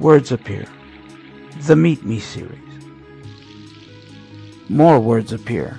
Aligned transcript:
Words 0.00 0.30
Appear, 0.30 0.64
the 1.62 1.74
Meet 1.74 2.04
Me 2.04 2.20
series. 2.20 2.84
More 4.68 5.00
words 5.00 5.32
appear. 5.32 5.76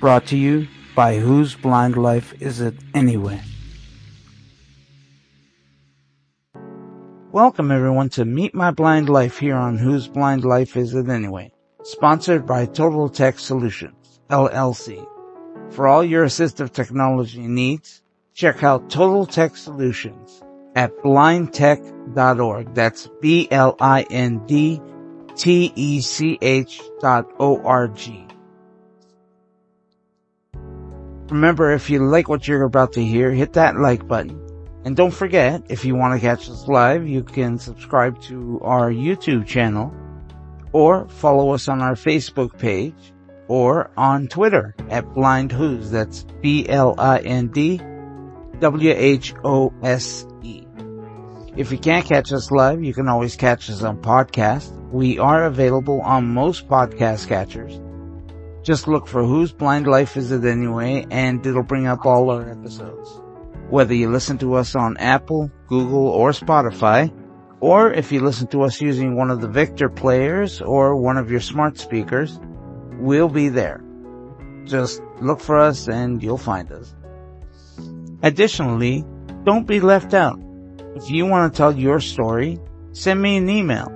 Brought 0.00 0.24
to 0.28 0.38
you 0.38 0.66
by 0.96 1.18
Whose 1.18 1.54
Blind 1.54 1.98
Life 1.98 2.32
Is 2.40 2.62
It 2.62 2.74
Anyway? 2.94 3.42
Welcome 7.32 7.70
everyone 7.70 8.08
to 8.10 8.24
Meet 8.24 8.54
My 8.54 8.70
Blind 8.70 9.10
Life 9.10 9.36
here 9.36 9.56
on 9.56 9.76
Whose 9.76 10.08
Blind 10.08 10.46
Life 10.46 10.74
Is 10.74 10.94
It 10.94 11.10
Anyway? 11.10 11.52
Sponsored 11.82 12.46
by 12.46 12.64
Total 12.64 13.10
Tech 13.10 13.38
Solutions, 13.38 14.20
LLC. 14.30 15.06
For 15.68 15.86
all 15.86 16.02
your 16.02 16.24
assistive 16.24 16.72
technology 16.72 17.46
needs, 17.46 18.00
check 18.32 18.64
out 18.64 18.88
Total 18.88 19.26
Tech 19.26 19.54
Solutions 19.54 20.42
at 20.74 20.96
blindtech.org. 20.98 22.74
That's 22.74 23.08
B-L-I-N-D-T-E-C-H 23.20 23.62
dot 27.00 27.30
O-R-G. 27.38 28.26
Remember, 31.28 31.72
if 31.72 31.88
you 31.88 32.04
like 32.04 32.28
what 32.28 32.46
you're 32.46 32.64
about 32.64 32.92
to 32.92 33.02
hear, 33.04 33.30
hit 33.30 33.54
that 33.54 33.76
like 33.76 34.06
button. 34.06 34.38
And 34.84 34.96
don't 34.96 35.12
forget, 35.12 35.62
if 35.68 35.84
you 35.84 35.94
want 35.94 36.14
to 36.14 36.20
catch 36.20 36.50
us 36.50 36.66
live, 36.68 37.06
you 37.06 37.22
can 37.22 37.58
subscribe 37.58 38.20
to 38.22 38.60
our 38.62 38.90
YouTube 38.90 39.46
channel 39.46 39.94
or 40.72 41.08
follow 41.08 41.50
us 41.50 41.68
on 41.68 41.80
our 41.80 41.94
Facebook 41.94 42.58
page 42.58 43.14
or 43.48 43.90
on 43.96 44.28
Twitter 44.28 44.74
at 44.90 45.14
Blind 45.14 45.52
Whose. 45.52 45.90
That's 45.90 46.24
B-L-I-N-D 46.42 47.80
W-H-O-S-E. 48.58 50.31
If 51.54 51.70
you 51.70 51.76
can't 51.76 52.06
catch 52.06 52.32
us 52.32 52.50
live, 52.50 52.82
you 52.82 52.94
can 52.94 53.08
always 53.08 53.36
catch 53.36 53.68
us 53.68 53.82
on 53.82 53.98
podcast. 53.98 54.72
We 54.90 55.18
are 55.18 55.44
available 55.44 56.00
on 56.00 56.32
most 56.32 56.66
podcast 56.66 57.28
catchers. 57.28 57.78
Just 58.62 58.88
look 58.88 59.06
for 59.06 59.22
Whose 59.22 59.52
Blind 59.52 59.86
Life 59.86 60.16
Is 60.16 60.32
It 60.32 60.46
Anyway 60.46 61.04
and 61.10 61.44
it'll 61.44 61.62
bring 61.62 61.86
up 61.86 62.06
all 62.06 62.30
our 62.30 62.50
episodes. 62.50 63.20
Whether 63.68 63.92
you 63.92 64.08
listen 64.08 64.38
to 64.38 64.54
us 64.54 64.74
on 64.74 64.96
Apple, 64.96 65.50
Google, 65.66 66.08
or 66.08 66.30
Spotify, 66.30 67.12
or 67.60 67.92
if 67.92 68.12
you 68.12 68.20
listen 68.20 68.46
to 68.48 68.62
us 68.62 68.80
using 68.80 69.14
one 69.14 69.30
of 69.30 69.42
the 69.42 69.48
Victor 69.48 69.90
players 69.90 70.62
or 70.62 70.96
one 70.96 71.18
of 71.18 71.30
your 71.30 71.40
smart 71.40 71.76
speakers, 71.76 72.40
we'll 72.98 73.28
be 73.28 73.50
there. 73.50 73.84
Just 74.64 75.02
look 75.20 75.38
for 75.38 75.58
us 75.58 75.86
and 75.86 76.22
you'll 76.22 76.38
find 76.38 76.72
us. 76.72 76.94
Additionally, 78.22 79.04
don't 79.44 79.66
be 79.66 79.80
left 79.80 80.14
out. 80.14 80.40
If 80.94 81.10
you 81.10 81.26
want 81.26 81.52
to 81.52 81.56
tell 81.56 81.76
your 81.76 82.00
story, 82.00 82.60
send 82.92 83.20
me 83.20 83.36
an 83.36 83.48
email. 83.48 83.90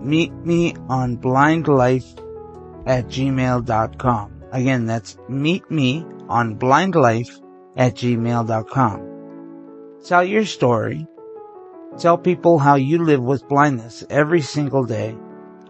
Meet 0.00 0.32
me 0.32 0.74
on 0.88 1.16
blindlife 1.18 2.18
at 2.86 3.06
gmail.com. 3.06 4.42
Again, 4.52 4.86
that's 4.86 5.18
meet 5.28 5.70
me 5.70 6.04
on 6.28 6.56
blindlife 6.56 7.40
at 7.76 7.94
gmail.com. 7.94 9.06
Tell 10.04 10.24
your 10.24 10.44
story. 10.44 11.06
Tell 11.98 12.16
people 12.16 12.58
how 12.58 12.76
you 12.76 13.04
live 13.04 13.22
with 13.22 13.48
blindness 13.48 14.04
every 14.08 14.40
single 14.40 14.84
day 14.84 15.16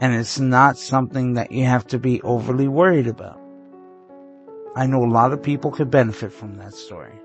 and 0.00 0.14
it's 0.14 0.41
not 0.41 0.78
something 0.78 1.34
that 1.34 1.53
you 1.53 1.64
have 1.64 1.86
to 1.88 1.98
be 1.98 2.22
overly 2.22 2.69
worried 2.69 3.06
about. 3.06 3.38
I 4.75 4.86
know 4.86 5.05
a 5.05 5.11
lot 5.11 5.33
of 5.33 5.42
people 5.42 5.70
could 5.70 5.91
benefit 5.91 6.33
from 6.33 6.56
that 6.56 6.75
story. 6.75 7.20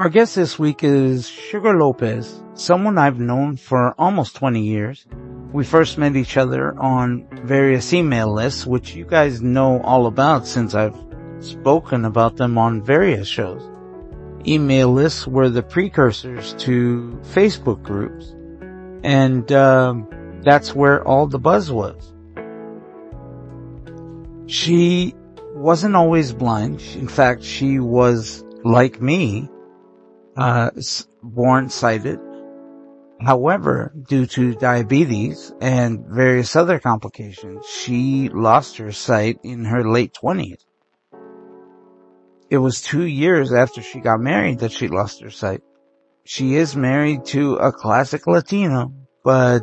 Our 0.00 0.08
guest 0.08 0.34
this 0.34 0.58
week 0.58 0.82
is 0.82 1.28
Sugar 1.28 1.78
Lopez, 1.78 2.42
someone 2.54 2.96
I've 2.96 3.20
known 3.20 3.58
for 3.58 3.94
almost 3.98 4.34
20 4.34 4.62
years. 4.62 5.04
We 5.52 5.62
first 5.62 5.98
met 5.98 6.16
each 6.16 6.38
other 6.38 6.74
on 6.80 7.28
various 7.44 7.92
email 7.92 8.32
lists, 8.32 8.64
which 8.64 8.94
you 8.94 9.04
guys 9.04 9.42
know 9.42 9.82
all 9.82 10.06
about 10.06 10.46
since 10.46 10.74
I've 10.74 10.96
spoken 11.40 12.06
about 12.06 12.38
them 12.38 12.56
on 12.56 12.82
various 12.82 13.28
shows. 13.28 13.60
Email 14.46 14.88
lists 14.88 15.26
were 15.26 15.50
the 15.50 15.62
precursors 15.62 16.54
to 16.60 17.20
Facebook 17.34 17.82
groups, 17.82 18.34
and 19.04 19.52
um, 19.52 20.08
that's 20.42 20.74
where 20.74 21.06
all 21.06 21.26
the 21.26 21.38
buzz 21.38 21.70
was. 21.70 22.14
She 24.46 25.14
wasn't 25.54 25.94
always 25.94 26.32
blind. 26.32 26.80
In 26.96 27.06
fact, 27.06 27.42
she 27.42 27.78
was 27.78 28.42
like 28.64 29.02
me, 29.02 29.50
uh, 30.36 30.70
born 31.22 31.68
sighted. 31.68 32.18
However, 33.20 33.92
due 34.08 34.26
to 34.26 34.54
diabetes 34.54 35.52
and 35.60 36.06
various 36.06 36.56
other 36.56 36.78
complications, 36.78 37.66
she 37.66 38.30
lost 38.30 38.78
her 38.78 38.92
sight 38.92 39.38
in 39.42 39.66
her 39.66 39.86
late 39.86 40.14
twenties. 40.14 40.64
It 42.48 42.58
was 42.58 42.80
two 42.80 43.04
years 43.04 43.52
after 43.52 43.82
she 43.82 44.00
got 44.00 44.20
married 44.20 44.60
that 44.60 44.72
she 44.72 44.88
lost 44.88 45.20
her 45.22 45.30
sight. 45.30 45.60
She 46.24 46.56
is 46.56 46.74
married 46.74 47.26
to 47.26 47.56
a 47.56 47.72
classic 47.72 48.26
Latino, 48.26 48.92
but 49.22 49.62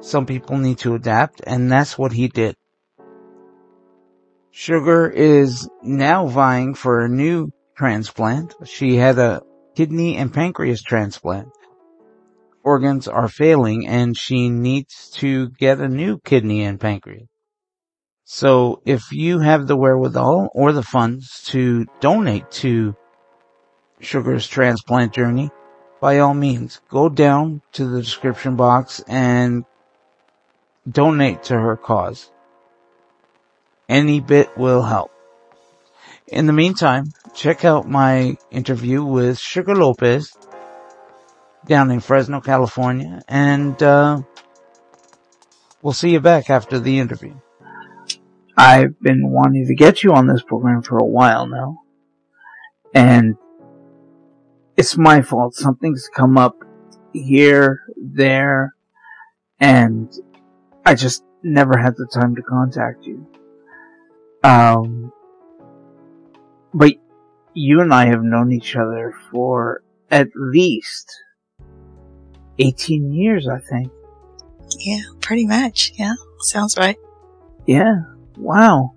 some 0.00 0.26
people 0.26 0.58
need 0.58 0.78
to 0.78 0.94
adapt, 0.94 1.40
and 1.46 1.70
that's 1.70 1.96
what 1.96 2.12
he 2.12 2.28
did. 2.28 2.56
Sugar 4.50 5.08
is 5.08 5.68
now 5.82 6.26
vying 6.26 6.74
for 6.74 7.04
a 7.04 7.08
new 7.08 7.52
transplant. 7.76 8.54
She 8.64 8.96
had 8.96 9.18
a 9.18 9.42
kidney 9.76 10.16
and 10.16 10.32
pancreas 10.32 10.82
transplant. 10.82 11.48
Organs 12.64 13.06
are 13.06 13.28
failing 13.28 13.86
and 13.86 14.16
she 14.16 14.48
needs 14.48 15.10
to 15.16 15.50
get 15.50 15.78
a 15.78 15.88
new 15.88 16.18
kidney 16.18 16.64
and 16.64 16.80
pancreas. 16.80 17.28
So 18.24 18.82
if 18.84 19.12
you 19.12 19.38
have 19.38 19.68
the 19.68 19.76
wherewithal 19.76 20.48
or 20.52 20.72
the 20.72 20.82
funds 20.82 21.42
to 21.48 21.86
donate 22.00 22.50
to 22.62 22.96
Sugar's 24.00 24.48
transplant 24.48 25.12
journey, 25.12 25.50
by 26.00 26.18
all 26.18 26.34
means, 26.34 26.80
go 26.90 27.08
down 27.08 27.62
to 27.72 27.86
the 27.86 28.00
description 28.00 28.56
box 28.56 29.02
and 29.06 29.64
donate 30.90 31.44
to 31.44 31.54
her 31.54 31.76
cause. 31.76 32.30
Any 33.88 34.20
bit 34.20 34.56
will 34.58 34.82
help. 34.82 35.12
In 36.28 36.46
the 36.46 36.52
meantime, 36.52 37.12
check 37.34 37.64
out 37.64 37.88
my 37.88 38.36
interview 38.50 39.04
with 39.04 39.38
Sugar 39.38 39.76
Lopez 39.76 40.36
down 41.66 41.92
in 41.92 42.00
Fresno, 42.00 42.40
California, 42.40 43.22
and 43.28 43.80
uh, 43.80 44.20
we'll 45.82 45.92
see 45.92 46.10
you 46.10 46.20
back 46.20 46.50
after 46.50 46.80
the 46.80 46.98
interview. 46.98 47.36
I've 48.56 48.98
been 49.00 49.30
wanting 49.30 49.68
to 49.68 49.74
get 49.76 50.02
you 50.02 50.14
on 50.14 50.26
this 50.26 50.42
program 50.42 50.82
for 50.82 50.98
a 50.98 51.04
while 51.04 51.46
now, 51.46 51.82
and 52.92 53.36
it's 54.76 54.96
my 54.96 55.22
fault. 55.22 55.54
Something's 55.54 56.08
come 56.12 56.36
up 56.36 56.56
here, 57.12 57.82
there, 57.96 58.74
and 59.60 60.12
I 60.84 60.96
just 60.96 61.22
never 61.44 61.78
had 61.78 61.96
the 61.96 62.06
time 62.06 62.34
to 62.34 62.42
contact 62.42 63.04
you. 63.04 63.28
Um, 64.42 64.95
but 66.76 66.92
you 67.54 67.80
and 67.80 67.92
I 67.92 68.06
have 68.06 68.22
known 68.22 68.52
each 68.52 68.76
other 68.76 69.14
for 69.30 69.82
at 70.10 70.28
least 70.36 71.10
18 72.58 73.12
years, 73.12 73.48
I 73.48 73.58
think. 73.58 73.90
Yeah, 74.78 75.00
pretty 75.20 75.46
much. 75.46 75.94
Yeah, 75.96 76.14
sounds 76.40 76.76
right. 76.76 76.98
Yeah. 77.66 78.02
Wow. 78.36 78.92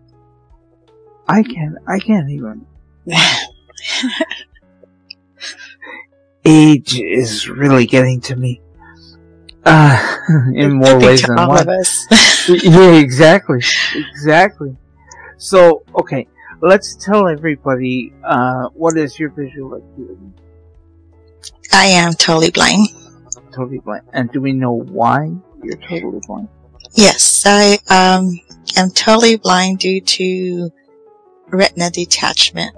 I 1.28 1.41
can't, 1.41 1.78
I 1.88 2.00
can't 2.00 2.29
even. 2.29 2.66
Age 6.46 7.00
is 7.00 7.47
really 7.47 7.85
getting 7.85 8.19
to 8.22 8.35
me. 8.35 8.61
Uh, 9.63 10.17
in 10.53 10.73
more 10.73 10.99
ways 10.99 11.22
than 11.22 11.35
one. 11.35 11.66
yeah, 12.49 12.91
exactly. 12.91 13.61
Exactly. 13.96 14.76
So, 15.37 15.84
okay, 15.96 16.28
let's 16.61 16.96
tell 16.96 17.28
everybody, 17.28 18.14
uh, 18.23 18.70
what 18.73 18.97
is 18.97 19.20
your 19.20 19.29
visual 19.29 19.76
acuity? 19.76 20.34
I 21.72 21.85
am 21.85 22.14
totally 22.14 22.52
blind. 22.52 22.90
Totally 23.52 23.79
blind. 23.79 24.03
And 24.14 24.32
do 24.32 24.41
we 24.41 24.53
know 24.53 24.73
why 24.73 25.32
you're 25.64 25.78
totally 25.78 26.22
blind? 26.26 26.50
Yes, 26.94 27.44
I, 27.46 27.79
um, 27.90 28.40
am 28.76 28.90
totally 28.91 29.38
blind 29.38 29.79
due 29.79 30.02
to 30.02 30.72
retina 31.47 31.90
detachment 31.90 32.76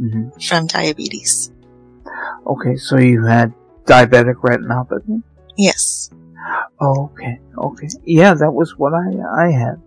mm-hmm. 0.00 0.28
from 0.40 0.66
diabetes. 0.66 1.52
Okay, 2.46 2.76
so 2.76 2.98
you 2.98 3.24
had 3.24 3.52
diabetic 3.84 4.36
retinopathy? 4.36 5.22
Yes. 5.56 6.10
Oh, 6.80 7.10
okay, 7.12 7.40
okay. 7.56 7.88
Yeah, 8.04 8.34
that 8.34 8.52
was 8.52 8.76
what 8.76 8.92
I 8.92 9.46
I 9.46 9.50
had. 9.50 9.80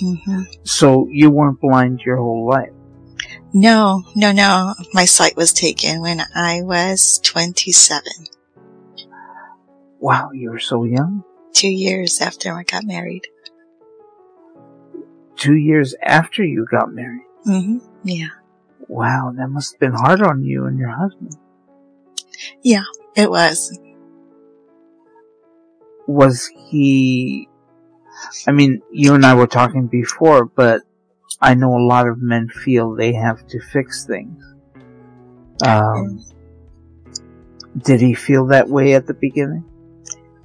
Mm-hmm. 0.00 0.42
So 0.64 1.08
you 1.10 1.30
weren't 1.30 1.60
blind 1.60 2.00
your 2.00 2.16
whole 2.16 2.48
life? 2.48 2.70
No, 3.52 4.02
no, 4.14 4.32
no. 4.32 4.74
My 4.94 5.04
sight 5.04 5.36
was 5.36 5.52
taken 5.52 6.00
when 6.00 6.22
I 6.34 6.62
was 6.62 7.20
27. 7.22 8.02
Wow, 10.00 10.30
you 10.32 10.50
were 10.50 10.58
so 10.58 10.84
young. 10.84 11.22
Two 11.52 11.70
years 11.70 12.20
after 12.20 12.52
I 12.52 12.62
got 12.62 12.84
married. 12.84 13.26
Two 15.36 15.54
years 15.56 15.94
after 16.02 16.42
you 16.42 16.66
got 16.70 16.92
married. 16.92 17.26
hmm 17.44 17.78
Yeah. 18.04 18.28
Wow, 18.88 19.32
that 19.36 19.48
must 19.48 19.74
have 19.74 19.80
been 19.80 19.92
hard 19.92 20.22
on 20.22 20.42
you 20.42 20.66
and 20.66 20.78
your 20.78 20.90
husband. 20.90 21.36
Yeah, 22.62 22.84
it 23.16 23.30
was. 23.30 23.78
Was 26.06 26.46
he, 26.68 27.48
I 28.46 28.52
mean, 28.52 28.82
you 28.90 29.14
and 29.14 29.24
I 29.24 29.34
were 29.34 29.46
talking 29.46 29.86
before, 29.86 30.44
but 30.44 30.82
I 31.40 31.54
know 31.54 31.76
a 31.76 31.84
lot 31.84 32.08
of 32.08 32.20
men 32.20 32.48
feel 32.48 32.94
they 32.94 33.12
have 33.12 33.46
to 33.48 33.60
fix 33.60 34.04
things. 34.04 34.42
Um, 35.64 36.24
did 37.76 38.00
he 38.00 38.14
feel 38.14 38.46
that 38.46 38.68
way 38.68 38.94
at 38.94 39.06
the 39.06 39.14
beginning? 39.14 39.64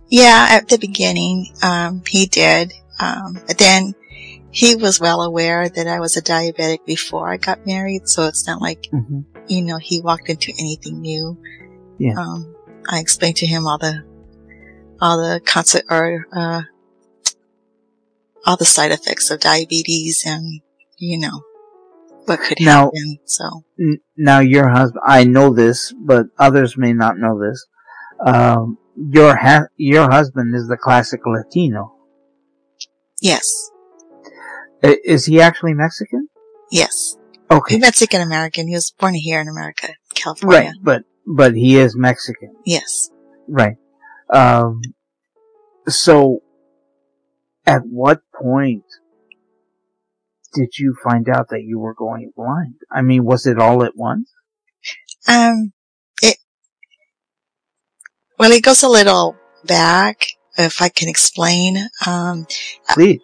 Yeah, 0.09 0.47
at 0.51 0.69
the 0.69 0.77
beginning, 0.77 1.53
um, 1.62 2.01
he 2.07 2.27
did. 2.27 2.74
Um, 3.00 3.39
but 3.45 3.57
then 3.57 3.94
he 4.50 4.75
was 4.75 5.00
well 5.00 5.21
aware 5.21 5.68
that 5.68 5.88
I 5.88 6.00
was 6.00 6.18
a 6.18 6.21
diabetic 6.21 6.85
before 6.85 7.31
I 7.31 7.38
got 7.38 7.65
married, 7.65 8.07
so 8.07 8.25
it's 8.27 8.47
not 8.47 8.62
like, 8.62 8.83
Mm-hmm. 8.94 9.21
you 9.47 9.62
know, 9.63 9.77
he 9.77 10.01
walked 10.01 10.29
into 10.29 10.53
anything 10.57 11.01
new. 11.01 11.38
Yeah. 12.00 12.13
Um, 12.18 12.56
I 12.89 13.00
explained 13.00 13.38
to 13.38 13.45
him 13.45 13.68
all 13.68 13.77
the, 13.77 14.03
all 15.01 15.18
the 15.18 15.41
concept 15.41 15.88
or, 15.91 16.25
uh, 16.31 16.62
all 18.47 18.57
the 18.57 18.65
side 18.65 18.91
effects 18.91 19.29
of 19.29 19.39
diabetes 19.41 20.23
and, 20.25 20.61
you 20.97 21.19
know, 21.19 21.41
what 22.25 22.39
could 22.39 22.57
Now- 22.61 22.85
happen. 22.85 23.19
So, 23.25 23.63
N- 23.79 23.99
Now 24.17 24.39
your 24.39 24.69
husband, 24.69 25.03
I 25.05 25.23
know 25.25 25.53
this, 25.53 25.94
but 25.94 26.27
others 26.39 26.75
may 26.77 26.94
not 26.94 27.17
know 27.19 27.39
this. 27.39 27.65
Um, 28.25 28.77
your 28.95 29.35
ha- 29.35 29.67
your 29.75 30.09
husband 30.09 30.55
is 30.55 30.67
the 30.67 30.77
classic 30.77 31.21
Latino. 31.27 31.94
yes, 33.21 33.69
I- 34.83 35.00
Is 35.03 35.25
he 35.25 35.41
actually 35.41 35.73
Mexican? 35.73 36.29
yes. 36.71 37.15
Okay, 37.50 37.75
He's 37.75 37.81
Mexican 37.81 38.21
American. 38.21 38.67
He 38.67 38.73
was 38.75 38.91
born 38.91 39.13
here 39.13 39.39
in 39.39 39.47
America, 39.47 39.89
California. 40.13 40.57
right, 40.59 40.73
but 40.81 41.03
but 41.25 41.55
he 41.55 41.77
is 41.77 41.95
Mexican, 41.95 42.55
Yes. 42.65 43.09
right? 43.47 43.77
Um, 44.29 44.81
so, 45.88 46.39
at 47.65 47.81
what 47.85 48.21
point 48.42 48.84
did 50.54 50.78
you 50.78 50.95
find 51.04 51.28
out 51.30 51.50
that 51.50 51.63
you 51.63 51.78
were 51.78 51.94
going 51.94 52.31
blind? 52.36 52.75
I 52.92 53.01
mean, 53.01 53.25
was 53.25 53.45
it 53.45 53.60
all 53.60 53.84
at 53.84 53.95
once? 53.95 54.31
Um, 55.28 55.74
it, 56.22 56.38
well, 58.39 58.51
it 58.51 58.63
goes 58.63 58.81
a 58.81 58.89
little 58.89 59.36
back, 59.66 60.25
if 60.57 60.81
I 60.81 60.89
can 60.89 61.10
explain. 61.10 61.89
Um, 62.06 62.48
Please. 62.89 63.22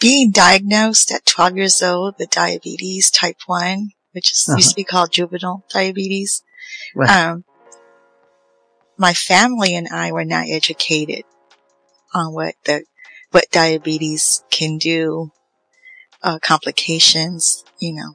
being 0.00 0.30
diagnosed 0.30 1.12
at 1.12 1.26
12 1.26 1.56
years 1.56 1.82
old 1.82 2.14
with 2.18 2.30
diabetes 2.30 3.10
type 3.10 3.36
1, 3.46 3.90
which 4.12 4.32
is, 4.32 4.46
Uh-huh. 4.48 4.56
used 4.56 4.70
to 4.70 4.76
be 4.76 4.84
called 4.84 5.12
juvenile 5.12 5.64
diabetes, 5.72 6.42
Right. 6.96 7.10
um, 7.10 7.44
my 8.96 9.12
family 9.12 9.76
and 9.76 9.88
I 9.88 10.12
were 10.12 10.24
not 10.24 10.46
educated 10.48 11.24
on 12.12 12.32
what 12.32 12.54
the, 12.64 12.84
what 13.34 13.50
diabetes 13.50 14.44
can 14.52 14.78
do, 14.78 15.32
uh, 16.22 16.38
complications, 16.38 17.64
you 17.80 17.92
know. 17.92 18.14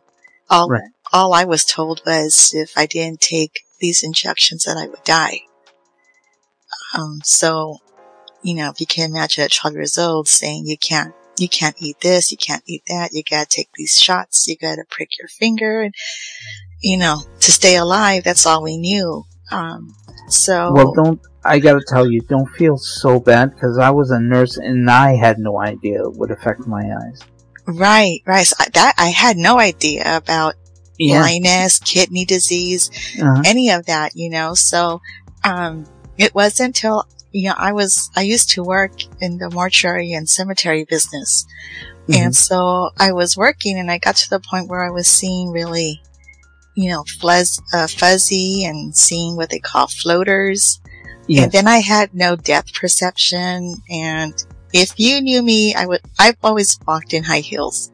All, 0.49 0.69
Right. 0.69 0.91
all 1.11 1.33
I 1.33 1.43
was 1.43 1.65
told 1.65 2.01
was 2.05 2.53
if 2.53 2.71
I 2.77 2.85
didn't 2.85 3.19
take 3.19 3.65
these 3.81 4.01
injections 4.01 4.63
that 4.63 4.77
I 4.77 4.87
would 4.87 5.03
die. 5.03 5.41
Um, 6.93 7.19
so, 7.25 7.79
you 8.41 8.55
know, 8.55 8.69
if 8.69 8.79
you 8.79 8.87
can 8.87 9.09
imagine 9.09 9.43
at 9.43 9.51
12 9.51 9.73
years 9.75 9.97
old 9.97 10.29
saying 10.29 10.65
you 10.65 10.77
can't, 10.77 11.13
you 11.37 11.49
can't 11.49 11.75
eat 11.79 11.99
this, 11.99 12.31
you 12.31 12.37
can't 12.37 12.63
eat 12.65 12.83
that, 12.87 13.11
you 13.11 13.21
gotta 13.29 13.45
take 13.45 13.69
these 13.75 13.99
shots, 13.99 14.47
you 14.47 14.55
gotta 14.55 14.85
prick 14.89 15.19
your 15.19 15.27
finger, 15.27 15.81
and, 15.81 15.93
you 16.79 16.97
know, 16.97 17.23
to 17.41 17.51
stay 17.51 17.75
alive, 17.75 18.23
that's 18.23 18.45
all 18.45 18.63
we 18.63 18.77
knew. 18.77 19.25
Um, 19.51 19.95
so, 20.27 20.71
Well, 20.73 20.93
don't. 20.93 21.19
I 21.43 21.59
gotta 21.59 21.81
tell 21.87 22.09
you, 22.11 22.19
don't 22.21 22.49
feel 22.49 22.77
so 22.77 23.19
bad 23.19 23.53
because 23.53 23.77
I 23.77 23.89
was 23.91 24.11
a 24.11 24.19
nurse 24.19 24.57
and 24.57 24.89
I 24.89 25.15
had 25.15 25.39
no 25.39 25.59
idea 25.59 26.01
it 26.03 26.13
would 26.17 26.31
affect 26.31 26.67
my 26.67 26.83
eyes. 26.83 27.21
right, 27.65 28.19
right. 28.25 28.45
So 28.47 28.55
I, 28.59 28.67
that, 28.73 28.93
I 28.97 29.07
had 29.09 29.37
no 29.37 29.59
idea 29.59 30.03
about 30.17 30.55
Yeah. 30.97 31.19
blindness, 31.19 31.79
kidney 31.79 32.25
disease, 32.25 32.89
Uh-huh. 33.21 33.41
any 33.45 33.69
of 33.69 33.85
that, 33.85 34.15
you 34.15 34.29
know. 34.29 34.53
So, 34.55 35.01
um, 35.43 35.85
it 36.17 36.35
wasn't 36.35 36.67
until, 36.75 37.05
you 37.31 37.47
know, 37.49 37.55
I 37.57 37.71
was, 37.71 38.09
I 38.17 38.21
used 38.23 38.49
to 38.51 38.63
work 38.63 38.91
in 39.21 39.37
the 39.37 39.49
mortuary 39.49 40.11
and 40.11 40.27
cemetery 40.29 40.83
business. 40.83 41.45
Mhm. 42.09 42.17
And 42.17 42.35
so 42.35 42.89
I 42.99 43.11
was 43.13 43.37
working 43.37 43.77
and 43.79 43.89
I 43.89 43.97
got 43.99 44.15
to 44.17 44.29
the 44.29 44.39
point 44.41 44.67
where 44.67 44.83
I 44.83 44.89
was 44.89 45.07
seeing 45.07 45.51
really, 45.51 46.01
you 46.75 46.89
know, 46.89 47.03
fuzz, 47.19 47.61
uh, 47.73 47.87
fuzzy 47.87 48.65
and 48.65 48.95
seeing 48.95 49.35
what 49.35 49.49
they 49.49 49.59
call 49.59 49.87
floaters. 49.87 50.79
Yes. 51.27 51.43
And 51.43 51.51
then 51.51 51.67
I 51.67 51.77
had 51.77 52.13
no 52.13 52.35
depth 52.35 52.73
perception. 52.73 53.75
And 53.89 54.33
if 54.73 54.93
you 54.97 55.21
knew 55.21 55.41
me, 55.43 55.75
I 55.75 55.85
would, 55.85 56.01
I've 56.17 56.37
always 56.43 56.79
walked 56.87 57.13
in 57.13 57.23
high 57.23 57.39
heels. 57.39 57.91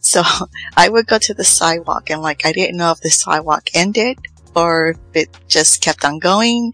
So 0.00 0.22
I 0.76 0.88
would 0.88 1.06
go 1.06 1.18
to 1.18 1.34
the 1.34 1.44
sidewalk 1.44 2.10
and 2.10 2.22
like, 2.22 2.44
I 2.44 2.52
didn't 2.52 2.76
know 2.76 2.90
if 2.90 3.00
the 3.00 3.10
sidewalk 3.10 3.68
ended 3.74 4.18
or 4.54 4.90
if 4.90 4.98
it 5.14 5.28
just 5.48 5.82
kept 5.82 6.04
on 6.04 6.18
going. 6.18 6.72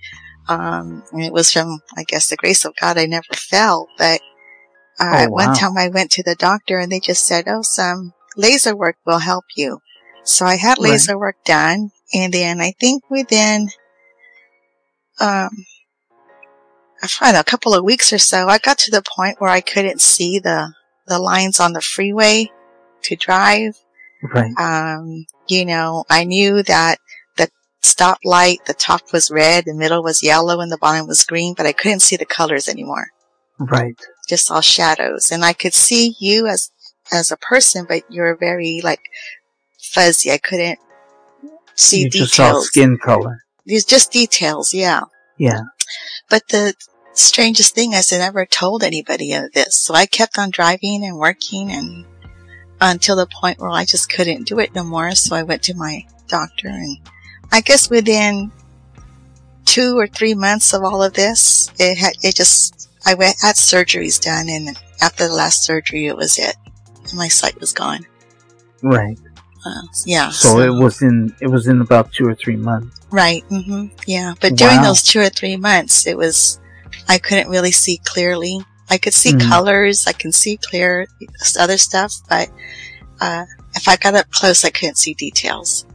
Um, 0.49 1.03
and 1.13 1.25
it 1.25 1.33
was 1.33 1.53
from, 1.53 1.81
I 1.97 2.05
guess, 2.05 2.29
the 2.29 2.37
grace 2.37 2.65
of 2.65 2.75
God, 2.81 2.99
I 2.99 3.07
never 3.07 3.35
fell. 3.35 3.89
But, 3.99 4.21
uh, 5.01 5.11
Oh, 5.11 5.15
at 5.25 5.31
one 5.31 5.55
time 5.55 5.77
I 5.77 5.89
went 5.89 6.13
to 6.13 6.23
the 6.23 6.37
doctor 6.37 6.79
and 6.79 6.91
they 6.91 7.01
just 7.01 7.27
said, 7.27 7.45
oh, 7.49 7.63
some 7.63 8.15
laser 8.37 8.77
work 8.77 8.97
will 9.05 9.19
help 9.19 9.45
you. 9.57 9.81
So 10.27 10.45
I 10.45 10.57
had 10.57 10.79
Right. 10.79 10.91
laser 10.91 11.19
work 11.19 11.37
done. 11.45 11.91
And 12.15 12.33
then 12.33 12.61
I 12.61 12.73
think 12.79 13.05
within, 13.11 13.69
um, 15.21 15.51
I 17.03 17.09
don't 17.21 17.33
know, 17.35 17.41
a 17.41 17.45
couple 17.45 17.75
of 17.75 17.85
weeks 17.85 18.13
or 18.13 18.19
so, 18.19 18.49
I 18.49 18.59
got 18.59 18.79
to 18.79 18.91
the 18.91 19.03
point 19.03 19.41
where 19.41 19.51
I 19.51 19.61
couldn't 19.61 20.01
see 20.01 20.39
the, 20.39 20.73
the 21.07 21.19
lines 21.19 21.61
on 21.61 21.73
the 21.73 21.81
freeway 21.81 22.51
to 23.03 23.17
drive. 23.17 23.77
Right. 24.23 24.53
Um, 24.59 25.27
you 25.49 25.65
know, 25.65 26.05
I 26.11 26.25
knew 26.25 26.63
that 26.65 26.99
the 27.37 27.49
stoplight, 27.83 28.65
the 28.67 28.75
top 28.75 29.13
was 29.13 29.31
red, 29.31 29.65
the 29.67 29.75
middle 29.75 30.03
was 30.03 30.23
yellow, 30.23 30.61
and 30.61 30.73
the 30.73 30.79
bottom 30.79 31.07
was 31.07 31.23
green, 31.23 31.55
but 31.55 31.67
I 31.67 31.73
couldn't 31.73 32.01
see 32.01 32.17
the 32.17 32.25
colors 32.27 32.69
anymore. 32.69 33.09
Right. 33.59 33.95
Just 34.29 34.51
all 34.51 34.61
shadows. 34.61 35.31
And 35.31 35.45
I 35.45 35.53
could 35.53 35.75
see 35.75 36.15
you 36.19 36.47
as, 36.47 36.71
as 37.13 37.31
a 37.31 37.37
person, 37.37 37.87
but 37.89 38.03
you 38.11 38.23
were 38.23 38.37
very 38.37 38.81
like 38.83 39.01
fuzzy. 39.87 40.31
I 40.31 40.39
couldn't 40.39 40.79
see 41.75 42.03
you 42.03 42.11
just 42.11 42.35
saw 42.35 42.49
details. 42.49 42.67
skin 42.67 42.99
color. 42.99 43.43
There's 43.65 43.85
just 43.85 44.13
details, 44.13 44.73
yeah. 44.73 45.03
Yeah. 45.39 45.63
But 46.31 46.49
the 46.49 46.75
strangest 47.15 47.75
thing 47.75 47.93
is 47.93 48.13
I 48.13 48.19
never 48.19 48.47
told 48.47 48.83
anybody 48.83 49.33
of 49.33 49.53
this. 49.53 49.77
So 49.83 49.95
I 49.95 50.07
kept 50.07 50.39
on 50.39 50.51
driving 50.51 51.05
and 51.05 51.19
working 51.19 51.71
and 51.71 52.05
until 52.81 53.17
the 53.17 53.27
point 53.27 53.59
where 53.59 53.71
I 53.71 53.85
just 53.85 54.11
couldn't 54.11 54.47
do 54.47 54.59
it 54.59 54.75
no 54.75 54.85
more. 54.85 55.13
So 55.13 55.35
I 55.35 55.43
went 55.43 55.63
to 55.65 55.75
my 55.75 56.07
doctor 56.29 56.69
and 56.69 56.99
I 57.51 57.61
guess 57.61 57.89
within 57.89 58.53
two 59.65 59.99
or 59.99 60.07
three 60.07 60.35
months 60.35 60.75
of 60.75 60.83
all 60.83 61.03
of 61.03 61.15
this, 61.15 61.71
it 61.79 61.97
had, 61.97 62.15
it 62.23 62.35
just, 62.35 62.89
I 63.05 63.15
went, 63.15 63.37
had 63.41 63.57
surgeries 63.57 64.21
done 64.21 64.49
and 64.49 64.79
after 65.01 65.27
the 65.27 65.35
last 65.35 65.65
surgery, 65.65 66.07
it 66.07 66.17
was 66.17 66.39
it. 66.39 66.57
My 67.15 67.29
sight 67.29 67.61
was 67.61 67.73
gone. 67.73 68.07
Right. 68.83 69.19
Yeah. 70.05 70.31
So 70.31 70.61
it 70.61 70.71
was 70.71 71.03
in 71.03 71.35
it 71.41 71.49
was 71.49 71.67
in 71.67 71.81
about 71.81 72.13
two 72.13 72.27
or 72.27 72.35
three 72.35 72.57
months. 72.57 73.01
Right. 73.11 73.45
hmm 73.49 73.87
Yeah. 74.07 74.35
But 74.41 74.57
during 74.57 74.83
those 74.83 75.03
two 75.03 75.21
or 75.21 75.29
three 75.29 75.57
months, 75.57 76.07
it 76.07 76.17
was, 76.17 76.59
I 77.09 77.19
couldn't 77.19 77.49
really 77.49 77.73
see 77.73 78.01
clearly. 78.05 78.61
I 78.91 78.99
could 78.99 79.15
see 79.15 79.33
Mhm. 79.33 79.49
colors. 79.49 80.07
I 80.07 80.13
can 80.13 80.33
see 80.33 80.57
clear 80.59 81.07
other 81.59 81.79
stuff, 81.79 82.13
but, 82.29 82.49
uh, 83.21 83.45
if 83.75 83.89
I 83.89 83.97
got 83.97 84.15
up 84.15 84.31
close, 84.31 84.65
I 84.65 84.71
couldn't 84.71 84.97
see 84.99 85.15
details. 85.15 85.87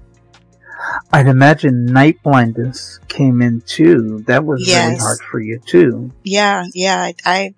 I'd 1.13 1.27
imagine 1.27 1.85
night 1.85 2.17
blindness 2.23 2.99
came 3.07 3.41
in 3.41 3.61
too. 3.61 4.23
That 4.27 4.45
was 4.45 4.67
really 4.67 4.97
hard 4.97 5.19
for 5.29 5.39
you 5.39 5.59
too. 5.65 6.11
Yeah. 6.23 6.65
Yeah. 6.73 6.99
I, 7.01 7.15
I, 7.25 7.53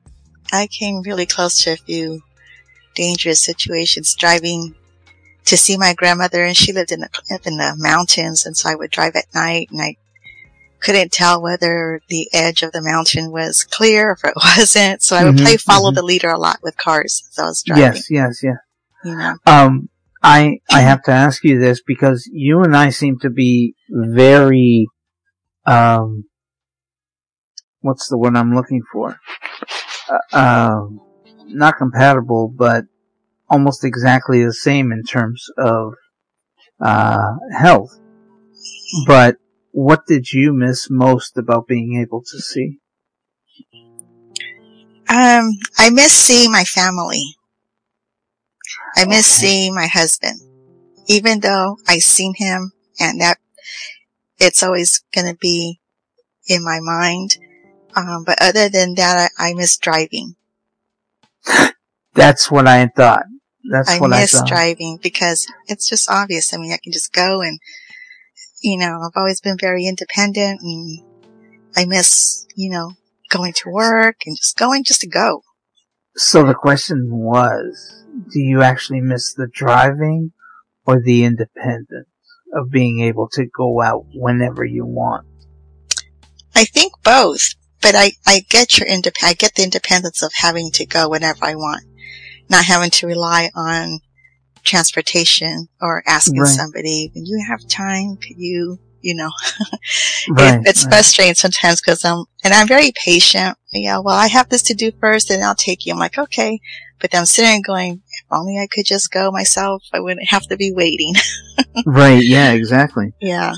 I 0.51 0.67
came 0.67 1.01
really 1.01 1.25
close 1.25 1.63
to 1.63 1.71
a 1.73 1.77
few 1.77 2.21
dangerous 2.95 3.41
situations 3.41 4.13
driving 4.15 4.75
to 5.45 5.57
see 5.57 5.77
my 5.77 5.93
grandmother 5.93 6.43
and 6.43 6.55
she 6.55 6.73
lived 6.73 6.91
in 6.91 7.01
the, 7.01 7.09
up 7.33 7.45
in 7.45 7.57
the 7.57 7.75
mountains. 7.77 8.45
And 8.45 8.55
so 8.55 8.69
I 8.69 8.75
would 8.75 8.91
drive 8.91 9.15
at 9.15 9.33
night 9.33 9.69
and 9.71 9.81
I 9.81 9.97
couldn't 10.81 11.11
tell 11.11 11.41
whether 11.41 12.01
the 12.09 12.27
edge 12.33 12.61
of 12.63 12.71
the 12.71 12.81
mountain 12.81 13.31
was 13.31 13.63
clear 13.63 14.09
or 14.09 14.13
if 14.13 14.23
it 14.23 14.33
wasn't. 14.57 15.01
So 15.01 15.15
I 15.15 15.25
would 15.25 15.35
Mhm, 15.35 15.43
play 15.43 15.57
follow 15.57 15.91
mhm. 15.91 15.95
the 15.95 16.03
leader 16.03 16.29
a 16.29 16.37
lot 16.37 16.59
with 16.61 16.77
cars 16.77 17.23
as 17.31 17.39
I 17.39 17.43
was 17.45 17.63
driving. 17.63 17.83
Yes, 17.83 18.09
yes, 18.09 18.39
yes. 18.43 18.57
You 19.03 19.15
know? 19.17 19.35
Um, 19.45 19.89
I 20.21 20.59
I 20.71 20.81
have 20.81 21.03
to 21.03 21.11
ask 21.11 21.43
you 21.43 21.59
this 21.59 21.81
because 21.85 22.29
you 22.31 22.61
and 22.63 22.75
I 22.75 22.89
seem 22.89 23.19
to 23.19 23.29
be 23.29 23.75
very 23.89 24.87
um 25.65 26.25
what's 27.81 28.07
the 28.07 28.17
word 28.17 28.35
I'm 28.35 28.55
looking 28.55 28.81
for? 28.91 29.19
Uh, 30.09 30.37
um, 30.37 31.01
not 31.47 31.77
compatible, 31.77 32.47
but 32.47 32.85
almost 33.53 33.85
exactly 33.85 34.43
the 34.43 34.51
same 34.51 34.91
in 34.91 35.03
terms 35.03 35.45
of 35.59 35.93
uh, 36.81 37.33
health. 37.55 37.91
But 39.05 39.37
what 39.71 40.07
did 40.07 40.33
you 40.33 40.53
miss 40.53 40.89
most 40.89 41.37
about 41.37 41.67
being 41.67 42.01
able 42.01 42.23
to 42.23 42.39
see? 42.39 42.79
Um, 45.07 45.51
I 45.77 45.91
miss 45.91 46.11
seeing 46.11 46.51
my 46.51 46.63
family. 46.63 47.35
I 48.95 49.05
miss 49.05 49.27
Okay. 49.29 49.47
seeing 49.47 49.75
my 49.75 49.87
husband. 49.87 50.39
Even 51.07 51.41
though 51.41 51.77
I 51.87 51.99
seen 51.99 52.33
him 52.35 52.71
and 52.99 53.21
that 53.21 53.37
it's 54.39 54.63
always 54.63 55.03
gonna 55.13 55.35
be 55.35 55.79
in 56.47 56.63
my 56.63 56.79
mind. 56.81 57.37
Um, 57.95 58.23
but 58.25 58.41
other 58.41 58.67
than 58.69 58.95
that, 58.95 59.31
I, 59.37 59.49
I 59.49 59.53
miss 59.53 59.77
driving. 59.77 60.35
That's 62.15 62.49
what 62.49 62.67
I 62.67 62.87
thought. 62.87 63.25
That's 63.63 63.89
I 63.89 63.99
what 63.99 64.09
miss 64.09 64.35
I 64.35 64.45
driving 64.45 64.99
because 65.01 65.47
it's 65.67 65.89
just 65.89 66.09
obvious. 66.09 66.53
I 66.53 66.57
mean, 66.57 66.73
I 66.73 66.79
can 66.83 66.91
just 66.91 67.13
go 67.13 67.41
and, 67.41 67.59
you 68.61 68.77
know, 68.77 69.01
I've 69.01 69.17
always 69.17 69.41
been 69.41 69.57
very 69.59 69.85
independent 69.85 70.61
and 70.61 70.99
I 71.75 71.85
miss, 71.85 72.45
you 72.55 72.69
know, 72.69 72.93
going 73.29 73.53
to 73.53 73.69
work 73.69 74.17
and 74.25 74.35
just 74.35 74.57
going 74.57 74.83
just 74.83 75.01
to 75.01 75.07
go. 75.07 75.41
So 76.15 76.45
the 76.45 76.53
question 76.53 77.09
was, 77.09 78.03
do 78.31 78.39
you 78.39 78.61
actually 78.61 79.01
miss 79.01 79.33
the 79.33 79.47
driving 79.47 80.31
or 80.85 81.01
the 81.01 81.23
independence 81.23 82.07
of 82.53 82.69
being 82.69 82.99
able 83.01 83.27
to 83.29 83.45
go 83.45 83.81
out 83.81 84.05
whenever 84.13 84.63
you 84.63 84.85
want? 84.85 85.25
I 86.55 86.65
think 86.65 86.93
both, 87.03 87.55
but 87.81 87.95
I, 87.95 88.11
I 88.27 88.45
get 88.47 88.77
your 88.77 88.87
indep- 88.87 89.23
I 89.23 89.33
get 89.33 89.55
the 89.55 89.63
independence 89.63 90.21
of 90.21 90.31
having 90.35 90.69
to 90.73 90.85
go 90.85 91.09
whenever 91.09 91.43
I 91.43 91.55
want, 91.55 91.83
not 92.49 92.65
having 92.65 92.89
to 92.91 93.07
rely 93.07 93.49
on 93.55 93.99
transportation 94.63 95.67
or 95.81 96.03
asking 96.07 96.39
Right. 96.39 96.47
somebody, 96.49 97.11
when 97.13 97.25
you 97.25 97.43
have 97.49 97.67
time, 97.67 98.15
could 98.17 98.37
you, 98.37 98.79
you 99.01 99.15
know, 99.15 99.29
Right. 100.29 100.55
it, 100.55 100.61
it's 100.67 100.83
right. 100.85 100.93
frustrating 100.93 101.35
sometimes 101.35 101.81
because 101.81 102.03
I'm, 102.05 102.25
and 102.43 102.53
I'm 102.53 102.67
very 102.67 102.91
patient. 103.03 103.57
Yeah, 103.71 103.99
well, 103.99 104.15
I 104.15 104.27
have 104.27 104.49
this 104.49 104.61
to 104.63 104.73
do 104.73 104.91
first 104.99 105.29
and 105.31 105.43
I'll 105.43 105.55
take 105.55 105.85
you. 105.85 105.93
I'm 105.93 105.99
like, 105.99 106.17
okay. 106.17 106.59
But 107.01 107.11
then 107.11 107.19
I'm 107.19 107.25
sitting 107.25 107.55
and 107.55 107.65
going, 107.65 107.93
if 108.05 108.25
only 108.31 108.57
I 108.57 108.67
could 108.71 108.85
just 108.85 109.11
go 109.11 109.29
myself, 109.31 109.83
I 109.91 109.99
wouldn't 109.99 110.29
have 110.29 110.43
to 110.47 110.55
be 110.57 110.71
waiting. 110.71 111.13
Right. 111.85 112.21
Yeah. 112.23 112.51
Exactly. 112.51 113.13
yeah. 113.19 113.53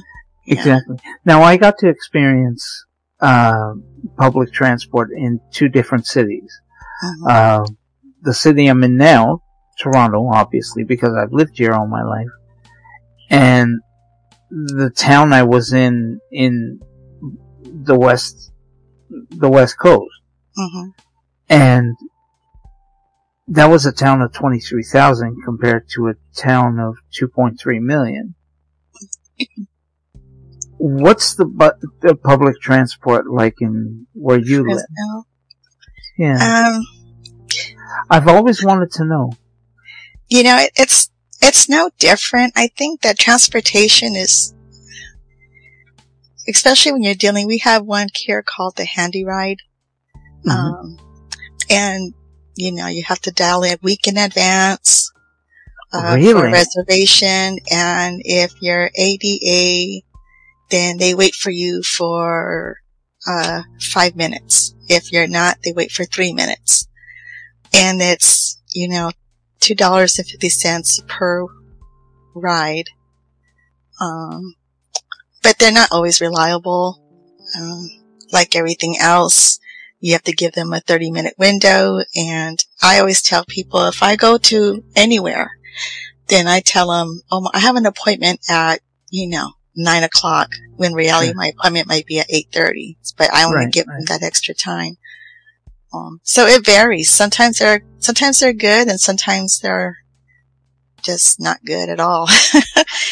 Yeah. 0.45 0.53
Exactly. 0.57 0.97
Now 1.25 1.41
I 1.43 1.57
got 1.57 1.77
to 1.79 1.89
experience 1.89 2.85
uh, 3.19 3.73
public 4.17 4.53
transport 4.53 5.09
in 5.15 5.39
two 5.51 5.67
different 5.69 6.05
cities. 6.05 6.49
Mhm. 7.03 7.29
Uh, 7.29 7.65
the 8.25 8.33
city 8.33 8.67
I'm 8.67 8.83
in 8.83 8.97
now, 8.97 9.41
Toronto, 9.79 10.27
obviously, 10.33 10.83
because 10.83 11.13
I've 11.15 11.31
lived 11.31 11.57
here 11.57 11.71
all 11.73 11.87
my 11.87 12.03
life, 12.03 12.27
and 13.29 13.79
the 14.49 14.89
town 14.95 15.31
I 15.33 15.43
was 15.43 15.71
in 15.73 16.19
in 16.31 16.79
the 17.63 17.97
west, 17.97 18.51
the 19.29 19.49
west 19.49 19.77
coast, 19.79 20.11
Mhm. 20.57 20.93
and 21.49 21.95
that 23.47 23.67
was 23.67 23.85
a 23.85 23.91
town 23.91 24.21
of 24.21 24.31
twenty 24.33 24.59
three 24.59 24.83
thousand 24.83 25.37
compared 25.45 25.87
to 25.95 26.07
a 26.09 26.13
town 26.35 26.79
of 26.79 26.95
two 27.11 27.27
point 27.27 27.59
three 27.59 27.79
million. 27.79 28.35
What's 30.77 31.35
the, 31.35 31.45
bu- 31.45 31.87
the 32.01 32.15
public 32.15 32.59
transport 32.61 33.27
like 33.27 33.55
in 33.61 34.07
where 34.13 34.39
you 34.39 34.67
live? 34.67 34.81
Yeah, 36.17 36.67
Um, 36.75 36.81
I've 38.09 38.27
always 38.27 38.63
wanted 38.63 38.91
to 38.93 39.05
know. 39.05 39.33
you 40.29 40.43
know, 40.43 40.57
it, 40.57 40.71
it's 40.75 41.09
it's 41.41 41.69
no 41.69 41.89
different. 41.99 42.53
I 42.55 42.67
think 42.77 43.01
that 43.01 43.19
transportation 43.19 44.15
is, 44.15 44.53
especially 46.49 46.91
when 46.93 47.03
you're 47.03 47.15
dealing. 47.15 47.47
We 47.47 47.59
have 47.59 47.85
one 47.85 48.07
here 48.15 48.43
called 48.43 48.75
the 48.75 48.85
Handy 48.85 49.23
Ride, 49.25 49.59
Mhm. 50.45 50.51
um, 50.51 50.97
and 51.69 52.13
you 52.55 52.71
know 52.71 52.87
you 52.87 53.03
have 53.03 53.19
to 53.21 53.31
dial 53.31 53.63
it 53.63 53.73
a 53.75 53.79
week 53.83 54.07
in 54.07 54.17
advance 54.17 55.11
uh, 55.93 56.11
for 56.13 56.15
Really? 56.17 56.49
a 56.49 56.51
reservation, 56.51 57.59
and 57.71 58.21
if 58.25 58.51
you're 58.61 58.89
ADA, 58.95 60.01
then 60.71 60.97
they 60.97 61.13
wait 61.13 61.35
for 61.35 61.51
you 61.51 61.83
for 61.83 62.77
uh, 63.27 63.61
five 63.81 64.15
minutes. 64.15 64.73
If 64.87 65.11
you're 65.11 65.27
not, 65.27 65.57
they 65.63 65.73
wait 65.73 65.91
for 65.91 66.05
three 66.05 66.33
minutes, 66.33 66.87
and 67.73 68.01
it's 68.01 68.61
you 68.73 68.87
know 68.87 69.11
two 69.59 69.75
dollars 69.75 70.17
and 70.17 70.27
fifty 70.27 70.49
cents 70.49 71.01
per 71.07 71.45
ride. 72.33 72.89
Um, 74.01 74.55
but 75.41 75.57
they're 75.57 75.71
not 75.71 75.89
always 75.91 76.19
reliable. 76.19 77.01
Um, 77.57 77.89
like 78.33 78.55
everything 78.55 78.97
else, 78.99 79.59
you 79.99 80.13
have 80.13 80.23
to 80.23 80.33
give 80.33 80.53
them 80.53 80.73
a 80.73 80.81
30 80.81 81.11
minute 81.11 81.35
window. 81.37 82.01
And 82.15 82.63
I 82.81 82.99
always 82.99 83.21
tell 83.21 83.45
people 83.45 83.85
if 83.85 84.03
I 84.03 84.15
go 84.15 84.37
to 84.37 84.83
anywhere, 84.95 85.51
then 86.27 86.47
I 86.47 86.59
tell 86.59 86.89
them, 86.89 87.21
oh, 87.31 87.49
I 87.53 87.59
have 87.59 87.75
an 87.75 87.85
appointment 87.85 88.41
at, 88.49 88.81
you 89.09 89.29
know, 89.29 89.51
nine 89.75 90.03
o'clock 90.03 90.49
when 90.75 90.93
reality 90.93 91.33
my 91.33 91.53
appointment 91.57 91.87
might 91.87 92.05
be 92.05 92.19
at 92.19 92.27
8.30, 92.29 92.97
but 93.17 93.31
I 93.31 93.45
want 93.45 93.57
Right, 93.57 93.65
to 93.65 93.69
give 93.71 93.85
them 93.85 94.05
that 94.07 94.23
extra 94.23 94.53
time. 94.53 94.97
Um, 95.95 96.19
so 96.23 96.45
it 96.45 96.65
varies. 96.65 97.09
Sometimes 97.09 97.59
they're, 97.59 97.83
sometimes 97.99 98.39
they're 98.39 98.53
good 98.53 98.87
and 98.87 98.99
sometimes 98.99 99.59
they're 99.59 99.97
just 101.05 101.39
not 101.39 101.63
good 101.63 101.89
at 101.89 101.99
all. 101.99 102.27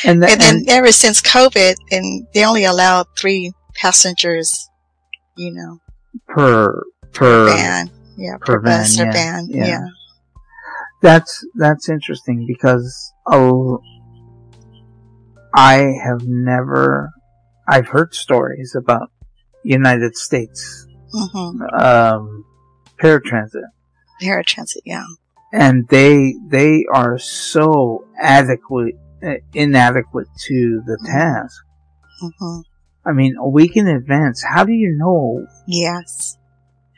And, 0.05 0.21
the, 0.21 0.29
and 0.29 0.41
then 0.41 0.55
and 0.57 0.69
ever 0.69 0.91
since 0.91 1.21
COVID, 1.21 1.75
and 1.91 2.27
they 2.33 2.45
only 2.45 2.65
allow 2.65 3.05
three 3.17 3.53
passengers, 3.73 4.69
you 5.37 5.53
know, 5.53 5.79
per 6.27 6.83
per 7.13 7.45
van, 7.45 7.89
yeah, 8.17 8.35
per 8.37 8.59
per, 8.59 8.61
bus 8.61 8.99
or 8.99 9.05
yeah, 9.05 9.11
van, 9.13 9.47
yeah. 9.49 9.65
yeah. 9.65 9.85
that's 11.01 11.45
that's 11.55 11.87
interesting 11.87 12.45
because 12.45 13.13
oh, 13.27 13.79
I 15.55 15.93
have 16.03 16.23
never 16.25 17.11
I've 17.67 17.87
heard 17.87 18.13
stories 18.13 18.75
about 18.75 19.09
United 19.63 20.17
States 20.17 20.87
hmm 21.13 21.61
um, 21.79 22.43
paratransit, 23.01 23.63
Paratransit, 24.21 24.81
yeah. 24.85 25.05
and 25.51 25.88
they 25.89 26.35
they 26.47 26.85
are 26.93 27.17
so 27.19 28.05
adequate 28.19 28.95
uh, 29.25 29.35
inadequate 29.53 30.27
to 30.47 30.81
the 30.85 30.97
task. 31.05 31.63
hmm 32.19 32.59
I 33.05 33.12
mean, 33.12 33.35
a 33.38 33.50
week 33.50 33.75
in 33.75 33.88
advance. 33.88 34.41
How 34.41 34.63
do 34.63 34.71
you 34.71 34.95
know 34.97 35.45
Yes, 35.67 36.38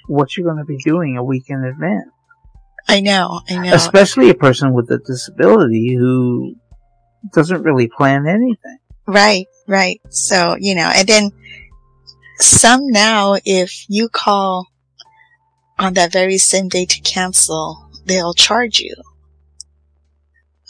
what 0.08 0.38
you're 0.38 0.46
going 0.46 0.60
to 0.60 0.66
be 0.66 0.78
doing 0.84 1.18
a 1.18 1.24
week 1.24 1.46
in 1.48 1.64
advance? 1.64 2.12
I 2.88 3.00
know, 3.02 3.42
I 3.50 3.56
know. 3.58 3.74
Especially 3.74 4.30
a 4.30 4.36
person 4.36 4.72
with 4.74 4.92
a 4.92 5.00
disability 5.00 5.96
who 5.96 6.56
doesn't 7.34 7.64
really 7.64 7.88
plan 7.88 8.28
anything. 8.28 8.78
Right, 9.08 9.48
right. 9.68 10.00
So, 10.10 10.56
you 10.60 10.76
know, 10.76 10.92
and 10.94 11.08
then 11.08 11.32
some 12.38 12.88
now, 12.92 13.38
if 13.44 13.86
you 13.90 14.08
call 14.10 14.68
on 15.78 15.94
that 15.94 16.12
very 16.12 16.38
same 16.38 16.68
day 16.70 16.86
to 16.86 17.02
cancel, 17.02 17.90
they'll 18.06 18.34
charge 18.34 18.80
you. 18.80 18.96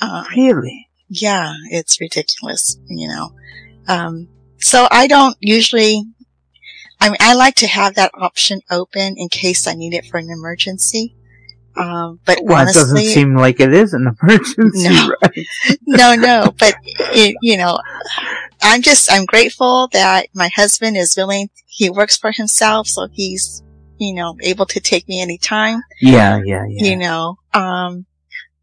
Uh, 0.01 0.23
Really? 0.35 0.89
yeah, 1.07 1.53
it's 1.71 1.99
ridiculous, 2.01 2.77
you 2.87 3.07
know. 3.07 3.31
Um, 3.87 4.27
so 4.57 4.87
I 4.91 5.07
don't 5.07 5.37
usually, 5.39 6.03
I 6.99 7.09
mean, 7.09 7.17
I 7.19 7.35
like 7.35 7.55
to 7.55 7.67
have 7.67 7.95
that 7.95 8.11
option 8.15 8.61
open 8.71 9.15
in 9.17 9.29
case 9.29 9.67
I 9.67 9.73
need 9.75 9.93
it 9.93 10.05
for 10.05 10.17
an 10.17 10.29
emergency. 10.29 11.15
Um, 11.77 12.19
but 12.25 12.39
Well, 12.41 12.67
it 12.67 12.73
doesn't 12.73 12.97
seem 12.97 13.35
like 13.35 13.59
it 13.59 13.73
is 13.73 13.93
an 13.93 14.07
emergency, 14.23 14.89
No. 14.89 15.13
right? 15.21 15.45
no, 15.85 16.15
no, 16.15 16.53
but 16.59 16.75
it, 16.85 17.35
you 17.41 17.57
know, 17.57 17.77
I'm 18.61 18.81
just, 18.81 19.11
I'm 19.11 19.25
grateful 19.25 19.89
that 19.91 20.27
my 20.33 20.49
husband 20.55 20.97
is 20.97 21.13
willing, 21.17 21.49
he 21.67 21.89
works 21.89 22.17
for 22.17 22.31
himself, 22.31 22.87
so 22.87 23.07
he's, 23.11 23.61
you 23.97 24.13
know, 24.13 24.35
able 24.41 24.65
to 24.67 24.79
take 24.79 25.07
me 25.07 25.21
anytime, 25.21 25.81
Yeah, 26.01 26.41
yeah, 26.43 26.65
yeah. 26.67 26.83
you 26.89 26.97
know, 26.97 27.37
um, 27.53 28.05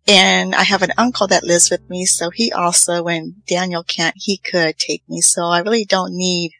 and 0.07 0.55
I 0.55 0.63
have 0.65 0.83
an 0.83 0.93
uncle 0.99 1.27
that 1.29 1.45
lives 1.45 1.71
with 1.71 1.89
me, 1.89 2.07
so 2.07 2.31
he 2.31 2.53
also, 2.53 3.03
when 3.05 3.37
Daniel 3.47 3.85
can't, 3.85 4.15
he 4.19 4.39
could 4.39 4.77
take 4.79 5.03
me, 5.09 5.21
so 5.21 5.47
I 5.47 5.61
really 5.61 5.85
don't 5.85 6.17
need 6.17 6.53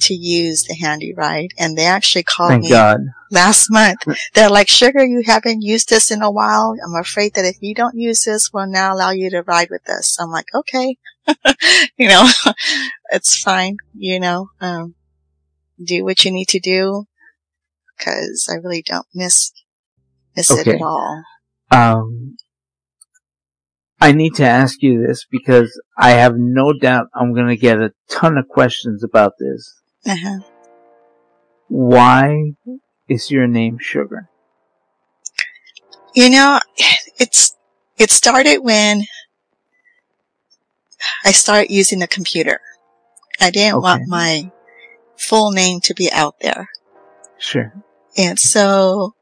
to 0.00 0.14
use 0.14 0.64
the 0.64 0.74
handy 0.74 1.14
ride, 1.14 1.50
and 1.58 1.76
they 1.76 1.84
actually 1.86 2.22
called 2.22 2.50
Thank 2.50 2.64
me 2.64 2.70
God. 2.70 3.00
last 3.30 3.70
month. 3.70 3.98
They're 4.34 4.50
like, 4.50 4.68
Sugar, 4.68 5.04
you 5.04 5.22
haven't 5.24 5.62
used 5.62 5.88
this 5.88 6.10
in 6.10 6.22
a 6.22 6.30
while. 6.30 6.74
I'm 6.84 6.94
afraid 7.00 7.34
that 7.34 7.44
if 7.44 7.56
you 7.60 7.74
don't 7.74 7.96
use 7.96 8.24
this, 8.24 8.52
we'll 8.52 8.66
now 8.66 8.94
allow 8.94 9.10
you 9.10 9.30
to 9.30 9.42
ride 9.42 9.68
with 9.70 9.88
us. 9.88 10.18
I'm 10.20 10.30
like, 10.30 10.46
okay. 10.54 10.96
you 11.96 12.08
know, 12.08 12.28
it's 13.10 13.40
fine. 13.42 13.76
You 13.94 14.20
know, 14.20 14.50
um, 14.60 14.94
do 15.82 16.04
what 16.04 16.24
you 16.24 16.30
need 16.30 16.48
to 16.48 16.60
do. 16.60 17.06
Because 18.00 18.48
I 18.50 18.56
really 18.56 18.82
don't 18.82 19.06
miss 19.14 19.52
miss 20.36 20.50
it 20.50 20.66
at 20.66 20.80
all. 20.80 21.22
Um, 21.70 22.36
I 24.00 24.12
need 24.12 24.34
to 24.36 24.44
ask 24.44 24.82
you 24.82 25.06
this 25.06 25.26
because 25.30 25.78
I 25.98 26.10
have 26.12 26.34
no 26.36 26.72
doubt 26.72 27.08
I'm 27.14 27.34
going 27.34 27.48
to 27.48 27.56
get 27.56 27.78
a 27.80 27.92
ton 28.10 28.38
of 28.38 28.48
questions 28.48 29.04
about 29.04 29.34
this. 29.38 29.74
Uh-huh. 30.06 30.38
Why 31.68 32.52
is 33.08 33.30
your 33.30 33.46
name 33.46 33.78
Sugar? 33.78 34.30
You 36.14 36.30
know, 36.30 36.58
it's 37.18 37.54
it 37.98 38.10
started 38.10 38.58
when 38.60 39.02
I 41.24 41.32
started 41.32 41.70
using 41.70 41.98
the 41.98 42.08
computer. 42.08 42.60
I 43.40 43.50
didn't 43.50 43.76
Okay. 43.76 43.82
want 43.82 44.08
my 44.08 44.50
full 45.16 45.52
name 45.52 45.80
to 45.82 45.94
be 45.94 46.10
out 46.10 46.36
there. 46.40 46.68
Sure. 47.38 47.72
And 48.16 48.38
so 48.38 49.14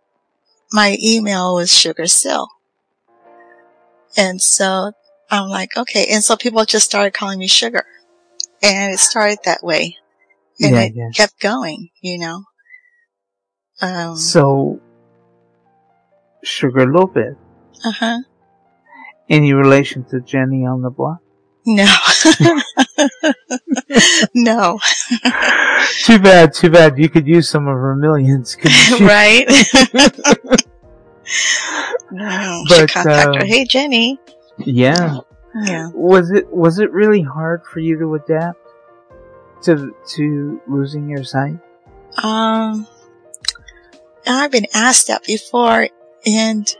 my 0.72 0.96
email 1.02 1.54
was 1.54 1.72
Sugar 1.72 2.06
Syl. 2.06 2.48
And 4.16 4.40
so 4.40 4.92
I'm 5.30 5.48
like, 5.48 5.76
okay. 5.76 6.06
And 6.10 6.24
so 6.24 6.36
people 6.36 6.64
just 6.64 6.86
started 6.86 7.14
calling 7.14 7.38
me 7.38 7.48
Sugar. 7.48 7.84
And 8.62 8.92
it 8.92 8.98
started 8.98 9.38
that 9.44 9.62
way. 9.62 9.96
And 10.60 10.74
yeah, 10.74 10.82
it 10.82 10.92
yeah. 10.94 11.10
kept 11.14 11.38
going, 11.40 11.90
you 12.00 12.18
know. 12.18 12.42
Um, 13.80 14.16
So, 14.16 14.80
Sugar 16.42 16.86
Lopez, 16.92 17.36
uh 17.84 17.92
huh. 17.92 18.18
any 19.28 19.52
relation 19.52 20.04
to 20.06 20.20
Jenny 20.20 20.66
on 20.66 20.82
the 20.82 20.90
block? 20.90 21.18
No. 21.64 21.86
no. 24.34 24.78
too 26.02 26.18
bad, 26.18 26.52
too 26.52 26.70
bad. 26.70 26.98
You 26.98 27.08
could 27.08 27.26
use 27.26 27.48
some 27.48 27.68
of 27.68 27.74
her 27.74 27.94
millions, 27.94 28.56
couldn't 28.56 29.00
you? 29.00 29.06
right? 29.06 29.46
no. 32.10 32.64
But, 32.68 32.90
contact 32.92 33.36
her. 33.36 33.40
um, 33.42 33.46
Hey, 33.46 33.64
Jenny. 33.64 34.18
Yeah. 34.58 35.20
Yeah. 35.54 35.90
Was 35.94 36.30
it 36.30 36.52
was 36.52 36.78
it 36.78 36.92
really 36.92 37.22
hard 37.22 37.64
for 37.64 37.80
you 37.80 37.98
to 37.98 38.14
adapt 38.14 38.60
to 39.62 39.94
to 40.14 40.60
losing 40.66 41.08
your 41.08 41.24
sight? 41.24 41.58
Um, 42.22 42.86
I've 44.26 44.50
been 44.50 44.66
asked 44.74 45.08
that 45.08 45.24
before, 45.24 45.88
and 46.26 46.76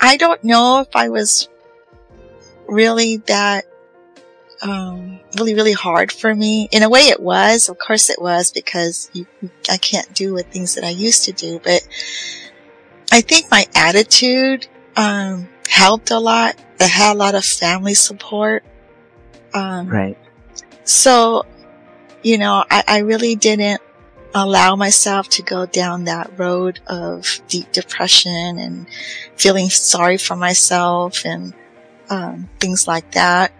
I 0.00 0.16
don't 0.16 0.42
know 0.42 0.80
if 0.80 0.94
I 0.94 1.08
was 1.10 1.48
really 2.66 3.18
that, 3.26 3.66
um, 4.64 5.20
really, 5.38 5.54
really 5.54 5.72
hard 5.72 6.10
for 6.10 6.34
me. 6.34 6.68
In 6.72 6.82
a 6.82 6.88
way, 6.88 7.08
it 7.08 7.20
was. 7.20 7.68
Of 7.68 7.78
course, 7.78 8.08
it 8.08 8.20
was 8.20 8.50
because 8.50 9.10
you, 9.12 9.26
I 9.70 9.76
can't 9.76 10.12
do 10.14 10.34
the 10.36 10.42
things 10.42 10.74
that 10.74 10.84
I 10.84 10.90
used 10.90 11.24
to 11.24 11.32
do. 11.32 11.60
But 11.62 11.86
I 13.12 13.20
think 13.20 13.50
my 13.50 13.66
attitude 13.74 14.66
um, 14.96 15.48
helped 15.68 16.10
a 16.10 16.18
lot. 16.18 16.56
I 16.80 16.84
had 16.84 17.12
a 17.12 17.18
lot 17.18 17.34
of 17.34 17.44
family 17.44 17.94
support. 17.94 18.64
Um, 19.52 19.88
Right. 19.88 20.18
so, 20.82 21.44
you 22.22 22.38
know, 22.38 22.64
I, 22.70 22.82
I 22.88 22.98
really 23.00 23.36
didn't 23.36 23.82
allow 24.34 24.74
myself 24.74 25.28
to 25.28 25.42
go 25.42 25.64
down 25.66 26.04
that 26.04 26.38
road 26.38 26.80
of 26.88 27.40
deep 27.48 27.70
depression 27.70 28.58
and 28.58 28.86
feeling 29.36 29.70
sorry 29.70 30.18
for 30.18 30.34
myself 30.34 31.24
and 31.24 31.54
um, 32.10 32.48
things 32.58 32.88
like 32.88 33.12
that. 33.12 33.52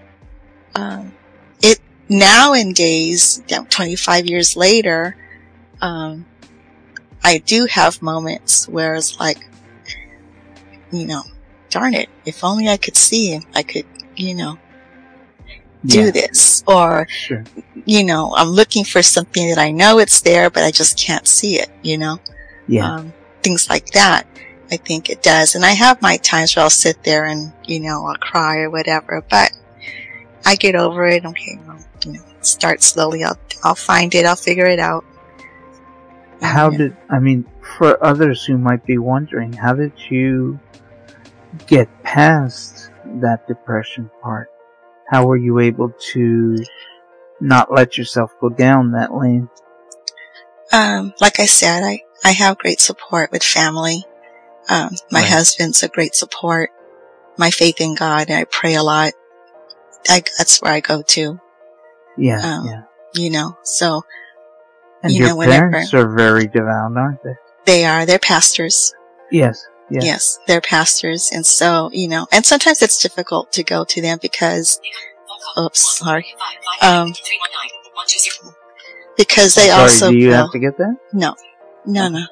Um, 0.75 1.13
it 1.63 1.81
nowadays, 2.09 3.43
you 3.49 3.57
know, 3.57 3.67
25 3.71 4.27
years 4.27 4.57
later, 4.57 5.17
um, 5.81 6.27
I 7.23 7.39
do 7.39 7.67
have 7.67 8.03
moments 8.03 8.69
where 8.69 8.95
it's 8.95 9.19
like, 9.19 9.39
you 10.91 11.07
know, 11.07 11.23
darn 11.71 11.95
it, 11.95 12.09
if 12.25 12.45
only 12.45 12.69
I 12.69 12.77
could 12.77 12.97
see, 12.97 13.41
I 13.55 13.63
could, 13.63 13.87
you 14.17 14.35
know, 14.35 14.59
do 15.87 16.07
Yeah, 16.07 16.11
this 16.11 16.63
or 16.67 17.07
Sure. 17.11 17.45
you 17.85 18.05
know, 18.05 18.35
I'm 18.37 18.49
looking 18.49 18.85
for 18.85 19.03
something 19.03 19.49
that 19.49 19.59
I 19.59 19.71
know 19.71 19.99
it's 19.99 20.21
there, 20.21 20.51
but 20.51 20.63
I 20.65 20.71
just 20.71 20.99
can't 20.99 21.27
see 21.27 21.57
it, 21.59 21.69
you 21.83 21.99
know? 21.99 22.19
Yeah. 22.67 22.95
Um, 22.95 23.13
things 23.43 23.69
like 23.69 23.91
that. 23.91 24.27
I 24.71 24.77
think 24.79 25.11
it 25.11 25.23
does. 25.23 25.55
And 25.55 25.65
I 25.65 25.73
have 25.73 26.01
my 26.01 26.17
times 26.17 26.57
where 26.57 26.63
I'll 26.63 26.71
sit 26.71 27.03
there 27.05 27.27
and, 27.27 27.53
you 27.67 27.81
know, 27.81 28.07
I'll 28.07 28.17
cry 28.17 28.59
or 28.61 28.71
whatever, 28.71 29.23
but 29.29 29.53
I 30.45 30.57
get 30.57 30.75
over 30.75 31.07
it. 31.07 31.25
Okay. 31.25 31.59
Well, 31.67 31.79
you 32.05 32.13
know, 32.13 32.21
start 32.43 32.83
slowly. 32.83 33.25
I'll, 33.25 33.39
I'll 33.63 33.75
find 33.75 34.15
it. 34.15 34.27
I'll 34.27 34.37
figure 34.37 34.67
it 34.67 34.79
out. 34.79 35.05
how 36.43 36.69
And, 36.69 36.79
did 36.79 36.97
I 37.11 37.19
mean 37.19 37.47
for 37.79 38.03
others 38.05 38.45
who 38.45 38.59
might 38.59 38.85
be 38.85 38.99
wondering, 38.99 39.53
how 39.53 39.75
did 39.75 39.93
you 40.11 40.61
get 41.67 41.89
past 42.03 42.91
that 43.21 43.47
depression 43.47 44.11
part? 44.23 44.49
How 45.11 45.27
were 45.27 45.37
you 45.37 45.59
able 45.61 45.93
to 46.13 46.57
not 47.41 47.73
let 47.73 47.97
yourself 47.99 48.33
go 48.41 48.49
down 48.49 48.93
that 48.93 49.15
lane? 49.15 49.49
um, 50.73 51.13
like 51.21 51.39
I 51.39 51.47
said, 51.47 51.83
I, 51.85 52.01
I 52.25 52.33
have 52.33 52.59
great 52.59 52.81
support 52.81 53.31
with 53.31 53.43
family. 53.45 54.03
Um, 54.69 54.91
my 55.13 55.21
Right. 55.21 55.29
husband's 55.29 55.83
a 55.83 55.89
great 55.89 56.15
support. 56.15 56.71
My 57.37 57.51
faith 57.51 57.81
in 57.81 57.95
God, 57.95 58.29
and 58.31 58.39
I 58.39 58.45
pray 58.45 58.75
a 58.75 58.83
lot. 58.83 59.13
I, 60.09 60.23
that's 60.39 60.61
where 60.63 60.73
I 60.73 60.81
go 60.81 61.03
to, 61.03 61.41
Yeah, 62.17 62.41
Um, 62.59 62.67
yeah. 62.67 62.83
you 63.15 63.31
know, 63.31 63.57
so 63.65 64.03
And 65.03 65.13
you 65.13 65.21
your 65.21 65.29
know, 65.29 65.37
whenever- 65.37 65.71
parents 65.71 65.95
are 65.95 66.09
very 66.15 66.47
devout, 66.47 66.97
aren't 66.97 67.23
they? 67.23 67.35
they 67.67 67.85
are, 67.85 68.05
they're 68.07 68.19
pastors. 68.19 68.93
Yes. 69.31 69.67
Yes. 69.91 70.05
Yes, 70.05 70.39
they're 70.47 70.61
pastors. 70.61 71.31
And 71.33 71.45
so, 71.45 71.91
you 71.93 72.09
know, 72.09 72.27
and 72.33 72.45
sometimes 72.45 72.81
it's 72.83 73.01
difficult 73.03 73.53
to 73.53 73.63
go 73.63 73.85
to 73.85 74.01
them 74.01 74.19
because, 74.21 74.81
oops, 75.59 75.99
sorry. 75.99 76.27
Um, 76.81 77.13
because 79.17 79.55
they 79.55 79.69
Sorry, 79.69 79.83
also 79.83 80.11
do 80.11 80.17
you 80.17 80.33
have 80.33 80.51
to 80.53 80.59
get 80.59 80.77
that? 80.79 80.97
no, 81.13 81.35
no, 81.87 82.09
no. 82.09 82.25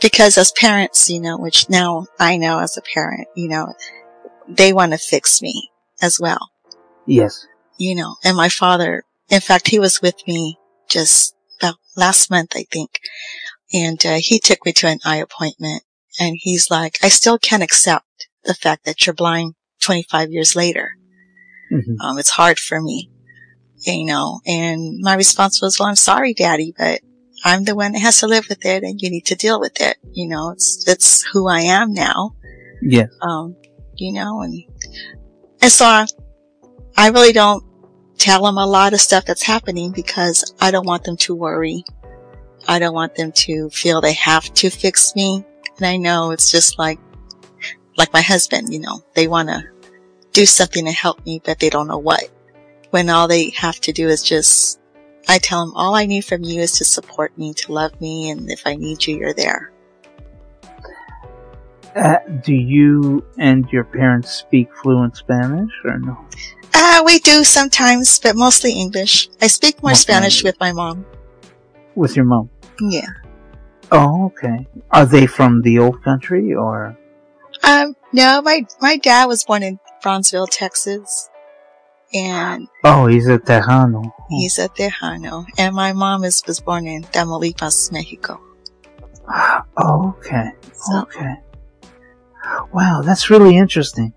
Because 0.00 0.38
as 0.38 0.52
parents, 0.52 1.10
you 1.10 1.20
know, 1.20 1.36
which 1.36 1.68
now 1.68 2.06
I 2.18 2.36
know 2.36 2.60
as 2.60 2.76
a 2.76 2.82
parent, 2.82 3.28
you 3.34 3.48
know, 3.48 3.74
they 4.48 4.72
want 4.72 4.92
to 4.92 4.98
fix 4.98 5.42
me 5.42 5.70
as 6.00 6.18
well, 6.20 6.50
Yes. 7.06 7.46
you 7.78 7.94
know, 7.94 8.16
and 8.24 8.36
my 8.36 8.48
father, 8.48 9.04
in 9.28 9.40
fact, 9.40 9.68
he 9.68 9.78
was 9.78 10.02
with 10.02 10.16
me 10.26 10.58
just 10.88 11.34
about 11.60 11.76
last 11.96 12.30
month, 12.30 12.52
I 12.54 12.64
think. 12.70 13.00
And 13.72 14.04
uh, 14.04 14.16
he 14.18 14.38
took 14.38 14.64
me 14.66 14.72
to 14.74 14.88
an 14.88 14.98
eye 15.04 15.16
appointment 15.16 15.82
and 16.18 16.36
he's 16.38 16.70
like, 16.70 16.98
I 17.02 17.08
still 17.08 17.38
can't 17.38 17.62
accept 17.62 18.04
the 18.44 18.54
fact 18.54 18.84
that 18.84 19.06
you're 19.06 19.14
blind 19.14 19.54
25 19.82 20.30
years 20.30 20.56
later. 20.56 20.90
hmm 21.70 21.94
Um, 22.00 22.18
it's 22.18 22.30
hard 22.30 22.58
for 22.58 22.80
me, 22.80 23.10
you 23.86 24.04
know, 24.04 24.40
and 24.46 24.98
my 25.00 25.14
response 25.14 25.62
was, 25.62 25.78
well, 25.78 25.88
I'm 25.88 25.96
sorry, 25.96 26.34
daddy, 26.34 26.74
but 26.76 27.00
I'm 27.44 27.64
the 27.64 27.74
one 27.76 27.92
that 27.92 28.00
has 28.00 28.20
to 28.20 28.26
live 28.26 28.46
with 28.48 28.64
it 28.66 28.82
and 28.82 29.00
you 29.00 29.08
need 29.10 29.26
to 29.26 29.34
deal 29.36 29.60
with 29.60 29.80
it. 29.80 29.96
You 30.12 30.28
know, 30.28 30.50
it's, 30.50 30.84
it's 30.88 31.22
who 31.32 31.48
I 31.48 31.60
am 31.60 31.92
now. 31.94 32.34
Yes. 32.82 33.08
Um, 33.22 33.56
you 33.94 34.12
know, 34.12 34.42
and, 34.42 34.64
and 35.62 35.70
so 35.70 35.84
I, 35.86 36.06
I 37.00 37.08
really 37.08 37.32
don't 37.32 37.64
tell 38.18 38.42
them 38.42 38.58
a 38.58 38.66
lot 38.66 38.92
of 38.92 39.00
stuff 39.00 39.24
that's 39.24 39.42
happening 39.42 39.90
because 39.90 40.54
I 40.60 40.70
don't 40.70 40.84
want 40.84 41.04
them 41.04 41.16
to 41.16 41.34
worry. 41.34 41.82
I 42.68 42.78
don't 42.78 42.92
want 42.92 43.14
them 43.14 43.32
to 43.32 43.70
feel 43.70 44.02
they 44.02 44.12
have 44.12 44.52
to 44.52 44.68
fix 44.68 45.16
me. 45.16 45.42
And 45.78 45.86
I 45.86 45.96
know 45.96 46.30
it's 46.30 46.50
just 46.50 46.78
like, 46.78 47.00
like 47.96 48.12
my 48.12 48.20
husband, 48.20 48.70
you 48.70 48.80
know, 48.80 49.02
they 49.14 49.28
want 49.28 49.48
to 49.48 49.64
do 50.34 50.44
something 50.44 50.84
to 50.84 50.92
help 50.92 51.24
me, 51.24 51.40
but 51.42 51.58
they 51.58 51.70
don't 51.70 51.88
know 51.88 51.96
what. 51.96 52.28
When 52.90 53.08
all 53.08 53.28
they 53.28 53.48
have 53.56 53.80
to 53.80 53.92
do 53.92 54.08
is 54.08 54.22
just, 54.22 54.78
I 55.26 55.38
tell 55.38 55.64
them 55.64 55.74
all 55.74 55.94
I 55.94 56.04
need 56.04 56.26
from 56.26 56.44
you 56.44 56.60
is 56.60 56.72
to 56.72 56.84
support 56.84 57.32
me, 57.38 57.54
to 57.54 57.72
love 57.72 57.98
me, 58.02 58.28
and 58.28 58.50
if 58.50 58.66
I 58.66 58.74
need 58.76 59.06
you, 59.06 59.16
you're 59.16 59.32
there. 59.32 59.69
Uh, 61.96 62.18
do 62.44 62.54
you 62.54 63.24
and 63.38 63.68
your 63.72 63.84
parents 63.84 64.30
speak 64.30 64.68
fluent 64.76 65.16
Spanish 65.16 65.70
or 65.84 65.98
no? 65.98 66.16
Uh, 66.74 67.02
we 67.04 67.18
do 67.18 67.42
sometimes, 67.44 68.18
but 68.20 68.36
mostly 68.36 68.72
English. 68.72 69.28
I 69.42 69.48
speak 69.48 69.82
more 69.82 69.92
Okay. 69.92 69.98
Spanish 69.98 70.44
with 70.44 70.58
my 70.60 70.72
mom. 70.72 71.04
With 71.96 72.14
your 72.14 72.24
mom? 72.24 72.48
Yeah. 72.80 73.08
Oh, 73.90 74.26
okay. 74.26 74.66
Are 74.92 75.04
they 75.04 75.26
from 75.26 75.62
the 75.62 75.78
old 75.80 76.02
country 76.04 76.54
or? 76.54 76.96
Um, 77.64 77.96
no, 78.12 78.40
my, 78.42 78.64
my 78.80 78.96
dad 78.96 79.26
was 79.26 79.42
born 79.44 79.62
in 79.64 79.80
Brownsville, 80.02 80.46
Texas. 80.46 81.28
And 82.14 82.68
Oh, 82.84 83.06
he's 83.06 83.26
a 83.28 83.38
Tejano. 83.38 84.12
he's 84.28 84.58
a 84.58 84.68
Tejano. 84.68 85.44
And 85.58 85.74
my 85.74 85.92
mom 85.92 86.22
is, 86.24 86.42
was 86.46 86.60
born 86.60 86.86
in 86.86 87.02
Tamaulipas, 87.02 87.90
Mexico. 87.92 88.40
Oh, 89.76 90.14
okay. 90.18 90.50
So, 90.72 91.02
Okay. 91.02 91.34
Wow, 92.72 93.02
that's 93.04 93.30
really 93.30 93.56
interesting. 93.56 94.12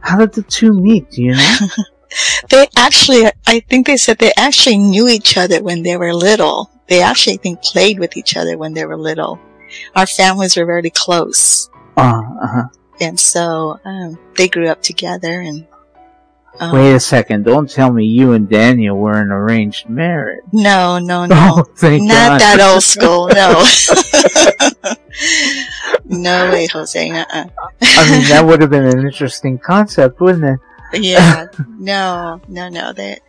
How 0.00 0.18
did 0.18 0.32
the 0.32 0.42
two 0.42 0.72
meet? 0.72 1.10
Do 1.10 1.22
you 1.22 1.34
know? 1.34 1.56
they 2.50 2.66
actually, 2.76 3.30
I 3.46 3.60
think 3.60 3.86
they 3.86 3.96
said 3.96 4.18
they 4.18 4.32
actually 4.36 4.78
knew 4.78 5.08
each 5.08 5.36
other 5.36 5.62
when 5.62 5.82
they 5.82 5.96
were 5.96 6.14
little. 6.14 6.70
they 6.88 7.02
actually 7.02 7.34
I 7.34 7.38
think 7.38 7.62
played 7.62 7.98
with 7.98 8.16
each 8.16 8.36
other 8.36 8.56
when 8.58 8.74
they 8.74 8.84
were 8.84 8.96
little. 8.96 9.38
Our 9.94 10.06
families 10.06 10.56
were 10.56 10.66
very 10.66 10.90
close. 10.90 11.70
Uh, 11.96 12.22
uh-huh. 12.42 12.64
And 13.00 13.18
so, 13.18 13.78
um, 13.84 14.18
they 14.36 14.48
grew 14.48 14.68
up 14.68 14.82
together 14.82 15.40
and, 15.40 15.66
um, 16.58 16.72
Wait 16.74 16.92
a 16.94 17.00
second. 17.00 17.44
Don't 17.44 17.70
tell 17.70 17.92
me 17.92 18.04
you 18.04 18.32
and 18.32 18.48
Daniel 18.48 18.96
were 18.98 19.20
an 19.20 19.30
arranged 19.30 19.88
marriage. 19.88 20.42
no, 20.52 20.98
no, 20.98 21.26
no. 21.26 21.36
Oh, 21.58 21.62
thank 21.76 22.02
Not 22.02 22.38
God. 22.38 22.40
that 22.40 22.60
old 22.60 22.82
school, 22.94 23.28
no. 23.28 23.64
no 26.04 26.50
way, 26.50 26.66
Jose. 26.66 27.10
Uh-uh. 27.10 27.44
I 27.82 28.10
mean, 28.10 28.28
that 28.28 28.44
would 28.44 28.60
have 28.60 28.70
been 28.70 28.84
an 28.86 28.98
interesting 29.00 29.58
concept, 29.58 30.20
wouldn't 30.20 30.44
it? 30.44 30.58
yeah, 31.02 31.46
no, 31.78 32.40
no, 32.48 32.68
no. 32.68 32.92
That 32.92 33.20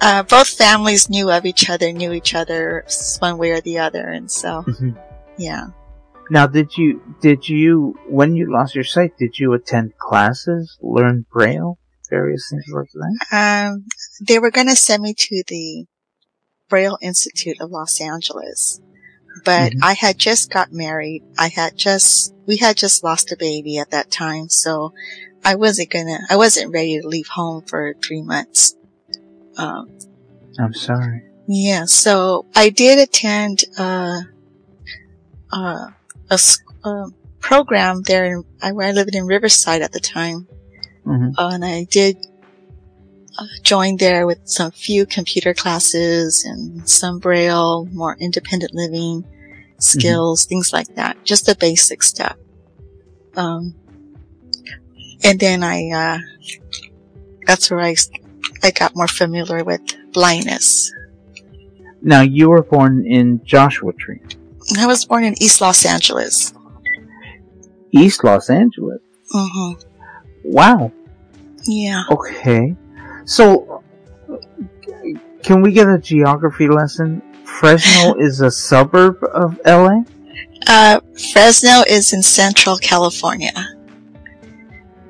uh, 0.00 0.22
both 0.22 0.48
families 0.48 1.10
knew 1.10 1.30
of 1.30 1.44
each 1.44 1.68
other, 1.68 1.92
knew 1.92 2.12
each 2.12 2.34
other 2.34 2.84
one 3.18 3.36
way 3.38 3.50
or 3.50 3.60
the 3.60 3.78
other, 3.78 4.08
and 4.08 4.30
so 4.30 4.62
Mhm. 4.66 4.96
yeah. 5.36 5.66
Now, 6.30 6.46
did 6.46 6.76
you, 6.78 7.02
did 7.20 7.46
you, 7.48 7.98
when 8.08 8.34
you 8.34 8.50
lost 8.50 8.74
your 8.74 8.84
sight, 8.84 9.18
did 9.18 9.38
you 9.38 9.52
attend 9.52 9.98
classes, 9.98 10.78
learn 10.80 11.26
Braille, 11.30 11.78
various 12.12 12.48
things 12.50 12.64
that? 12.66 13.18
Um, 13.72 13.86
they 14.28 14.38
were 14.38 14.50
going 14.50 14.68
to 14.68 14.76
send 14.76 15.02
me 15.02 15.14
to 15.16 15.42
the 15.48 15.86
Braille 16.68 16.98
Institute 17.00 17.56
of 17.60 17.70
Los 17.70 18.00
Angeles, 18.00 18.80
but 19.44 19.72
Mhm. 19.72 19.78
I 19.82 19.94
had 19.94 20.18
just 20.18 20.50
got 20.50 20.72
married. 20.72 21.22
I 21.38 21.48
had 21.48 21.76
just, 21.76 22.34
we 22.46 22.56
had 22.58 22.76
just 22.76 23.02
lost 23.02 23.32
a 23.32 23.36
baby 23.36 23.78
at 23.78 23.90
that 23.90 24.10
time, 24.10 24.48
so 24.48 24.92
I 25.44 25.54
wasn't 25.56 25.90
gonna, 25.90 26.18
I 26.30 26.36
wasn't 26.36 26.72
ready 26.72 27.00
to 27.00 27.06
leave 27.08 27.28
home 27.28 27.62
for 27.66 27.94
three 28.04 28.22
months. 28.22 28.74
Um, 29.56 29.90
I'm 30.58 30.72
sorry. 30.74 31.22
yeah, 31.48 31.84
so 31.86 32.46
I 32.54 32.68
did 32.70 32.98
attend, 32.98 33.64
uh, 33.78 34.20
uh, 35.52 35.86
a, 36.30 36.34
s- 36.34 36.58
uh, 36.84 37.08
program 37.40 38.02
there 38.02 38.24
in, 38.24 38.44
I, 38.62 38.68
I 38.70 38.92
lived 38.92 39.14
in 39.14 39.26
Riverside 39.26 39.82
at 39.82 39.92
the 39.92 40.00
time. 40.00 40.46
Hmm 41.04 41.30
Uh, 41.36 41.50
and 41.54 41.64
I 41.64 41.84
did 41.84 42.16
uh, 43.38 43.46
join 43.62 43.96
there 43.96 44.26
with 44.26 44.40
some 44.44 44.70
few 44.70 45.06
computer 45.06 45.54
classes 45.54 46.44
and 46.44 46.88
some 46.88 47.18
braille, 47.18 47.86
more 47.92 48.16
independent 48.20 48.74
living 48.74 49.24
skills, 49.78 50.44
things 50.44 50.72
like 50.72 50.94
that. 50.94 51.16
Just 51.24 51.46
the 51.46 51.56
basic 51.56 52.02
stuff. 52.02 52.36
Um, 53.36 53.74
and 55.24 55.40
then 55.40 55.62
I, 55.62 55.90
uh, 55.90 56.18
that's 57.46 57.70
where 57.70 57.80
I, 57.80 57.96
I 58.62 58.70
got 58.70 58.94
more 58.94 59.08
familiar 59.08 59.64
with 59.64 59.80
blindness. 60.12 60.92
Now, 62.02 62.20
you 62.22 62.50
were 62.50 62.62
born 62.62 63.06
in 63.06 63.40
Joshua 63.44 63.92
Tree, 63.92 64.20
I 64.78 64.86
was 64.86 65.04
born 65.04 65.24
in 65.24 65.40
East 65.42 65.60
Los 65.60 65.84
Angeles. 65.84 66.52
East 67.92 68.24
Los 68.24 68.50
Angeles. 68.50 69.00
hmm 69.30 69.72
Wow. 70.44 70.92
Yeah. 71.64 72.02
Okay. 72.10 72.76
So, 73.24 73.82
can 75.42 75.62
we 75.62 75.72
get 75.72 75.88
a 75.88 75.98
geography 75.98 76.68
lesson? 76.68 77.22
Fresno 77.44 78.14
is 78.18 78.40
a 78.40 78.50
suburb 78.50 79.22
of 79.32 79.58
LA? 79.64 80.02
Uh, 80.66 81.00
Fresno 81.32 81.82
is 81.88 82.12
in 82.12 82.22
central 82.22 82.76
California. 82.78 83.52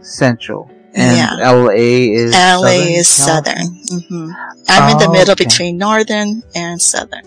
Central. 0.00 0.70
And 0.94 1.16
Yeah. 1.16 1.50
LA 1.52 1.70
is 1.72 2.32
LA 2.32 2.68
is 3.00 3.16
California? 3.16 3.64
southern. 3.64 3.66
hmm 4.00 4.30
I'm 4.68 4.92
in 4.92 4.98
the 4.98 5.06
Oh, 5.08 5.12
middle 5.12 5.32
okay. 5.32 5.44
between 5.44 5.78
northern 5.78 6.42
and 6.54 6.80
southern. 6.80 7.22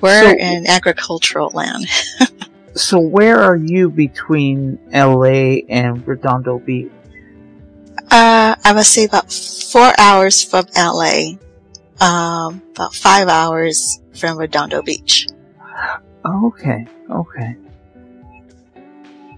We're 0.00 0.30
So- 0.30 0.36
in 0.38 0.66
agricultural 0.66 1.50
land. 1.54 1.86
So 2.74 2.98
where 2.98 3.38
are 3.38 3.54
you 3.54 3.90
between 3.90 4.78
LA 4.94 5.60
and 5.68 6.08
Redondo 6.08 6.58
Beach? 6.58 6.90
Uh, 8.12 8.54
I 8.62 8.74
would 8.74 8.84
say 8.84 9.04
about 9.04 9.32
four 9.32 9.90
hours 9.98 10.44
from 10.44 10.66
LA. 10.76 11.38
Um, 11.98 12.60
about 12.72 12.94
five 12.94 13.26
hours 13.26 14.02
from 14.14 14.36
Redondo 14.36 14.82
Beach. 14.82 15.28
Okay, 16.22 16.86
okay. 17.10 17.56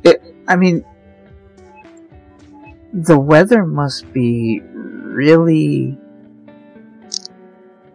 It, 0.02 0.20
I 0.48 0.56
mean, 0.56 0.84
the 2.92 3.16
weather 3.16 3.64
must 3.64 4.12
be 4.12 4.60
really. 4.60 5.96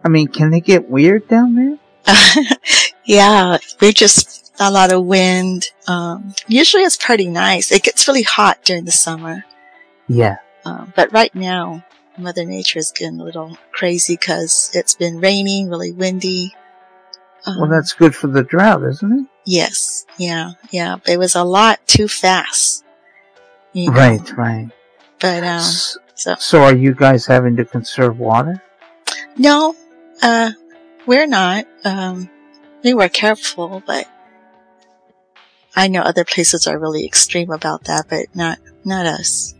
I 0.02 0.08
mean, 0.08 0.28
can 0.28 0.54
it 0.54 0.64
get 0.64 0.88
weird 0.88 1.28
down 1.28 1.56
there? 1.56 1.78
yeah, 3.04 3.58
we 3.82 3.92
just 3.92 4.54
a 4.58 4.70
lot 4.70 4.94
of 4.94 5.04
wind. 5.04 5.72
Um, 5.86 6.34
usually 6.48 6.84
it's 6.84 6.96
pretty 6.96 7.26
nice. 7.26 7.70
It 7.70 7.82
gets 7.82 8.08
really 8.08 8.22
hot 8.22 8.64
during 8.64 8.86
the 8.86 8.92
summer. 8.92 9.44
Yeah. 10.08 10.38
Um, 10.64 10.92
but 10.96 11.12
right 11.12 11.34
now, 11.34 11.84
Mother 12.18 12.44
Nature 12.44 12.78
is 12.78 12.92
getting 12.92 13.20
a 13.20 13.24
little 13.24 13.56
crazy 13.72 14.14
because 14.14 14.70
it's 14.74 14.94
been 14.94 15.20
raining, 15.20 15.68
really 15.70 15.92
windy. 15.92 16.54
Um, 17.46 17.60
Well, 17.60 17.70
that's 17.70 17.94
good 17.94 18.14
for 18.14 18.26
the 18.26 18.42
drought, 18.42 18.82
isn't 18.84 19.12
it? 19.20 19.26
yes, 19.46 20.04
yeah, 20.18 20.52
yeah. 20.70 20.96
But 20.96 21.08
it 21.14 21.18
was 21.18 21.34
a 21.34 21.44
lot 21.44 21.80
too 21.86 22.08
fast. 22.08 22.84
you 23.72 23.90
know. 23.90 23.96
Right, 23.96 24.36
right. 24.36 24.68
But 25.20 25.44
um, 25.44 25.62
so 26.14 26.34
So, 26.38 26.62
are 26.62 26.74
you 26.76 26.94
guys 26.94 27.24
having 27.26 27.56
to 27.56 27.64
conserve 27.64 28.18
water? 28.18 28.62
no, 29.36 29.74
uh, 30.22 30.50
we're 31.06 31.26
not. 31.26 31.64
Um, 31.84 32.28
we 32.84 32.92
were 32.92 33.08
careful, 33.08 33.82
but 33.86 34.06
I 35.74 35.88
know 35.88 36.02
other 36.02 36.24
places 36.24 36.66
are 36.66 36.78
really 36.78 37.06
extreme 37.06 37.50
about 37.50 37.84
that, 37.84 38.06
but 38.10 38.26
not 38.34 38.58
not 38.84 39.06
us. 39.06 39.54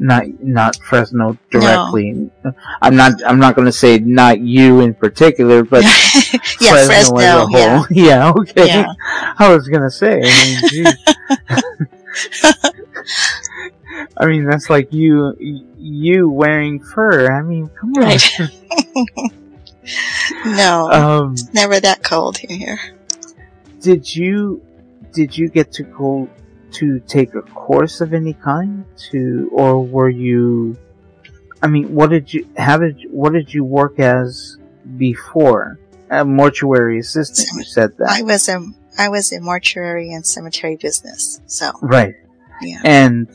Not, 0.00 0.42
not 0.42 0.76
Fresno 0.76 1.36
directly. 1.50 2.30
I'm 2.80 2.94
not. 2.94 3.14
I'm 3.26 3.40
not 3.40 3.56
going 3.56 3.66
to 3.66 3.72
say 3.72 3.98
not 3.98 4.38
you 4.38 4.80
in 4.80 4.94
particular, 4.94 5.64
but 5.64 5.82
yeah, 6.60 6.70
Fresno, 6.70 6.86
Fresno, 6.86 7.18
as 7.18 7.34
a 7.34 7.46
whole. 7.46 7.86
Yeah. 7.90 8.32
Okay. 8.38 8.66
Yeah. 8.66 8.92
I 9.38 9.52
was 9.52 9.68
gonna 9.68 9.90
say. 9.90 10.22
I 10.24 10.60
mean. 10.72 10.86
I 14.16 14.26
mean, 14.26 14.44
that's 14.44 14.70
like 14.70 14.92
you, 14.92 15.34
you 15.78 16.28
wearing 16.28 16.80
fur. 16.80 17.32
I 17.32 17.42
mean, 17.42 17.68
come 17.68 17.94
on. 17.96 18.02
Right. 18.02 18.30
No, 20.44 20.90
um, 20.90 21.34
never 21.54 21.80
that 21.80 22.02
cold 22.02 22.36
here. 22.38 22.78
did 23.80 24.14
you, 24.14 24.62
did 25.12 25.36
you 25.36 25.48
get 25.48 25.72
to 25.72 25.82
go 25.84 26.28
to 26.72 27.00
take 27.00 27.34
a 27.34 27.42
course 27.42 28.00
of 28.00 28.12
any 28.14 28.34
kind 28.34 28.84
to, 29.10 29.48
or 29.52 29.84
were 29.84 30.08
you? 30.08 30.76
I 31.62 31.66
mean, 31.66 31.94
what 31.94 32.10
did 32.10 32.32
you? 32.32 32.48
How 32.56 32.78
did? 32.78 33.06
What 33.10 33.32
did 33.32 33.52
you 33.52 33.64
work 33.64 33.98
as 33.98 34.56
before? 34.96 35.78
A 36.10 36.24
mortuary 36.24 36.98
assistant. 37.00 37.48
You 37.56 37.64
said 37.64 37.96
that. 37.98 38.08
I 38.10 38.22
was 38.22 38.48
a 38.48 38.64
I 38.96 39.08
was 39.10 39.30
in 39.32 39.44
mortuary 39.44 40.12
and 40.12 40.24
cemetery 40.26 40.76
business, 40.76 41.40
so 41.46 41.70
Right. 41.82 42.14
yeah. 42.62 42.80
And 42.84 43.28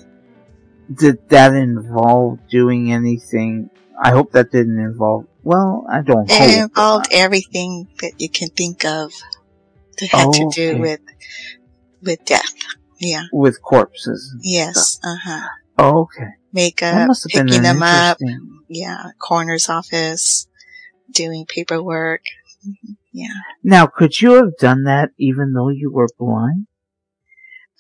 did 0.94 1.30
that 1.30 1.54
involve 1.54 2.40
doing 2.50 2.92
anything? 2.92 3.70
I 4.02 4.10
hope 4.12 4.32
that 4.32 4.52
didn't 4.52 4.80
involve. 4.80 5.28
Well, 5.44 5.86
I 5.90 6.02
don't 6.02 6.30
It 6.30 6.36
hope. 6.38 6.70
involved 6.70 7.08
everything 7.12 7.88
that 8.02 8.14
you 8.18 8.30
can 8.30 8.50
think 8.50 8.84
of 8.86 9.14
that 10.00 10.10
had 10.10 10.34
to 10.34 10.46
Okay. 10.48 10.74
do 10.74 10.80
with 10.80 11.00
with 12.02 12.26
death. 12.26 12.54
Yeah. 13.00 13.24
with 13.32 13.62
corpses. 13.62 14.36
Yes. 14.42 15.00
Uh 15.04 15.16
huh. 15.24 15.48
Oh, 15.78 16.02
okay. 16.04 16.30
Makeup, 16.52 17.08
must 17.08 17.24
have 17.24 17.46
picking 17.46 17.64
them 17.64 17.82
up. 17.82 18.18
Yeah. 18.70 19.12
Coroner's 19.20 19.70
office, 19.70 20.48
doing 21.12 21.46
paperwork. 21.48 22.22
Yeah. 23.12 23.28
Now, 23.64 23.88
could 23.88 24.22
you 24.22 24.34
have 24.34 24.58
done 24.60 24.84
that 24.84 25.10
even 25.18 25.54
though 25.54 25.70
you 25.70 25.92
were 25.92 26.08
blind? 26.18 26.68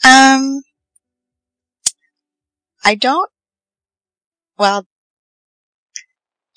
Um, 0.03 0.61
I 2.83 2.95
don't. 2.95 3.29
Well, 4.57 4.85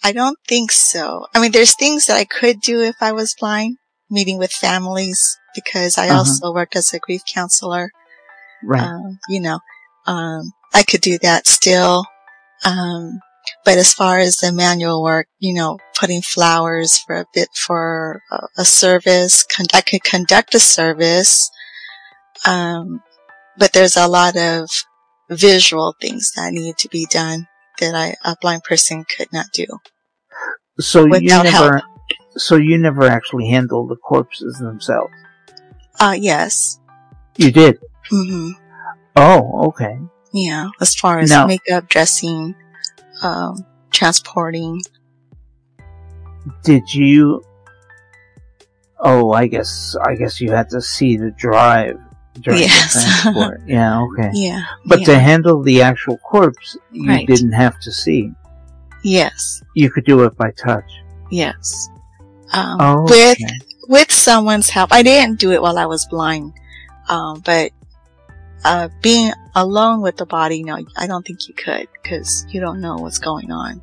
I 0.02 0.12
don't 0.12 0.38
think 0.46 0.72
so. 0.72 1.26
I 1.34 1.40
mean, 1.40 1.52
there's 1.52 1.74
things 1.74 2.06
that 2.06 2.16
I 2.16 2.24
could 2.24 2.60
do 2.60 2.80
if 2.80 2.96
I 3.00 3.12
was 3.12 3.34
blind, 3.38 3.78
meeting 4.10 4.38
with 4.38 4.52
families, 4.52 5.36
because 5.54 5.98
I 5.98 6.08
Uh-huh. 6.08 6.18
also 6.18 6.52
worked 6.52 6.76
as 6.76 6.92
a 6.92 6.98
grief 6.98 7.22
counselor. 7.32 7.90
Right. 8.64 8.82
Um, 8.82 9.18
you 9.28 9.40
know, 9.40 9.60
um, 10.06 10.52
I 10.74 10.82
could 10.82 11.00
do 11.00 11.18
that 11.18 11.46
still. 11.46 12.04
Um, 12.64 13.20
but 13.64 13.78
as 13.78 13.92
far 13.92 14.18
as 14.18 14.36
the 14.36 14.52
manual 14.52 15.02
work, 15.02 15.28
you 15.38 15.54
know, 15.54 15.78
putting 15.98 16.22
flowers 16.22 16.98
for 16.98 17.16
a 17.16 17.26
bit 17.32 17.48
for 17.54 18.22
a, 18.30 18.46
a 18.58 18.64
service, 18.64 19.44
con- 19.44 19.66
I 19.72 19.80
could 19.80 20.02
conduct 20.02 20.54
a 20.54 20.60
service. 20.60 21.50
Um, 22.46 23.02
but 23.56 23.72
there's 23.72 23.96
a 23.96 24.08
lot 24.08 24.36
of 24.36 24.68
visual 25.30 25.94
things 26.00 26.32
that 26.36 26.52
need 26.52 26.76
to 26.78 26.88
be 26.88 27.06
done 27.06 27.48
that 27.80 27.94
I, 27.94 28.14
a 28.24 28.36
blind 28.40 28.64
person 28.64 29.04
could 29.04 29.32
not 29.32 29.46
do. 29.52 29.66
so 30.78 31.06
you 31.06 31.20
never, 31.20 31.82
So 32.36 32.56
you 32.56 32.78
never 32.78 33.04
actually 33.04 33.48
handled 33.48 33.90
the 33.90 33.96
corpses 33.96 34.58
themselves? 34.58 35.12
Uh, 35.98 36.16
yes. 36.18 36.78
You 37.36 37.50
did? 37.50 37.78
Hmm 38.10 38.50
Oh, 39.16 39.68
okay. 39.68 39.98
Yeah, 40.32 40.68
as 40.80 40.94
far 40.94 41.18
as 41.18 41.30
Now- 41.30 41.46
makeup, 41.46 41.88
dressing, 41.88 42.54
um, 43.22 43.64
transporting. 43.90 44.80
Did 46.62 46.92
you? 46.92 47.42
Oh, 48.98 49.32
I 49.32 49.46
guess 49.46 49.96
I 50.04 50.14
guess 50.14 50.40
you 50.40 50.50
had 50.52 50.70
to 50.70 50.80
see 50.80 51.16
the 51.16 51.30
drive 51.32 51.98
during 52.40 52.60
Yes. 52.62 52.94
the 52.94 53.00
transport. 53.22 53.60
yeah, 53.66 54.00
okay. 54.02 54.30
Yeah. 54.32 54.62
But 54.84 55.00
yeah. 55.00 55.06
to 55.06 55.18
handle 55.18 55.62
the 55.62 55.82
actual 55.82 56.18
corpse, 56.18 56.76
you 56.92 57.08
Right. 57.08 57.26
didn't 57.26 57.52
have 57.52 57.78
to 57.80 57.92
see. 57.92 58.30
yes, 59.02 59.62
You 59.74 59.88
could 59.90 60.04
do 60.04 60.24
it 60.24 60.36
by 60.36 60.50
touch. 60.52 60.90
yes. 61.30 61.88
Um, 62.52 62.76
Oh, 62.80 63.02
with 63.04 63.38
okay. 63.40 63.58
with 63.88 64.10
someone's 64.12 64.68
help. 64.70 64.92
I 64.92 65.02
didn't 65.02 65.38
do 65.38 65.52
it 65.52 65.62
while 65.62 65.78
I 65.78 65.86
was 65.86 66.06
blind, 66.10 66.52
um, 67.08 67.40
but 67.44 67.70
uh, 68.66 68.88
being 69.00 69.32
alone 69.54 70.02
with 70.02 70.16
the 70.16 70.26
body, 70.26 70.62
no, 70.64 70.78
I 70.96 71.06
don't 71.06 71.24
think 71.26 71.48
you 71.48 71.54
could 71.54 71.88
because 72.02 72.44
you 72.50 72.60
don't 72.60 72.80
know 72.80 72.96
what's 72.96 73.18
going 73.18 73.50
on. 73.52 73.80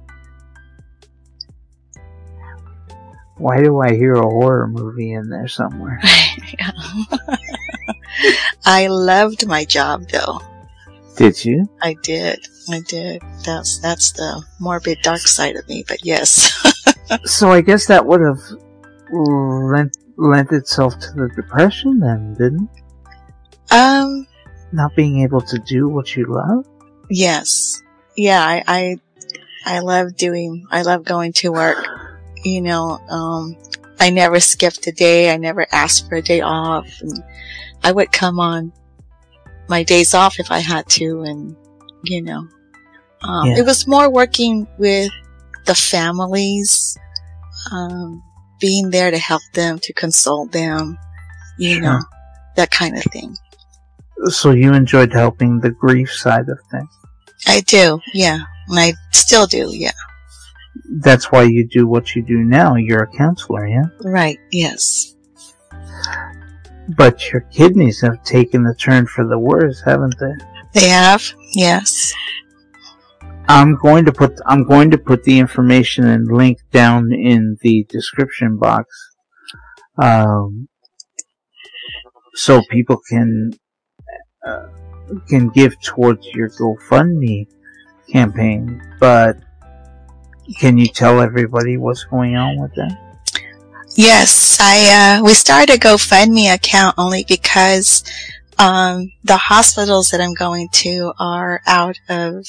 Why 3.37 3.63
do 3.63 3.79
I 3.81 3.95
hear 3.95 4.13
a 4.13 4.21
horror 4.21 4.67
movie 4.67 5.13
in 5.13 5.29
there 5.29 5.47
somewhere? 5.47 5.99
I 8.65 8.87
loved 8.87 9.47
my 9.47 9.65
job 9.65 10.07
though. 10.09 10.39
Did 11.15 11.43
you? 11.43 11.67
I 11.81 11.95
did. 12.03 12.45
I 12.69 12.81
did. 12.81 13.21
That's 13.45 13.79
that's 13.79 14.11
the 14.11 14.43
morbid 14.59 14.99
dark 15.01 15.21
side 15.21 15.55
of 15.55 15.67
me. 15.67 15.83
But 15.87 16.05
yes, 16.05 16.51
So 17.25 17.51
I 17.51 17.61
guess 17.61 17.87
that 17.87 18.05
would 18.05 18.21
have 18.21 18.39
lent 19.11 19.97
lent 20.17 20.51
itself 20.51 20.99
to 20.99 21.11
the 21.13 21.29
depression 21.35 21.99
then, 21.99 22.35
didn't? 22.35 22.69
um, 23.71 24.27
Not 24.73 24.95
being 24.95 25.21
able 25.21 25.41
to 25.41 25.59
do 25.59 25.87
what 25.87 26.15
you 26.15 26.25
love. 26.25 26.65
yes, 27.09 27.81
yeah. 28.17 28.41
I 28.41 28.63
I, 28.67 28.97
I 29.65 29.79
love 29.79 30.15
doing. 30.17 30.65
I 30.71 30.81
love 30.81 31.03
going 31.05 31.31
to 31.33 31.51
work. 31.51 31.85
You 32.43 32.61
know, 32.61 32.99
um, 33.09 33.55
I 33.99 34.09
never 34.09 34.39
skipped 34.39 34.85
a 34.87 34.91
day. 34.91 35.31
I 35.31 35.37
never 35.37 35.65
asked 35.71 36.09
for 36.09 36.15
a 36.15 36.21
day 36.21 36.41
off, 36.41 36.87
and 37.01 37.23
I 37.83 37.91
would 37.91 38.11
come 38.11 38.39
on 38.39 38.73
my 39.69 39.83
days 39.83 40.13
off 40.13 40.39
if 40.39 40.51
I 40.51 40.59
had 40.59 40.89
to, 40.89 41.21
and 41.21 41.55
you 42.03 42.21
know, 42.23 42.47
um, 43.21 43.45
Yeah. 43.47 43.59
it 43.59 43.65
was 43.65 43.87
more 43.87 44.09
working 44.09 44.67
with 44.77 45.11
the 45.65 45.75
families, 45.75 46.97
um, 47.71 48.21
being 48.59 48.89
there 48.89 49.11
to 49.11 49.17
help 49.17 49.41
them, 49.53 49.79
to 49.79 49.93
console 49.93 50.47
them, 50.47 50.97
you 51.57 51.75
Sure. 51.75 51.81
know, 51.83 51.99
that 52.57 52.71
kind 52.71 52.97
of 52.97 53.03
thing. 53.03 53.37
So 54.27 54.51
you 54.51 54.73
enjoyed 54.73 55.11
helping 55.13 55.59
the 55.59 55.71
grief 55.71 56.11
side 56.11 56.47
of 56.49 56.57
things. 56.71 56.89
I 57.47 57.59
do, 57.61 57.99
yeah, 58.13 58.39
and 58.69 58.79
I 58.79 58.93
still 59.11 59.45
do, 59.47 59.69
yeah, 59.73 59.91
That's 61.01 61.31
why 61.31 61.43
you 61.43 61.67
do 61.67 61.87
what 61.87 62.15
you 62.15 62.21
do 62.23 62.37
now. 62.43 62.75
You're 62.75 63.03
a 63.03 63.17
counselor, 63.17 63.67
yeah? 63.67 63.83
right, 64.01 64.37
yes, 64.51 65.15
But 66.95 67.31
your 67.31 67.41
kidneys 67.51 67.99
have 68.01 68.23
taken 68.23 68.65
a 68.65 68.73
turn 68.75 69.07
for 69.07 69.27
the 69.27 69.37
worse, 69.39 69.81
haven't 69.85 70.15
they? 70.19 70.33
they 70.79 70.87
have, 70.87 71.33
yes, 71.53 72.13
I'm 73.49 73.75
going 73.75 74.05
to 74.05 74.13
put 74.13 74.39
I'm 74.45 74.63
going 74.63 74.89
to 74.91 74.97
put 74.97 75.23
the 75.23 75.39
information 75.39 76.05
and 76.07 76.31
link 76.31 76.59
down 76.71 77.11
in 77.11 77.57
the 77.61 77.85
description 77.89 78.57
box, 78.57 78.87
um, 80.01 80.69
so 82.35 82.61
people 82.69 82.99
can 83.09 83.51
uh, 84.45 84.67
can 85.27 85.49
give 85.49 85.79
towards 85.81 86.25
your 86.27 86.49
GoFundMe 86.49 87.47
campaign. 88.09 88.81
But 88.99 89.37
can 90.57 90.77
you 90.77 90.87
tell 90.87 91.21
everybody 91.21 91.77
what's 91.77 92.03
going 92.05 92.35
on 92.35 92.59
with 92.59 92.73
that? 92.75 92.97
yes. 93.95 94.57
I 94.59 95.17
uh, 95.19 95.23
we 95.23 95.33
started 95.33 95.75
a 95.75 95.77
GoFundMe 95.77 96.53
account 96.53 96.95
only 96.97 97.25
because 97.27 98.03
um, 98.59 99.11
the 99.23 99.37
hospitals 99.37 100.09
that 100.09 100.21
I'm 100.21 100.33
going 100.33 100.69
to 100.69 101.13
are 101.19 101.61
out 101.65 101.99
of 102.09 102.45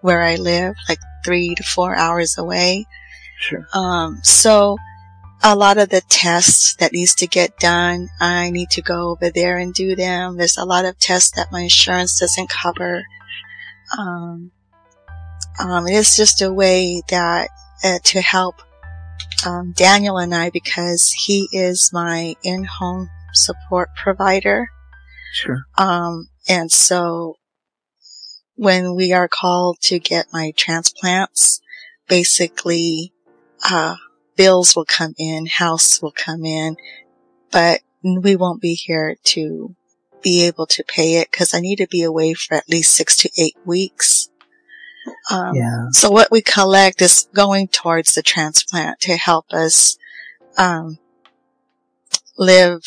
where 0.00 0.22
I 0.22 0.36
live, 0.36 0.74
like 0.88 0.98
three 1.24 1.54
to 1.54 1.62
four 1.62 1.94
hours 1.94 2.38
away. 2.38 2.86
Sure. 3.38 3.66
Um, 3.74 4.20
so 4.22 4.76
a 5.42 5.56
lot 5.56 5.78
of 5.78 5.88
the 5.88 6.02
tests 6.08 6.74
that 6.76 6.92
needs 6.92 7.14
to 7.16 7.26
get 7.26 7.58
done, 7.58 8.08
I 8.20 8.50
need 8.50 8.70
to 8.70 8.82
go 8.82 9.10
over 9.10 9.30
there 9.30 9.56
and 9.56 9.72
do 9.72 9.96
them. 9.96 10.36
There's 10.36 10.58
a 10.58 10.64
lot 10.64 10.84
of 10.84 10.98
tests 10.98 11.32
that 11.36 11.52
my 11.52 11.62
insurance 11.62 12.20
doesn't 12.20 12.50
cover. 12.50 13.04
Um, 13.98 14.52
um, 15.58 15.86
it's 15.88 16.16
just 16.16 16.42
a 16.42 16.52
way 16.52 17.02
that 17.08 17.48
uh, 17.84 17.98
to 18.04 18.20
help 18.20 18.62
um, 19.46 19.72
Daniel 19.72 20.18
and 20.18 20.34
I 20.34 20.50
because 20.50 21.12
he 21.12 21.48
is 21.52 21.90
my 21.92 22.36
in-home 22.42 23.08
support 23.32 23.90
provider. 23.96 24.68
Sure. 25.32 25.64
Um, 25.78 26.28
and 26.48 26.70
so 26.70 27.36
when 28.56 28.94
we 28.94 29.12
are 29.12 29.28
called 29.28 29.78
to 29.82 29.98
get 29.98 30.26
my 30.32 30.52
transplants, 30.56 31.60
basically, 32.08 33.12
uh, 33.64 33.96
bills 34.36 34.74
will 34.74 34.84
come 34.84 35.14
in, 35.18 35.46
house 35.46 36.00
will 36.00 36.12
come 36.12 36.44
in, 36.44 36.76
but 37.50 37.80
we 38.02 38.36
won't 38.36 38.60
be 38.60 38.74
here 38.74 39.16
to 39.24 39.74
be 40.22 40.46
able 40.46 40.66
to 40.66 40.84
pay 40.84 41.16
it 41.16 41.30
because 41.30 41.54
I 41.54 41.60
need 41.60 41.76
to 41.76 41.88
be 41.88 42.02
away 42.02 42.34
for 42.34 42.54
at 42.54 42.68
least 42.68 42.94
six 42.94 43.16
to 43.18 43.30
eight 43.38 43.56
weeks. 43.64 44.28
Um, 45.30 45.54
Yeah. 45.54 45.86
so 45.92 46.10
what 46.10 46.30
we 46.30 46.42
collect 46.42 47.00
is 47.00 47.28
going 47.34 47.68
towards 47.68 48.14
the 48.14 48.22
transplant 48.22 49.00
to 49.00 49.16
help 49.16 49.52
us 49.52 49.96
um, 50.58 50.98
live 52.38 52.82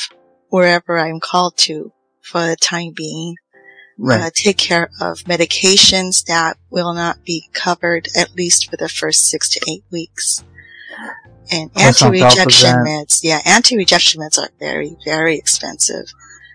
wherever 0.49 0.99
I'm 0.99 1.19
called 1.19 1.57
to 1.57 1.91
for 2.21 2.45
the 2.45 2.55
time 2.55 2.93
being. 2.95 3.35
Right. 3.97 4.21
Uh, 4.21 4.29
take 4.33 4.57
care 4.57 4.89
of 4.99 5.19
medications 5.19 6.25
that 6.25 6.57
will 6.69 6.93
not 6.93 7.23
be 7.23 7.49
covered 7.53 8.07
at 8.15 8.35
least 8.35 8.69
for 8.69 8.77
the 8.77 8.89
first 8.89 9.27
six 9.27 9.49
to 9.49 9.61
eight 9.69 9.83
weeks. 9.91 10.43
And 11.51 11.71
Plus 11.73 12.01
on 12.01 12.13
top 12.13 12.15
of 12.15 12.21
anti-rejection 12.21 12.75
meds, 12.85 13.19
yeah, 13.23 13.39
anti-rejection 13.45 14.21
meds 14.21 14.37
are 14.37 14.49
very, 14.59 14.95
very 15.05 15.37
expensive. 15.37 16.05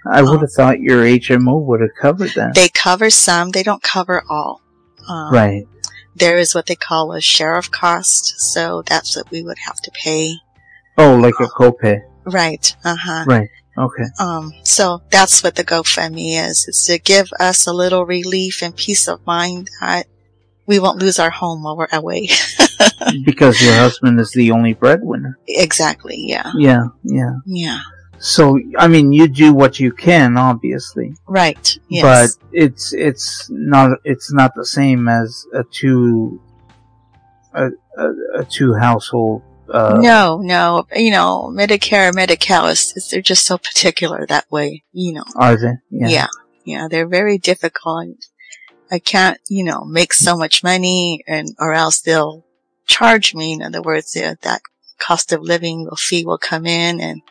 I 0.06 0.22
would 0.22 0.40
have 0.40 0.52
thought 0.52 0.80
your 0.80 1.02
HMO 1.02 1.60
would 1.66 1.80
have 1.80 1.94
covered 2.00 2.30
that. 2.30 2.54
They 2.54 2.68
cover 2.68 3.10
some, 3.10 3.50
they 3.50 3.62
don't 3.62 3.82
cover 3.82 4.22
all. 4.28 4.62
Um, 5.08 5.32
right. 5.32 5.66
There 6.14 6.38
is 6.38 6.54
what 6.54 6.66
they 6.66 6.76
call 6.76 7.12
a 7.12 7.20
share 7.20 7.56
of 7.56 7.70
cost, 7.70 8.40
so 8.40 8.82
that's 8.86 9.16
what 9.16 9.30
we 9.30 9.42
would 9.42 9.58
have 9.66 9.80
to 9.82 9.90
pay. 9.92 10.36
Oh, 10.96 11.16
like 11.16 11.34
a 11.40 11.46
copay. 11.46 12.02
Right. 12.24 12.74
Uh 12.84 12.96
huh. 12.96 13.24
Right. 13.26 13.48
Okay. 13.76 14.04
Um, 14.18 14.52
so 14.64 15.02
that's 15.10 15.44
what 15.44 15.54
the 15.54 15.64
GoFundMe 15.64 16.44
is. 16.48 16.66
It's 16.66 16.86
to 16.86 16.98
give 16.98 17.30
us 17.38 17.66
a 17.66 17.72
little 17.72 18.04
relief 18.04 18.62
and 18.62 18.74
peace 18.74 19.06
of 19.06 19.24
mind 19.24 19.70
that 19.80 20.06
we 20.66 20.80
won't 20.80 20.98
lose 20.98 21.20
our 21.20 21.30
home 21.30 21.62
while 21.62 21.76
we're 21.76 21.88
away. 21.92 22.28
because 23.24 23.60
your 23.62 23.74
husband 23.74 24.20
is 24.20 24.30
the 24.32 24.50
only 24.50 24.74
breadwinner. 24.74 25.38
exactly. 25.46 26.16
Yeah. 26.18 26.50
Yeah. 26.56 26.84
Yeah. 27.04 27.34
Yeah. 27.46 27.80
So, 28.20 28.58
I 28.76 28.88
mean, 28.88 29.12
you 29.12 29.28
do 29.28 29.52
what 29.54 29.78
you 29.78 29.92
can, 29.92 30.36
obviously, 30.36 31.14
Right. 31.28 31.78
Yes. 31.88 32.02
but 32.02 32.44
it's 32.52 32.92
it's 32.92 33.48
not 33.50 33.98
it's 34.02 34.32
not 34.32 34.52
the 34.56 34.66
same 34.66 35.08
as 35.08 35.46
a 35.54 35.62
two 35.62 36.40
a 37.54 37.68
a, 37.96 38.08
a 38.40 38.44
two 38.44 38.74
household. 38.74 39.42
Uh, 39.70 39.98
no, 40.00 40.38
no. 40.42 40.86
You 40.96 41.10
know, 41.12 41.52
Medicare, 41.54 42.12
Medi-Cal 42.14 42.68
is, 42.68 42.94
they're 43.10 43.20
just 43.20 43.46
so 43.46 43.58
particular 43.58 44.26
that 44.26 44.50
way. 44.50 44.82
You 44.92 45.12
know. 45.12 45.24
Are 45.36 45.56
they? 45.56 45.74
Yeah. 45.90 46.26
yeah. 46.64 46.88
they're 46.90 47.06
very 47.06 47.38
difficult. 47.38 48.16
I 48.90 48.98
can't, 48.98 49.38
you 49.48 49.64
know, 49.64 49.84
make 49.84 50.14
so 50.14 50.36
much 50.38 50.64
money 50.64 51.22
and, 51.28 51.48
or 51.58 51.74
else 51.74 52.00
they'll 52.00 52.46
charge 52.88 53.34
me. 53.34 53.52
In 53.52 53.62
other 53.62 53.82
words, 53.82 54.16
uh, 54.16 54.34
that 54.42 54.62
cost 54.98 55.32
of 55.32 55.42
living 55.42 55.88
fee 55.96 56.24
will 56.24 56.38
come 56.38 56.66
in 56.66 57.00
and 57.00 57.22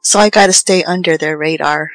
so 0.00 0.18
I 0.18 0.30
gotta 0.30 0.54
stay 0.54 0.82
under 0.84 1.18
their 1.18 1.36
radar. 1.36 1.90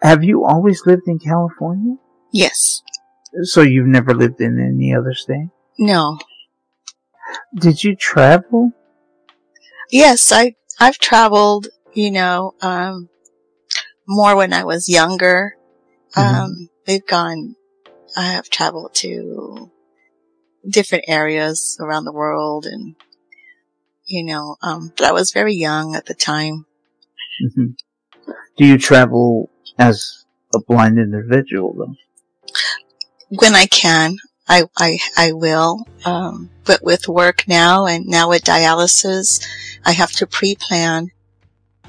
Have 0.00 0.24
you 0.24 0.44
always 0.44 0.86
lived 0.86 1.06
in 1.06 1.18
California? 1.18 1.96
Yes. 2.32 2.82
So 3.42 3.60
you've 3.62 3.86
never 3.86 4.14
lived 4.14 4.40
in 4.40 4.58
any 4.58 4.94
other 4.94 5.12
state? 5.12 5.48
No. 5.78 6.18
Did 7.54 7.84
you 7.84 7.96
travel? 7.96 8.72
Yes, 9.90 10.32
I, 10.32 10.54
I've 10.78 10.98
traveled, 10.98 11.68
you 11.92 12.10
know, 12.10 12.54
um, 12.62 13.08
more 14.06 14.36
when 14.36 14.52
I 14.52 14.64
was 14.64 14.88
younger. 14.88 15.56
Mhm. 16.16 16.22
Um, 16.22 16.68
they've 16.86 17.06
gone, 17.06 17.56
I 18.16 18.22
have 18.22 18.48
traveled 18.48 18.94
to 18.96 19.70
different 20.68 21.04
areas 21.08 21.76
around 21.80 22.04
the 22.04 22.12
world 22.12 22.66
and, 22.66 22.94
you 24.06 24.24
know, 24.24 24.56
um, 24.62 24.92
but 24.96 25.06
I 25.06 25.12
was 25.12 25.32
very 25.32 25.54
young 25.54 25.94
at 25.94 26.06
the 26.06 26.14
time. 26.14 26.66
hmm 27.54 27.66
Do 28.56 28.66
you 28.66 28.78
travel 28.78 29.50
as 29.78 30.24
a 30.54 30.60
blind 30.60 30.98
individual 30.98 31.74
though? 31.76 31.94
When 33.30 33.54
I 33.54 33.66
can, 33.66 34.16
I, 34.48 34.64
I, 34.78 34.98
I 35.16 35.32
will. 35.32 35.86
Um, 36.04 36.50
but 36.64 36.82
with 36.82 37.08
work 37.08 37.44
now 37.46 37.86
and 37.86 38.06
now 38.06 38.30
with 38.30 38.44
dialysis, 38.44 39.44
I 39.84 39.92
have 39.92 40.12
to 40.12 40.26
pre-plan, 40.26 41.10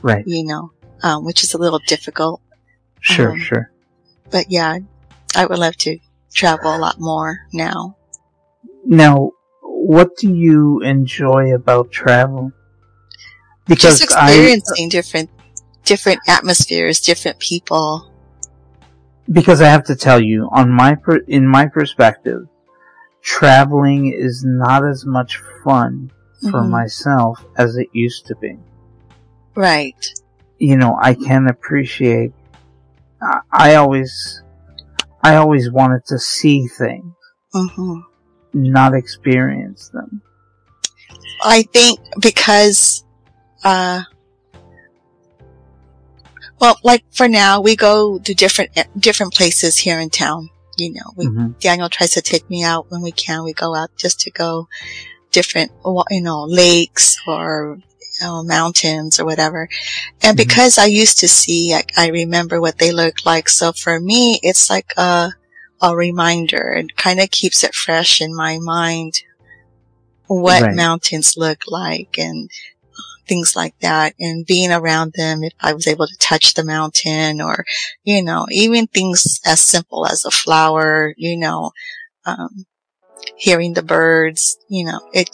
Right. 0.01 0.23
you 0.27 0.43
know, 0.45 0.71
um, 1.03 1.25
which 1.25 1.43
is 1.43 1.53
a 1.53 1.57
little 1.57 1.79
difficult. 1.87 2.41
Sure, 2.99 3.31
Um, 3.31 3.39
sure. 3.39 3.71
But 4.29 4.51
yeah, 4.51 4.79
I 5.35 5.45
would 5.45 5.57
love 5.59 5.77
to 5.77 5.97
travel 6.33 6.75
a 6.75 6.77
lot 6.77 6.99
more 6.99 7.39
now. 7.53 7.95
Now, 8.89 9.31
what 9.61 10.17
do 10.17 10.33
you 10.33 10.81
enjoy 10.81 11.53
about 11.55 11.91
travel? 11.91 12.51
Just 13.69 14.01
Because 14.01 14.01
I, 14.11 14.31
experiencing 14.31 14.89
different, 14.89 15.29
different 15.85 16.19
atmospheres, 16.27 16.99
different 16.99 17.39
people. 17.39 18.05
because 19.31 19.61
I 19.61 19.67
have 19.69 19.83
to 19.85 19.95
tell 19.95 20.19
you, 20.21 20.49
on 20.51 20.71
my 20.71 20.95
per, 20.95 21.17
in 21.27 21.47
my 21.47 21.67
perspective, 21.67 22.47
traveling 23.21 24.11
is 24.13 24.43
not 24.45 24.83
as 24.87 25.05
much 25.05 25.39
fun 25.63 26.11
for 26.49 26.63
Mhm. 26.63 26.69
myself 26.71 27.45
as 27.57 27.77
it 27.77 27.89
used 27.93 28.25
to 28.27 28.35
be. 28.35 28.57
Right. 29.55 29.95
You 30.57 30.77
know, 30.77 30.97
I 31.01 31.13
can 31.13 31.47
appreciate. 31.47 32.33
I, 33.21 33.39
I 33.51 33.75
always, 33.75 34.43
I 35.23 35.35
always 35.35 35.71
wanted 35.71 36.05
to 36.07 36.19
see 36.19 36.67
things, 36.67 37.13
hmm 37.53 37.99
not 38.53 38.93
experience 38.93 39.89
them. 39.89 40.21
I 41.43 41.63
think 41.63 41.99
because, 42.21 43.03
uh, 43.63 44.01
well, 46.59 46.77
like 46.83 47.03
for 47.11 47.27
now, 47.27 47.61
we 47.61 47.75
go 47.75 48.19
to 48.19 48.33
different 48.33 48.71
different 48.97 49.33
places 49.33 49.77
here 49.77 49.99
in 49.99 50.09
town. 50.09 50.49
You 50.77 50.93
know, 50.93 51.11
we 51.15 51.25
hmm 51.25 51.47
Daniel 51.59 51.89
tries 51.89 52.11
to 52.11 52.21
take 52.21 52.49
me 52.49 52.63
out 52.63 52.85
when 52.89 53.01
we 53.01 53.11
can. 53.11 53.43
We 53.43 53.53
go 53.53 53.75
out 53.75 53.89
just 53.97 54.19
to 54.21 54.31
go 54.31 54.67
different, 55.31 55.71
you 56.09 56.21
know, 56.21 56.43
lakes 56.45 57.17
or 57.27 57.77
you 58.21 58.27
know, 58.27 58.43
mountains 58.43 59.19
or 59.19 59.25
whatever. 59.25 59.67
And 60.23 60.35
Mhm. 60.37 60.37
because 60.37 60.77
I 60.77 60.85
used 60.85 61.19
to 61.19 61.27
see, 61.27 61.73
I, 61.73 61.83
I 61.97 62.07
remember 62.09 62.61
what 62.61 62.77
they 62.79 62.91
look 62.91 63.25
like. 63.25 63.49
So 63.49 63.71
for 63.73 63.99
me, 63.99 64.39
it's 64.43 64.69
like 64.69 64.87
a 64.97 65.31
a 65.81 65.95
reminder. 65.95 66.71
It 66.71 66.95
kind 66.95 67.19
of 67.19 67.31
keeps 67.31 67.63
it 67.63 67.73
fresh 67.75 68.21
in 68.21 68.35
my 68.35 68.57
mind 68.59 69.13
what 70.27 70.61
Right. 70.61 70.75
mountains 70.75 71.35
look 71.37 71.63
like 71.67 72.17
and 72.17 72.49
things 73.27 73.55
like 73.55 73.75
that 73.81 74.13
and 74.19 74.45
being 74.45 74.71
around 74.71 75.13
them 75.15 75.43
if 75.43 75.53
I 75.59 75.73
was 75.73 75.87
able 75.87 76.07
to 76.07 76.17
touch 76.17 76.53
the 76.53 76.63
mountain 76.63 77.41
or, 77.41 77.65
you 78.03 78.23
know, 78.23 78.47
even 78.51 78.87
things 78.87 79.39
as 79.45 79.59
simple 79.61 80.05
as 80.05 80.25
a 80.25 80.31
flower, 80.31 81.13
you 81.17 81.37
know, 81.37 81.71
um, 82.25 82.65
hearing 83.37 83.73
the 83.73 83.83
birds, 83.83 84.57
you 84.67 84.85
know, 84.85 84.99
it, 85.13 85.29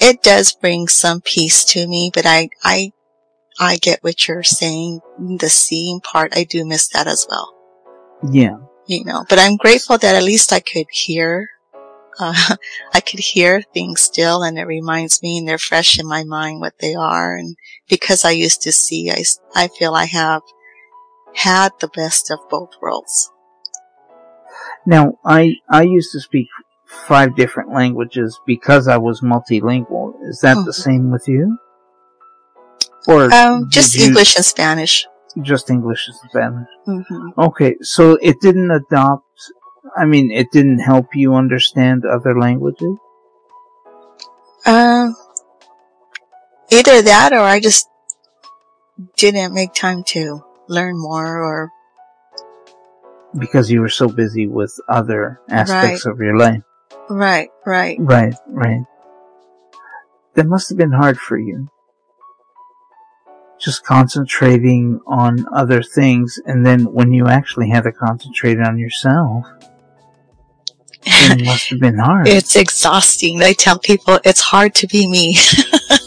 it 0.00 0.22
does 0.22 0.52
bring 0.52 0.88
some 0.88 1.20
peace 1.20 1.64
to 1.66 1.86
me, 1.86 2.10
but 2.12 2.26
I, 2.26 2.48
I, 2.62 2.92
I 3.60 3.76
get 3.76 4.02
what 4.02 4.26
you're 4.26 4.42
saying. 4.42 5.00
The 5.18 5.48
seeing 5.48 6.00
part, 6.00 6.36
I 6.36 6.44
do 6.44 6.64
miss 6.64 6.88
that 6.88 7.06
as 7.06 7.26
well, 7.28 7.52
Yeah. 8.30 8.56
You 8.86 9.04
know, 9.04 9.24
but 9.28 9.38
I'm 9.38 9.56
grateful 9.56 9.98
that 9.98 10.14
at 10.14 10.22
least 10.22 10.52
I 10.52 10.60
could 10.60 10.86
hear 10.90 11.50
uh, 12.18 12.56
I 12.94 13.00
could 13.00 13.20
hear 13.20 13.62
things 13.74 14.00
still 14.00 14.42
and 14.42 14.58
it 14.58 14.66
reminds 14.66 15.22
me 15.22 15.38
and 15.38 15.48
they're 15.48 15.58
fresh 15.58 15.98
in 15.98 16.06
my 16.06 16.22
mind 16.24 16.60
what 16.60 16.78
they 16.80 16.94
are. 16.94 17.36
And 17.36 17.56
because 17.88 18.24
I 18.24 18.30
used 18.30 18.62
to 18.62 18.72
see, 18.72 19.10
I, 19.10 19.24
I 19.54 19.68
feel 19.68 19.94
I 19.94 20.04
have 20.06 20.42
had 21.34 21.72
the 21.80 21.88
best 21.88 22.30
of 22.30 22.38
both 22.48 22.70
worlds. 22.80 23.30
Now, 24.86 25.18
I, 25.24 25.54
I 25.68 25.82
used 25.82 26.12
to 26.12 26.20
speak 26.20 26.46
five 26.86 27.34
different 27.34 27.72
languages 27.72 28.38
because 28.46 28.86
I 28.86 28.98
was 28.98 29.20
multilingual. 29.20 30.12
Is 30.28 30.40
that 30.40 30.54
the 30.64 30.70
Mhm. 30.70 30.74
same 30.74 31.10
with 31.10 31.26
you? 31.26 31.58
Or 33.08 33.32
Um, 33.32 33.68
just 33.70 33.96
you- 33.96 34.04
English 34.06 34.36
and 34.36 34.44
Spanish. 34.44 35.06
Just 35.42 35.70
English 35.70 36.08
and 36.08 36.16
Spanish. 36.30 36.68
hmm 36.86 37.28
Okay, 37.36 37.76
so 37.82 38.16
it 38.22 38.40
didn't 38.40 38.70
adopt, 38.70 39.26
I 39.96 40.04
mean, 40.04 40.30
it 40.30 40.50
didn't 40.52 40.78
help 40.78 41.14
you 41.14 41.34
understand 41.34 42.04
other 42.04 42.38
languages? 42.38 42.96
Um, 44.66 45.16
either 46.70 47.02
that 47.02 47.32
or 47.32 47.40
I 47.40 47.60
just 47.60 47.88
didn't 49.16 49.52
make 49.54 49.74
time 49.74 50.04
to 50.14 50.42
learn 50.68 50.96
more 50.98 51.42
or, 51.42 51.70
Because 53.36 53.70
you 53.70 53.80
were 53.80 53.88
so 53.90 54.08
busy 54.08 54.46
with 54.46 54.72
other 54.88 55.40
aspects 55.50 56.06
of 56.06 56.20
your 56.20 56.36
life. 56.38 56.62
right, 57.10 57.50
right. 57.66 57.96
Right, 57.98 58.34
right. 58.46 58.84
That 60.34 60.46
must 60.46 60.68
have 60.68 60.78
been 60.78 60.92
hard 60.92 61.18
for 61.18 61.36
you. 61.38 61.68
Just 63.64 63.84
concentrating 63.84 65.00
on 65.06 65.46
other 65.54 65.82
things, 65.82 66.38
and 66.44 66.66
then 66.66 66.80
when 66.92 67.12
you 67.12 67.28
actually 67.28 67.70
had 67.70 67.84
to 67.84 67.92
concentrate 67.92 68.58
on 68.60 68.78
yourself, 68.78 69.46
it 71.06 71.44
must 71.46 71.68
have 71.70 71.80
been 71.80 71.96
hard. 71.98 72.28
It's 72.28 72.56
exhausting. 72.56 73.42
I 73.42 73.54
tell 73.54 73.78
people 73.78 74.18
it's 74.24 74.40
hard 74.40 74.74
to 74.76 74.86
be 74.86 75.08
me. 75.08 75.36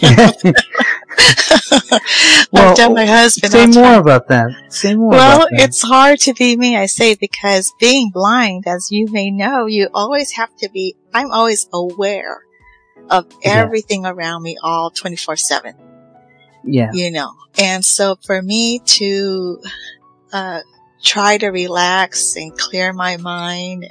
Well, 2.52 2.72
I 2.72 2.74
tell 2.76 2.94
my 2.94 3.06
husband 3.06 3.52
Say 3.52 3.66
the 3.66 3.74
time. 3.74 3.84
more 3.84 4.00
about 4.00 4.28
that. 4.30 4.50
Say 4.70 4.96
more 4.96 5.10
Well, 5.10 5.38
about 5.38 5.50
that. 5.52 5.64
it's 5.70 5.82
hard 5.82 6.20
to 6.22 6.34
be 6.34 6.56
me, 6.56 6.78
I 6.78 6.86
say, 6.86 7.16
because 7.16 7.74
being 7.80 8.12
blind, 8.14 8.66
as 8.68 8.92
you 8.92 9.08
may 9.12 9.32
know, 9.32 9.66
you 9.66 9.90
always 9.94 10.32
have 10.34 10.56
to 10.58 10.70
be, 10.70 10.96
I'm 11.14 11.32
always 11.32 11.68
aware 11.74 12.44
of 13.10 13.26
Yeah. 13.44 13.62
everything 13.64 14.06
around 14.06 14.44
me 14.44 14.58
all 14.62 14.90
24 14.92 15.36
7, 15.38 15.74
yeah. 16.68 16.92
you 16.94 17.12
know. 17.12 17.34
And 17.60 17.84
so 17.84 18.18
for 18.24 18.42
me 18.42 18.80
to, 18.80 19.62
uh, 20.32 20.62
try 21.04 21.38
to 21.38 21.48
relax 21.48 22.36
and 22.36 22.58
clear 22.58 22.94
my 22.94 23.18
mind, 23.18 23.88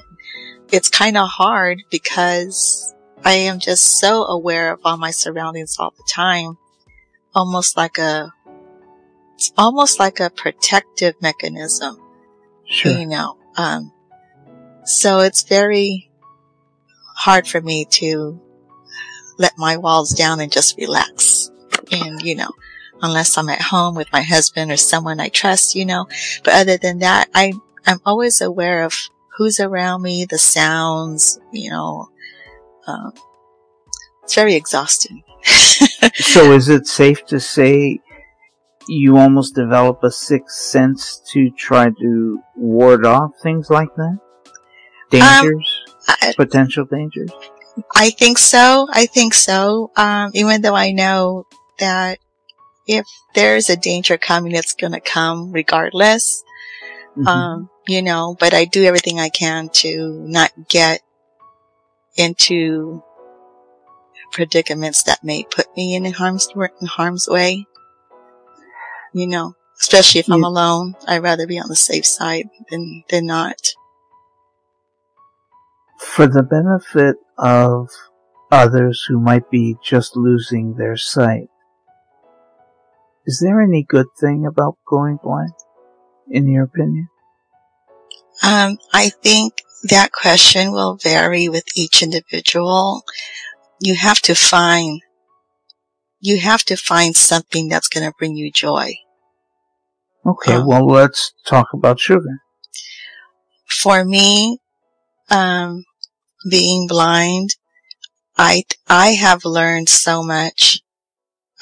it's 0.72 0.88
kind 0.88 1.16
of 1.16 1.28
hard 1.28 1.78
because 1.90 2.94
I 3.24 3.32
am 3.32 3.58
just 3.58 3.98
so 3.98 4.24
aware 4.24 4.72
of 4.72 4.80
all 4.84 4.96
my 4.96 5.10
surroundings 5.10 5.76
all 5.78 5.92
the 5.96 6.08
time. 6.10 6.58
Almost 7.34 7.76
like 7.76 7.98
a, 7.98 8.32
it's 9.34 9.52
almost 9.56 9.98
like 9.98 10.20
a 10.20 10.30
protective 10.30 11.14
mechanism 11.20 12.00
Sure. 12.66 12.92
you 12.92 13.06
know. 13.06 13.36
Um, 13.56 13.92
so 14.84 15.20
it's 15.20 15.42
very 15.42 16.10
hard 17.16 17.46
for 17.46 17.60
me 17.60 17.86
to 17.86 18.40
let 19.38 19.52
my 19.56 19.76
walls 19.76 20.12
down 20.12 20.40
and 20.40 20.52
just 20.52 20.76
relax. 20.76 21.50
And, 21.92 22.20
you 22.22 22.34
know, 22.34 22.50
unless 23.02 23.36
I'm 23.36 23.48
at 23.48 23.60
home 23.60 23.94
with 23.94 24.12
my 24.12 24.22
husband 24.22 24.70
or 24.70 24.76
someone 24.76 25.20
I 25.20 25.28
trust, 25.28 25.74
you 25.74 25.84
know. 25.84 26.06
But 26.44 26.54
other 26.54 26.76
than 26.76 27.00
that, 27.00 27.28
I, 27.34 27.52
I'm 27.86 28.00
always 28.04 28.40
aware 28.40 28.84
of 28.84 28.94
who's 29.36 29.60
around 29.60 30.02
me, 30.02 30.24
the 30.24 30.38
sounds, 30.38 31.38
you 31.52 31.70
know. 31.70 32.08
Um, 32.86 33.12
it's 34.22 34.34
very 34.34 34.54
exhausting. 34.54 35.22
So 36.14 36.52
is 36.52 36.68
it 36.68 36.86
safe 36.86 37.26
to 37.26 37.38
say 37.40 38.00
you 38.88 39.16
almost 39.18 39.54
develop 39.54 40.02
a 40.02 40.10
sixth 40.10 40.56
sense 40.56 41.20
to 41.32 41.50
try 41.50 41.90
to 41.90 42.40
ward 42.54 43.04
off 43.04 43.32
things 43.42 43.68
like 43.70 43.94
that? 43.96 44.18
Dangers? 45.10 45.84
I, 46.08 46.32
potential 46.36 46.84
dangers? 46.84 47.30
I 47.94 48.10
think 48.10 48.38
so. 48.38 48.86
I 48.90 49.06
think 49.06 49.34
so. 49.34 49.90
Um, 49.96 50.30
even 50.34 50.62
though 50.62 50.74
I 50.74 50.92
know 50.92 51.46
that 51.78 52.18
if 52.86 53.06
there's 53.34 53.68
a 53.70 53.76
danger 53.76 54.16
coming, 54.16 54.52
it's 54.52 54.74
going 54.74 54.92
to 54.92 55.00
come 55.00 55.52
regardless. 55.52 56.44
Mhm. 57.16 57.26
Um, 57.26 57.70
you 57.86 58.02
know, 58.02 58.36
but 58.38 58.54
I 58.54 58.64
do 58.64 58.84
everything 58.84 59.18
I 59.18 59.28
can 59.28 59.68
to 59.80 60.12
not 60.26 60.52
get 60.68 61.02
into 62.16 63.02
predicaments 64.32 65.04
that 65.04 65.24
may 65.24 65.44
put 65.44 65.74
me 65.76 65.94
in 65.94 66.04
harm's 66.12 66.48
in 66.54 66.86
harm's 66.86 67.28
way. 67.28 67.66
You 69.12 69.26
know, 69.26 69.54
especially 69.80 70.20
if 70.20 70.30
I'm 70.30 70.44
alone, 70.44 70.94
I'd 71.06 71.22
rather 71.22 71.46
be 71.46 71.58
on 71.58 71.68
the 71.68 71.76
safe 71.76 72.06
side 72.06 72.48
than 72.70 73.04
than 73.08 73.26
not. 73.26 73.74
For 75.98 76.26
the 76.26 76.42
benefit 76.42 77.16
of 77.38 77.88
others 78.50 79.04
who 79.08 79.18
might 79.18 79.50
be 79.50 79.76
just 79.82 80.16
losing 80.16 80.74
their 80.74 80.96
sight, 80.96 81.48
is 83.26 83.40
there 83.40 83.60
any 83.60 83.82
good 83.82 84.06
thing 84.18 84.46
about 84.46 84.78
going 84.88 85.18
blind, 85.22 85.52
in 86.28 86.48
your 86.48 86.64
opinion? 86.64 87.08
Um, 88.42 88.78
I 88.92 89.08
think 89.08 89.62
that 89.84 90.12
question 90.12 90.72
will 90.72 90.96
vary 90.96 91.48
with 91.48 91.64
each 91.76 92.02
individual. 92.02 93.02
You 93.80 93.96
have 93.96 94.20
to 94.22 94.34
find 94.34 95.02
you 96.20 96.38
have 96.38 96.64
to 96.64 96.76
find 96.76 97.14
something 97.14 97.68
that's 97.68 97.88
going 97.88 98.06
to 98.06 98.14
bring 98.18 98.36
you 98.36 98.50
joy. 98.50 98.94
Okay, 100.24 100.54
um, 100.54 100.66
well, 100.66 100.86
let's 100.86 101.34
talk 101.46 101.68
about 101.72 102.00
sugar. 102.00 102.40
For 103.68 104.04
me, 104.04 104.58
um, 105.30 105.84
being 106.50 106.86
blind, 106.88 107.50
I 108.36 108.64
I 108.88 109.08
have 109.10 109.44
learned 109.44 109.88
so 109.88 110.22
much 110.22 110.80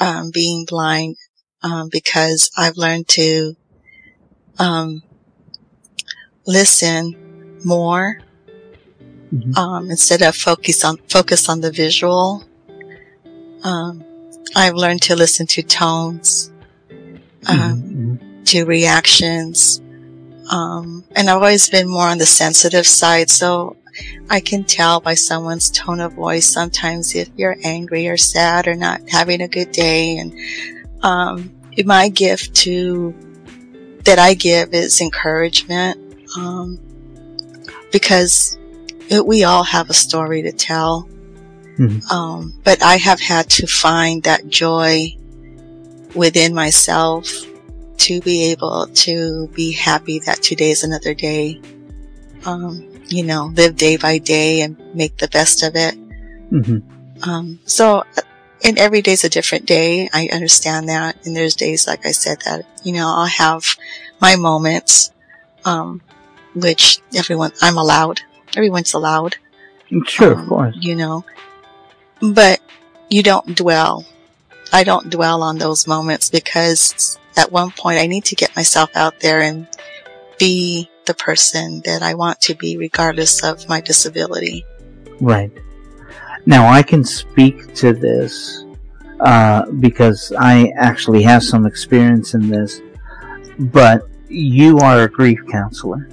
um, 0.01 0.31
being 0.33 0.65
blind 0.67 1.17
um, 1.65 1.89
because 1.89 2.51
I've 2.57 2.77
learned 2.77 3.09
to 3.09 3.57
um, 4.59 5.03
listen 6.47 7.17
more 7.65 8.21
mm-hmm. 9.33 9.57
Um, 9.57 9.91
instead 9.91 10.23
of 10.23 10.37
focus 10.37 10.85
on 10.85 10.99
focus 11.09 11.49
on 11.49 11.61
the 11.61 11.73
visual. 11.73 12.45
Um, 13.65 14.05
I've 14.55 14.75
learned 14.75 15.03
to 15.03 15.17
listen 15.17 15.47
to 15.49 15.62
tones, 15.62 16.53
um, 17.49 17.59
mm-hmm. 17.59 18.45
to 18.45 18.65
reactions, 18.67 19.81
and 21.17 21.31
I've 21.31 21.37
always 21.37 21.69
been 21.71 21.89
more 21.89 22.09
on 22.09 22.19
the 22.19 22.27
sensitive 22.27 22.87
side. 22.87 23.31
So 23.31 23.77
I 24.29 24.41
can 24.41 24.65
tell 24.65 25.01
by 25.01 25.15
someone's 25.15 25.71
tone 25.71 26.01
of 26.01 26.12
voice 26.12 26.47
sometimes 26.47 27.15
if 27.15 27.31
you're 27.37 27.57
angry 27.65 28.09
or 28.09 28.17
sad 28.17 28.67
or 28.67 28.75
not 28.75 29.09
having 29.09 29.41
a 29.41 29.49
good 29.49 29.73
day. 29.73 30.19
And 30.19 30.35
um, 31.03 31.54
my 31.85 32.09
gift 32.09 32.55
to 32.57 33.14
that 34.05 34.18
I 34.18 34.35
give 34.35 34.75
is 34.75 35.01
encouragement 35.01 35.99
um, 36.37 36.79
because 37.91 38.59
it, 39.09 39.27
we 39.27 39.45
all 39.45 39.64
have 39.64 39.91
a 39.91 39.95
story 39.95 40.43
to 40.43 40.53
tell. 40.53 41.09
Mm-hmm. 41.79 42.09
Um, 42.14 42.55
but 42.62 42.83
I 42.83 42.97
have 42.97 43.20
had 43.20 43.51
to 43.51 43.66
find 43.66 44.22
that 44.25 44.49
joy 44.49 45.16
within 46.14 46.55
myself 46.55 47.29
to 47.99 48.20
be 48.20 48.51
able 48.51 48.87
to 48.89 49.49
be 49.49 49.72
happy 49.72 50.20
that 50.20 50.43
today 50.43 50.70
is 50.70 50.85
another 50.85 51.14
day. 51.14 51.61
Um, 52.45 52.91
you 53.09 53.25
know, 53.25 53.47
live 53.55 53.77
day 53.77 53.97
by 53.97 54.18
day 54.18 54.61
and 54.61 54.79
make 54.95 55.16
the 55.18 55.29
best 55.29 55.62
of 55.62 55.75
it. 55.75 55.95
Mm-hmm. 56.51 57.29
Um, 57.29 57.59
so, 57.64 58.05
and 58.65 58.79
every 58.79 59.03
day's 59.03 59.25
a 59.25 59.29
different 59.29 59.67
day. 59.67 60.09
I 60.12 60.29
understand 60.33 60.89
that. 60.89 61.25
And 61.27 61.37
there's 61.37 61.55
days, 61.55 61.87
like 61.87 62.07
I 62.07 62.12
said, 62.12 62.41
that, 62.47 62.67
you 62.83 62.93
know, 62.93 63.07
I'll 63.07 63.27
have 63.27 63.77
my 64.21 64.37
moments, 64.37 65.12
um, 65.65 66.01
which 66.55 67.01
everyone, 67.15 67.53
I'm 67.61 67.77
allowed. 67.77 68.23
Everyone's 68.57 68.95
allowed. 68.95 69.37
Sure, 70.07 70.35
um, 70.35 70.41
of 70.41 70.49
course. 70.49 70.77
You 70.81 70.97
know, 70.97 71.25
but 72.21 72.61
you 73.11 73.23
don't 73.23 73.55
dwell. 73.55 74.07
I 74.73 74.83
don't 74.83 75.11
dwell 75.11 75.43
on 75.43 75.59
those 75.59 75.87
moments 75.87 76.31
because 76.31 77.19
at 77.37 77.53
one 77.53 77.71
point 77.71 77.99
I 77.99 78.07
need 78.07 78.25
to 78.27 78.35
get 78.35 78.57
myself 78.57 78.91
out 78.97 79.21
there 79.21 79.43
and 79.43 79.69
be 80.39 80.89
the 81.05 81.15
person 81.15 81.83
that 81.85 82.03
I 82.03 82.15
want 82.15 82.41
to 82.43 82.55
be 82.55 82.79
regardless 82.79 83.45
of 83.45 83.69
my 83.69 83.81
disability. 83.83 84.65
Right. 85.21 85.53
Now 86.47 86.69
I 86.69 86.83
can 86.83 87.05
speak 87.05 87.75
to 87.77 87.93
this 87.93 88.65
uh, 89.21 89.71
because 89.73 90.33
I 90.39 90.73
actually 90.77 91.23
have 91.23 91.43
some 91.43 91.67
experience 91.67 92.35
in 92.35 92.49
this, 92.49 92.83
but 93.59 94.09
you 94.29 94.79
are 94.79 95.03
a 95.03 95.09
grief 95.09 95.41
counselor. 95.51 96.09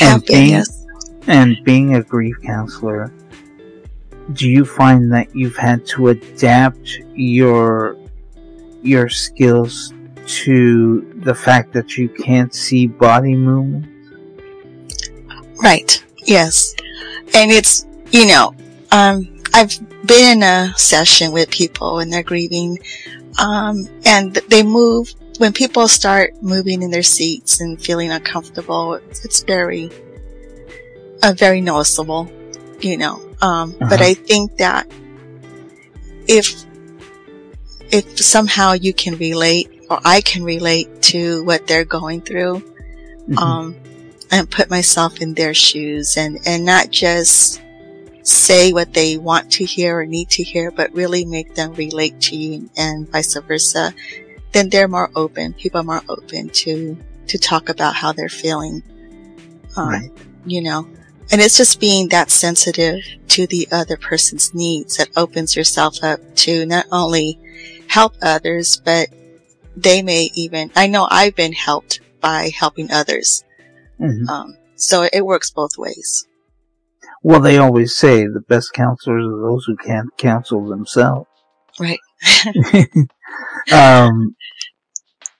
and 0.00 0.24
being, 0.24 0.50
yes. 0.50 0.86
And 1.26 1.62
being 1.64 1.94
a 1.94 2.02
grief 2.02 2.36
counselor, 2.42 3.12
do 4.32 4.48
you 4.48 4.64
find 4.64 5.12
that 5.12 5.34
you've 5.34 5.56
had 5.56 5.86
to 5.86 6.08
adapt 6.08 6.98
your 7.14 7.96
your 8.82 9.08
skills 9.08 9.92
to 10.26 11.12
the 11.24 11.34
fact 11.34 11.72
that 11.72 11.96
you 11.96 12.08
can't 12.08 12.54
see 12.54 12.86
body 12.86 13.34
movement? 13.34 13.86
Right. 15.62 16.04
Yes. 16.24 16.74
And 17.34 17.50
it's, 17.50 17.86
you 18.10 18.26
know, 18.26 18.54
um, 18.92 19.28
I've 19.54 19.78
been 20.06 20.38
in 20.38 20.42
a 20.42 20.74
session 20.76 21.32
with 21.32 21.50
people 21.50 21.98
and 21.98 22.12
they're 22.12 22.22
grieving, 22.22 22.78
um, 23.40 23.88
and 24.04 24.34
they 24.34 24.62
move, 24.62 25.12
when 25.38 25.52
people 25.52 25.88
start 25.88 26.40
moving 26.42 26.82
in 26.82 26.90
their 26.90 27.02
seats 27.02 27.60
and 27.60 27.82
feeling 27.82 28.10
uncomfortable, 28.10 28.94
it's, 28.94 29.42
very, 29.42 29.90
uh, 31.22 31.32
very 31.36 31.60
noticeable, 31.60 32.30
you 32.80 32.98
know. 32.98 33.14
Um, 33.40 33.74
uh-huh. 33.80 33.86
but 33.88 34.00
I 34.00 34.14
think 34.14 34.58
that 34.58 34.86
if, 36.28 36.64
if 37.90 38.18
somehow 38.18 38.72
you 38.72 38.92
can 38.92 39.16
relate 39.16 39.84
or 39.90 40.00
I 40.04 40.20
can 40.20 40.44
relate 40.44 41.02
to 41.02 41.42
what 41.44 41.66
they're 41.66 41.84
going 41.84 42.20
through, 42.20 42.60
mm-hmm. 42.60 43.38
um, 43.38 43.76
and 44.30 44.50
put 44.50 44.70
myself 44.70 45.20
in 45.20 45.34
their 45.34 45.54
shoes 45.54 46.16
and, 46.16 46.38
and 46.46 46.64
not 46.64 46.90
just 46.90 47.60
say 48.22 48.72
what 48.72 48.94
they 48.94 49.16
want 49.16 49.50
to 49.52 49.64
hear 49.64 49.98
or 49.98 50.06
need 50.06 50.30
to 50.30 50.42
hear, 50.42 50.70
but 50.70 50.92
really 50.92 51.24
make 51.24 51.54
them 51.54 51.74
relate 51.74 52.20
to 52.20 52.36
you 52.36 52.70
and 52.76 53.08
vice 53.10 53.34
versa, 53.34 53.92
then 54.52 54.68
they're 54.68 54.88
more 54.88 55.10
open. 55.16 55.54
People 55.54 55.80
are 55.80 55.84
more 55.84 56.02
open 56.08 56.48
to, 56.50 56.96
to 57.28 57.38
talk 57.38 57.68
about 57.68 57.94
how 57.94 58.12
they're 58.12 58.28
feeling. 58.28 58.82
Um, 59.76 59.88
right. 59.88 60.10
you 60.44 60.60
know, 60.60 60.86
and 61.30 61.40
it's 61.40 61.56
just 61.56 61.80
being 61.80 62.08
that 62.08 62.30
sensitive 62.30 63.02
to 63.28 63.46
the 63.46 63.66
other 63.72 63.96
person's 63.96 64.52
needs 64.52 64.98
that 64.98 65.08
opens 65.16 65.56
yourself 65.56 66.04
up 66.04 66.20
to 66.36 66.66
not 66.66 66.86
only 66.92 67.38
help 67.88 68.14
others, 68.20 68.80
but 68.84 69.08
they 69.76 70.02
may 70.02 70.28
even, 70.34 70.70
I 70.76 70.86
know 70.86 71.08
I've 71.10 71.34
been 71.34 71.54
helped 71.54 72.00
by 72.20 72.50
helping 72.54 72.90
others. 72.92 73.44
Mm-hmm. 73.98 74.28
Um, 74.28 74.56
so 74.76 75.08
it 75.10 75.24
works 75.24 75.50
both 75.50 75.78
ways. 75.78 76.28
Well, 77.22 77.40
they 77.40 77.56
always 77.56 77.94
say 77.94 78.24
the 78.26 78.44
best 78.48 78.72
counselors 78.72 79.24
are 79.24 79.40
those 79.40 79.64
who 79.66 79.76
can't 79.76 80.16
counsel 80.16 80.68
themselves. 80.68 81.28
Right. 81.78 82.00
um, 83.72 84.36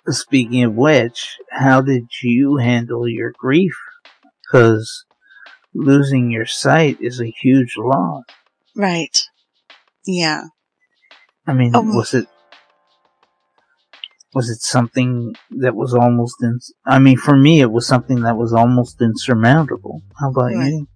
speaking 0.08 0.64
of 0.64 0.74
which, 0.74 1.38
how 1.50 1.80
did 1.80 2.06
you 2.22 2.56
handle 2.56 3.08
your 3.08 3.32
grief? 3.36 3.74
Because 4.44 5.04
losing 5.74 6.30
your 6.30 6.46
sight 6.46 6.98
is 7.00 7.20
a 7.20 7.32
huge 7.42 7.74
loss. 7.76 8.24
Right. 8.76 9.18
Yeah. 10.06 10.44
I 11.46 11.54
mean, 11.54 11.74
um, 11.74 11.94
was 11.94 12.14
it 12.14 12.26
was 14.34 14.48
it 14.48 14.60
something 14.62 15.34
that 15.50 15.74
was 15.74 15.94
almost 15.94 16.36
in, 16.42 16.58
I 16.86 16.98
mean, 16.98 17.18
for 17.18 17.36
me, 17.36 17.60
it 17.60 17.70
was 17.70 17.86
something 17.86 18.22
that 18.22 18.36
was 18.36 18.52
almost 18.52 19.00
insurmountable. 19.02 20.02
How 20.18 20.30
about 20.30 20.54
right. 20.54 20.68
you? 20.68 20.88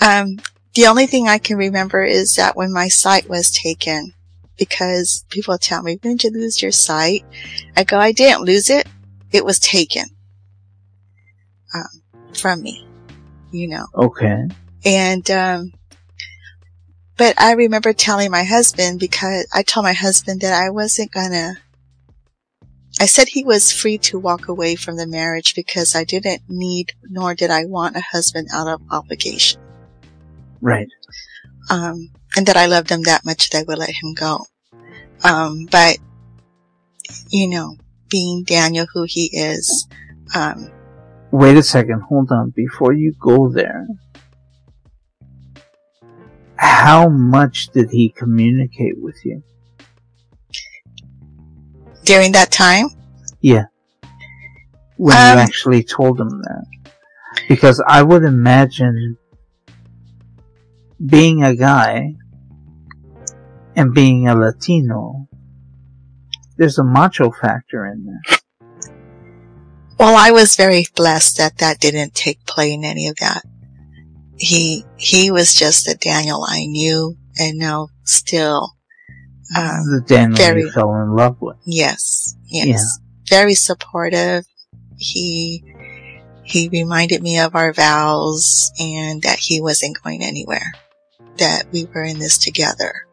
Um, 0.00 0.38
the 0.74 0.86
only 0.86 1.06
thing 1.06 1.28
I 1.28 1.38
can 1.38 1.56
remember 1.56 2.02
is 2.04 2.36
that 2.36 2.56
when 2.56 2.72
my 2.72 2.88
sight 2.88 3.28
was 3.28 3.50
taken, 3.50 4.12
because 4.56 5.24
people 5.30 5.58
tell 5.58 5.82
me, 5.82 5.98
When 6.02 6.16
didn't 6.16 6.24
you 6.24 6.30
lose 6.40 6.62
your 6.62 6.72
sight? 6.72 7.24
I 7.76 7.84
go, 7.84 7.98
I 7.98 8.12
didn't 8.12 8.44
lose 8.44 8.70
it. 8.70 8.86
It 9.32 9.44
was 9.44 9.58
taken, 9.58 10.04
um, 11.74 12.02
from 12.34 12.62
me, 12.62 12.86
you 13.50 13.68
know. 13.68 13.86
Okay. 13.94 14.48
And, 14.84 15.30
um, 15.30 15.72
but 17.16 17.38
I 17.38 17.52
remember 17.52 17.92
telling 17.92 18.30
my 18.30 18.44
husband 18.44 18.98
because 18.98 19.46
I 19.52 19.62
told 19.62 19.84
my 19.84 19.92
husband 19.92 20.40
that 20.40 20.54
I 20.54 20.70
wasn't 20.70 21.12
gonna 21.12 21.58
I 22.98 23.04
said 23.04 23.28
he 23.28 23.44
was 23.44 23.72
free 23.72 23.98
to 23.98 24.18
walk 24.18 24.48
away 24.48 24.74
from 24.74 24.96
the 24.96 25.06
marriage 25.06 25.54
because 25.54 25.94
I 25.94 26.04
didn't 26.04 26.42
need 26.48 26.92
nor 27.04 27.34
did 27.34 27.50
I 27.50 27.66
want 27.66 27.96
a 27.96 28.00
husband 28.00 28.48
out 28.54 28.68
of 28.68 28.80
obligation. 28.90 29.59
Right. 30.60 30.88
Um, 31.70 32.10
and 32.36 32.46
that 32.46 32.56
I 32.56 32.66
loved 32.66 32.90
him 32.90 33.02
that 33.02 33.24
much 33.24 33.50
that 33.50 33.58
I 33.58 33.62
would 33.66 33.78
let 33.78 33.90
him 33.90 34.14
go. 34.14 34.46
Um, 35.24 35.66
but, 35.70 35.98
you 37.30 37.48
know, 37.48 37.76
being 38.08 38.44
Daniel 38.44 38.86
who 38.92 39.04
he 39.08 39.30
is, 39.32 39.88
um, 40.34 40.70
Wait 41.32 41.56
a 41.56 41.62
second, 41.62 42.02
hold 42.02 42.32
on. 42.32 42.50
Before 42.50 42.92
you 42.92 43.14
go 43.20 43.48
there, 43.48 43.86
how 46.56 47.08
much 47.08 47.68
did 47.68 47.90
he 47.90 48.08
communicate 48.08 49.00
with 49.00 49.16
you? 49.24 49.42
during 52.10 52.32
that 52.32 52.50
time? 52.50 52.88
Yeah. 53.40 53.66
When 54.96 55.16
um, 55.16 55.38
you 55.38 55.42
actually 55.44 55.84
told 55.84 56.20
him 56.20 56.42
that. 56.42 56.66
Because 57.48 57.80
I 57.86 58.02
would 58.02 58.24
imagine 58.24 59.16
being 61.04 61.42
a 61.42 61.54
guy 61.56 62.14
and 63.76 63.94
being 63.94 64.28
a 64.28 64.34
Latino, 64.34 65.28
there's 66.56 66.78
a 66.78 66.84
macho 66.84 67.30
factor 67.30 67.86
in 67.86 68.04
there. 68.06 68.38
Well, 69.98 70.16
I 70.16 70.30
was 70.30 70.56
very 70.56 70.86
blessed 70.94 71.38
that 71.38 71.58
that 71.58 71.78
didn't 71.80 72.14
take 72.14 72.44
play 72.46 72.72
in 72.72 72.84
any 72.84 73.08
of 73.08 73.16
that. 73.16 73.42
He, 74.38 74.84
he 74.96 75.30
was 75.30 75.54
just 75.54 75.84
the 75.84 75.94
Daniel 75.94 76.44
I 76.48 76.64
knew 76.66 77.16
and 77.38 77.58
know 77.58 77.88
still 78.04 78.74
Um, 79.56 79.84
the 79.90 80.02
Daniel 80.06 80.36
very- 80.36 80.62
you 80.62 80.70
fell 80.70 80.94
in 81.02 81.14
love 81.14 81.36
with. 81.40 81.56
yes, 81.66 82.34
yes, 82.46 82.66
Yeah. 82.66 83.36
very 83.38 83.54
supportive. 83.54 84.44
He 84.96 85.64
he 86.42 86.68
reminded 86.68 87.22
me 87.22 87.38
of 87.38 87.54
our 87.54 87.72
vows 87.72 88.72
and 88.80 89.22
that 89.22 89.38
he 89.38 89.60
wasn't 89.60 90.02
going 90.02 90.22
anywhere. 90.22 90.72
That 91.40 91.64
we 91.72 91.86
were 91.92 92.04
in 92.04 92.18
this 92.20 92.38
together. 92.38 93.06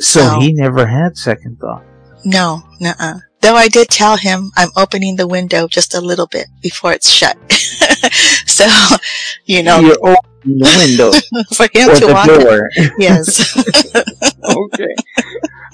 So 0.00 0.20
So- 0.20 0.40
he 0.40 0.52
never 0.52 0.86
had 0.86 1.16
second 1.16 1.58
thought. 1.60 1.84
No, 2.24 2.62
nuh-uh. 2.80 3.18
Though 3.40 3.54
I 3.54 3.68
did 3.68 3.88
tell 3.88 4.16
him 4.16 4.50
I'm 4.56 4.70
opening 4.76 5.14
the 5.16 5.28
window 5.28 5.68
just 5.68 5.94
a 5.94 6.00
little 6.00 6.26
bit 6.26 6.48
before 6.60 6.92
it's 6.92 7.08
shut. 7.08 7.36
so, 8.46 8.66
you 9.44 9.62
know, 9.62 9.78
You're 9.78 9.96
opening 10.02 10.58
the 10.58 10.74
window 10.78 11.12
for 11.54 11.64
him 11.72 11.94
to 11.94 12.06
the 12.06 12.12
walk. 12.12 12.26
door. 12.26 12.68
Yes. 12.98 13.56
okay. 14.44 14.94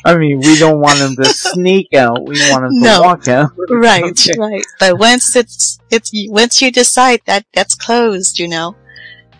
I 0.05 0.17
mean, 0.19 0.41
we 0.41 0.59
don't 0.59 0.81
want 0.81 0.99
him 0.99 1.17
to 1.17 1.25
sneak 1.25 1.95
out. 1.95 2.23
We 2.29 2.39
want 2.51 2.65
him 2.67 2.83
to 2.83 3.01
walk 3.01 3.27
out. 3.29 3.53
right, 3.71 4.05
Okay. 4.05 4.33
right. 4.39 4.65
But 4.79 4.99
once 4.99 5.35
it's, 5.35 5.79
it's, 5.91 6.11
once 6.29 6.61
you 6.61 6.71
decide 6.71 7.21
that 7.25 7.47
that's 7.55 7.75
closed, 7.75 8.39
you 8.39 8.49
know. 8.49 8.77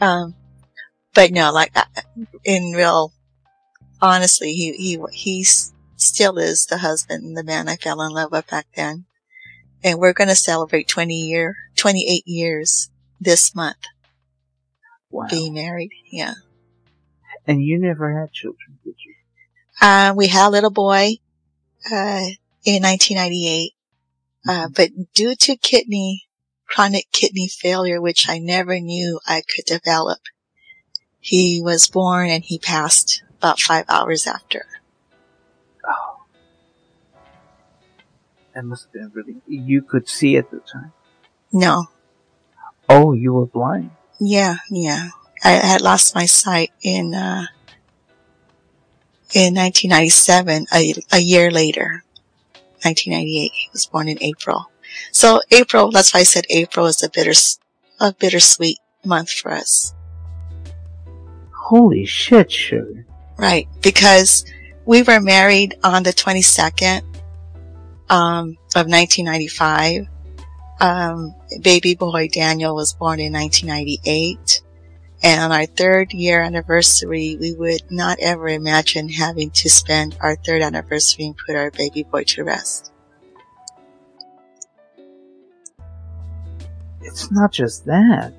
Um, 0.01 0.35
but 1.15 1.31
no, 1.31 1.53
like, 1.53 1.75
in 2.45 2.73
real, 2.73 3.13
honestly, 4.01 4.53
he, 4.53 4.73
he, 4.73 4.99
he 5.13 5.45
still 5.97 6.39
is 6.39 6.67
the 6.67 6.79
husband 6.79 7.25
and 7.25 7.37
the 7.37 7.45
man 7.45 7.69
I 7.69 7.77
fell 7.77 8.03
in 8.03 8.13
love 8.13 8.33
with 8.33 8.49
back 8.49 8.67
then. 8.77 9.07
And 9.83 9.99
we're 9.99 10.13
going 10.13 10.29
to 10.29 10.35
celebrate 10.35 10.89
20 10.89 11.15
year, 11.15 11.57
28 11.77 12.23
years 12.27 12.91
this 13.21 13.55
month 13.55 13.77
Wow. 15.11 15.27
being 15.31 15.55
married. 15.55 15.91
Yeah. 16.11 16.35
And 17.47 17.63
you 17.63 17.79
never 17.79 18.19
had 18.19 18.33
children, 18.33 18.79
did 18.85 18.97
you? 19.05 19.15
Uh, 19.81 20.13
we 20.17 20.27
had 20.27 20.49
a 20.49 20.51
little 20.51 20.71
boy, 20.71 21.19
uh, 21.93 22.27
in 22.65 22.83
1998. 22.83 23.73
Uh, 24.49 24.69
but 24.75 24.91
due 25.15 25.35
to 25.37 25.57
kidney, 25.57 26.25
chronic 26.67 27.07
kidney 27.13 27.49
failure, 27.49 28.01
which 28.01 28.29
I 28.29 28.39
never 28.39 28.81
knew 28.81 29.21
I 29.27 29.43
could 29.43 29.67
develop, 29.67 30.19
he 31.25 31.63
was 31.63 31.89
born 31.89 32.29
and 32.29 32.45
he 32.45 32.59
passed 32.59 33.23
about 33.39 33.59
five 33.59 33.87
hours 33.89 34.27
after. 34.27 34.67
Oh. 35.83 36.21
That 38.55 38.67
must 38.67 38.85
have 38.85 38.93
been 38.93 39.11
really. 39.15 39.37
You 39.47 39.81
could 39.81 40.07
see 40.07 40.37
at 40.37 40.51
the 40.51 40.61
time. 40.61 40.93
No. 41.51 41.87
Oh, 42.91 43.15
you 43.15 43.33
were 43.33 43.47
blind. 43.47 43.93
Yeah, 44.21 44.57
yeah. 44.71 45.09
I 45.43 45.53
had 45.53 45.81
lost 45.81 46.15
my 46.15 46.27
sight 46.27 46.73
in, 46.83 47.15
uh, 47.15 47.47
in 49.33 49.55
1997, 49.55 50.67
a, 50.75 50.95
a 51.11 51.21
year 51.21 51.51
later. 51.51 52.05
1998. 52.85 53.51
He 53.55 53.71
was 53.73 53.87
born 53.87 54.09
in 54.09 54.23
April. 54.23 54.71
So 55.11 55.41
April, 55.51 55.91
that's 55.91 56.13
why 56.13 56.21
I 56.21 56.25
said 56.25 56.45
April 56.51 56.85
is 56.85 57.03
a 57.03 57.09
bitter, 57.09 57.33
a 57.99 58.13
bittersweet 58.13 58.79
month 59.07 59.31
for 59.31 59.53
us. 59.53 59.95
Holy 61.65 62.05
shit, 62.05 62.53
sugar. 62.53 63.07
Right. 63.39 63.67
Because 63.81 64.45
we 64.85 65.03
were 65.03 65.19
married 65.19 65.79
on 65.83 66.03
the 66.03 66.13
22nd, 66.13 67.01
um, 68.11 68.59
of 68.77 68.87
1995. 68.87 70.07
Um, 70.79 71.35
baby 71.63 71.95
boy 71.95 72.29
Daniel 72.29 72.75
was 72.75 72.93
born 72.93 73.19
in 73.19 73.33
1998. 73.33 74.61
And 75.23 75.41
on 75.41 75.53
our 75.53 75.65
third 75.65 76.13
year 76.13 76.43
anniversary, 76.43 77.39
we 77.41 77.55
would 77.55 77.91
not 77.91 78.19
ever 78.21 78.49
imagine 78.49 79.09
having 79.09 79.51
to 79.53 79.71
spend 79.71 80.19
our 80.21 80.37
third 80.37 80.61
anniversary 80.61 81.25
and 81.25 81.37
put 81.47 81.57
our 81.57 81.71
baby 81.71 82.03
boy 82.03 82.25
to 82.25 82.45
rest. 82.45 82.93
It's 87.01 87.33
not 87.33 87.53
just 87.53 87.87
that. 87.87 88.35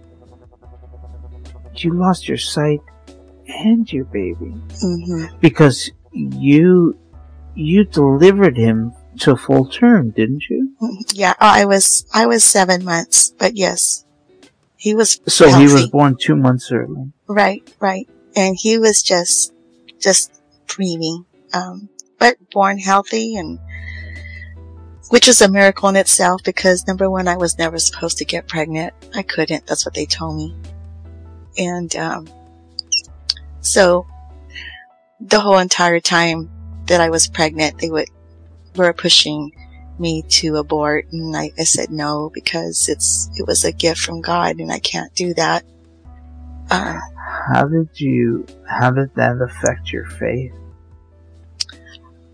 You 1.73 1.93
lost 1.93 2.27
your 2.27 2.37
sight 2.37 2.81
and 3.47 3.91
your 3.91 4.05
baby. 4.05 4.55
hmm 4.81 5.25
Because 5.39 5.91
you, 6.11 6.97
you 7.53 7.85
delivered 7.85 8.57
him 8.57 8.93
to 9.19 9.35
full 9.35 9.65
term, 9.65 10.11
didn't 10.11 10.43
you? 10.49 10.75
Yeah, 11.13 11.33
oh, 11.33 11.47
I 11.47 11.65
was, 11.65 12.05
I 12.13 12.25
was 12.25 12.43
seven 12.43 12.83
months, 12.83 13.33
but 13.37 13.55
yes, 13.55 14.05
he 14.77 14.93
was 14.93 15.19
So 15.27 15.49
he 15.49 15.65
was 15.65 15.87
born 15.87 16.15
two 16.19 16.35
months 16.35 16.71
early. 16.71 17.11
Right, 17.27 17.67
right. 17.79 18.07
And 18.35 18.55
he 18.59 18.77
was 18.77 19.01
just, 19.01 19.53
just 19.99 20.31
preemie, 20.67 21.25
um, 21.53 21.89
but 22.19 22.37
born 22.51 22.77
healthy 22.77 23.35
and, 23.37 23.59
which 25.09 25.27
is 25.27 25.41
a 25.41 25.47
miracle 25.49 25.87
in 25.89 25.95
itself 25.95 26.41
because 26.43 26.85
number 26.87 27.09
one, 27.09 27.27
I 27.27 27.37
was 27.37 27.57
never 27.57 27.79
supposed 27.79 28.17
to 28.17 28.25
get 28.25 28.47
pregnant. 28.47 28.93
I 29.15 29.21
couldn't. 29.21 29.65
That's 29.65 29.85
what 29.85 29.93
they 29.93 30.05
told 30.05 30.35
me. 30.35 30.55
And, 31.57 31.95
um, 31.95 32.27
so 33.65 34.05
the 35.19 35.39
whole 35.39 35.57
entire 35.57 35.99
time 35.99 36.49
that 36.87 37.01
I 37.01 37.09
was 37.09 37.27
pregnant, 37.27 37.79
they 37.79 37.89
would, 37.89 38.09
were 38.75 38.93
pushing 38.93 39.51
me 39.97 40.23
to 40.23 40.57
abort 40.57 41.07
and 41.11 41.35
I, 41.35 41.51
I 41.57 41.63
said 41.63 41.89
no 41.89 42.29
because 42.33 42.89
it's, 42.89 43.29
it 43.37 43.47
was 43.47 43.63
a 43.63 43.71
gift 43.71 44.01
from 44.01 44.21
God 44.21 44.59
and 44.59 44.71
I 44.71 44.79
can't 44.79 45.13
do 45.15 45.33
that. 45.35 45.63
Um, 46.69 46.99
How 47.47 47.67
did 47.67 47.89
you, 47.95 48.45
how 48.67 48.91
did 48.91 49.13
that 49.15 49.41
affect 49.41 49.91
your 49.91 50.05
faith? 50.05 50.53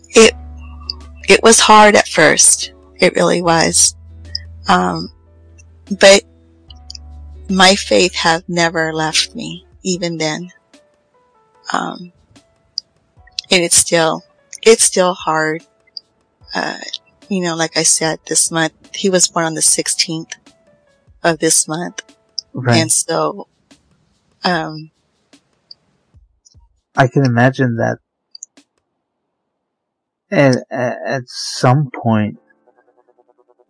It 0.10 0.34
it 1.30 1.42
was 1.44 1.60
hard 1.60 1.96
at 1.96 2.08
first. 2.08 2.74
It 3.00 3.16
really 3.16 3.42
was. 3.42 3.96
Um, 4.68 5.10
but 6.00 6.24
my 7.50 7.76
faith 7.76 8.14
have 8.16 8.44
never 8.50 8.94
left 8.94 9.34
me, 9.36 9.66
even 9.84 10.18
then. 10.18 10.52
Um, 11.72 12.11
and 13.49 13.63
it's 13.63 13.78
still, 13.78 14.24
it's 14.61 14.84
still 14.84 15.13
hard. 15.13 15.65
Uh, 16.53 16.80
you 17.30 17.41
know, 17.41 17.55
like 17.55 17.78
I 17.78 17.84
said, 17.84 18.19
this 18.28 18.51
month, 18.51 18.74
he 18.93 19.09
was 19.09 19.28
born 19.28 19.45
on 19.45 19.53
the 19.53 19.61
16th 19.61 20.34
of 21.24 21.39
this 21.39 21.67
month. 21.67 22.03
Right. 22.53 22.78
And 22.78 22.91
so, 22.91 23.47
um, 24.43 24.91
I 26.95 27.07
can 27.07 27.26
imagine 27.26 27.78
that 27.78 27.99
at, 30.30 30.57
at, 30.69 30.97
at 31.05 31.24
some 31.28 31.89
point 31.93 32.38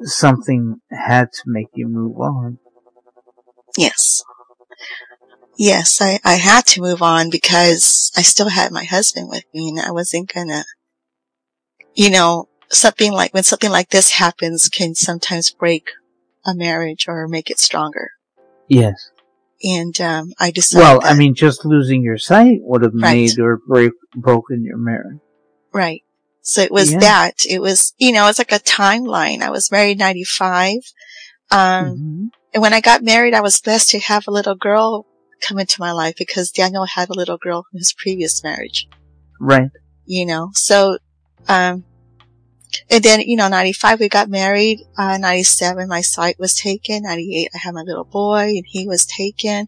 something 0.01 0.81
had 0.89 1.31
to 1.31 1.41
make 1.45 1.67
you 1.73 1.87
move 1.87 2.17
on. 2.17 2.57
Yes. 3.77 4.23
Yes, 5.57 6.01
I, 6.01 6.19
I 6.23 6.35
had 6.35 6.65
to 6.67 6.81
move 6.81 7.01
on 7.01 7.29
because 7.29 8.11
I 8.15 8.21
still 8.21 8.49
had 8.49 8.71
my 8.71 8.83
husband 8.83 9.29
with 9.29 9.43
me 9.53 9.69
and 9.69 9.79
I 9.79 9.91
wasn't 9.91 10.33
gonna, 10.33 10.63
you 11.93 12.09
know, 12.09 12.47
something 12.69 13.11
like, 13.11 13.33
when 13.33 13.43
something 13.43 13.69
like 13.69 13.89
this 13.89 14.11
happens 14.11 14.69
can 14.69 14.95
sometimes 14.95 15.51
break 15.51 15.89
a 16.45 16.55
marriage 16.55 17.05
or 17.07 17.27
make 17.27 17.49
it 17.51 17.59
stronger. 17.59 18.11
Yes. 18.67 19.11
And, 19.63 19.99
um, 20.01 20.33
I 20.39 20.49
decided. 20.51 20.83
Well, 20.83 21.01
I 21.03 21.13
mean, 21.13 21.35
just 21.35 21.65
losing 21.65 22.01
your 22.01 22.17
sight 22.17 22.59
would 22.61 22.81
have 22.81 22.93
Right. 22.95 23.13
made 23.29 23.39
or 23.39 23.59
break, 23.67 23.91
broken 24.15 24.63
your 24.63 24.77
marriage. 24.77 25.19
Right. 25.73 26.01
So 26.41 26.61
it 26.61 26.71
was 26.71 26.93
Yeah. 26.93 26.99
that. 27.01 27.45
It 27.47 27.59
was, 27.61 27.93
you 27.99 28.11
know, 28.11 28.27
it's 28.27 28.39
like 28.39 28.51
a 28.51 28.59
timeline. 28.59 29.41
I 29.41 29.51
was 29.51 29.71
married 29.71 29.99
95. 29.99 30.77
Um, 31.51 31.85
Mhm. 31.85 32.29
and 32.53 32.61
when 32.63 32.73
I 32.73 32.81
got 32.81 33.03
married, 33.03 33.35
I 33.35 33.41
was 33.41 33.61
blessed 33.61 33.89
to 33.91 33.99
have 33.99 34.27
a 34.27 34.31
little 34.31 34.55
girl 34.55 35.05
come 35.41 35.59
into 35.59 35.81
my 35.81 35.91
life 35.91 36.15
because 36.17 36.51
Daniel 36.51 36.85
had 36.85 37.09
a 37.09 37.13
little 37.13 37.37
girl 37.37 37.65
from 37.69 37.77
his 37.77 37.93
previous 37.93 38.43
marriage. 38.43 38.87
Right. 39.39 39.71
you 40.05 40.25
know, 40.25 40.49
so, 40.53 40.99
um, 41.47 41.83
and 42.89 43.03
then, 43.03 43.21
you 43.21 43.35
know, 43.35 43.47
95, 43.47 43.99
we 43.99 44.09
got 44.09 44.29
married. 44.29 44.79
Uh, 44.97 45.17
97, 45.17 45.87
my 45.87 46.01
sight 46.01 46.39
was 46.39 46.53
taken. 46.53 47.03
98, 47.03 47.49
I 47.53 47.57
had 47.57 47.73
my 47.73 47.81
little 47.81 48.05
boy 48.05 48.49
and 48.49 48.63
he 48.65 48.87
was 48.87 49.05
taken. 49.05 49.67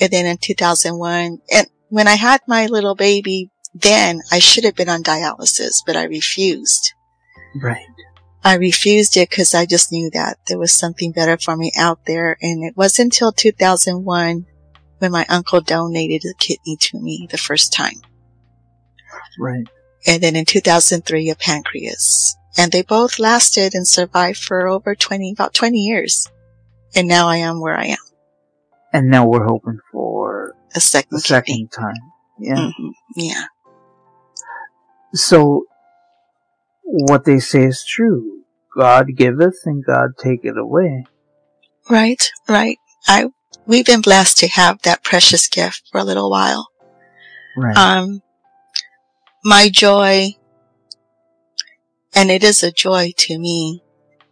And 0.00 0.10
then 0.10 0.26
in 0.26 0.38
2001, 0.38 1.38
and 1.52 1.66
when 1.88 2.08
I 2.08 2.14
had 2.14 2.40
my 2.48 2.66
little 2.66 2.94
baby, 2.94 3.50
then 3.74 4.20
I 4.32 4.38
should 4.38 4.64
have 4.64 4.74
been 4.74 4.88
on 4.88 5.02
dialysis, 5.02 5.82
but 5.86 5.96
I 5.96 6.04
refused. 6.04 6.92
Right. 7.60 7.86
I 8.42 8.54
refused 8.54 9.16
it 9.16 9.30
because 9.30 9.54
I 9.54 9.64
just 9.64 9.90
knew 9.90 10.10
that 10.10 10.38
there 10.46 10.58
was 10.58 10.72
something 10.72 11.12
better 11.12 11.38
for 11.38 11.56
me 11.56 11.72
out 11.78 12.00
there. 12.06 12.36
And 12.42 12.64
it 12.64 12.76
wasn't 12.76 13.14
until 13.14 13.32
2001 13.32 14.46
when 14.98 15.12
my 15.12 15.24
uncle 15.28 15.60
donated 15.60 16.22
a 16.24 16.34
kidney 16.38 16.76
to 16.80 16.98
me 17.00 17.26
the 17.30 17.38
first 17.38 17.72
time 17.72 18.00
Right. 19.38 19.66
and 20.06 20.22
then 20.22 20.36
in 20.36 20.44
2003 20.44 21.30
a 21.30 21.34
pancreas. 21.34 22.36
And 22.56 22.70
they 22.70 22.82
both 22.82 23.18
lasted 23.18 23.74
and 23.74 23.86
survived 23.86 24.38
for 24.38 24.68
over 24.68 24.94
20, 24.94 25.32
about 25.32 25.54
20 25.54 25.76
years. 25.78 26.28
And 26.94 27.08
now 27.08 27.26
I 27.28 27.38
am 27.38 27.60
where 27.60 27.76
I 27.76 27.86
am, 27.86 27.98
And 28.92 29.10
now 29.10 29.26
we're 29.26 29.44
hoping 29.44 29.78
for 29.90 30.54
a 30.74 30.80
second 30.80 31.22
kidney. 31.22 31.66
second 31.66 31.68
time. 31.72 32.12
Yeah. 32.38 32.70
Mhm. 32.78 32.92
Yeah. 33.16 33.44
So, 35.14 35.64
what 36.82 37.24
they 37.24 37.38
say 37.40 37.64
is 37.64 37.84
true. 37.84 38.42
God 38.76 39.06
giveth 39.16 39.58
and 39.64 39.84
God 39.84 40.10
taketh 40.18 40.56
away. 40.56 41.06
Right, 41.90 42.30
right. 42.48 42.78
I 43.08 43.26
we've 43.66 43.86
been 43.86 44.00
blessed 44.00 44.38
to 44.38 44.48
have 44.48 44.82
that 44.82 45.02
precious 45.02 45.48
gift 45.48 45.82
for 45.90 46.00
a 46.00 46.04
little 46.04 46.30
while. 46.30 46.68
Right. 47.56 47.76
Um, 47.76 48.22
my 49.44 49.68
joy, 49.68 50.30
and 52.14 52.30
it 52.30 52.42
is 52.42 52.62
a 52.62 52.72
joy 52.72 53.12
to 53.16 53.38
me 53.38 53.82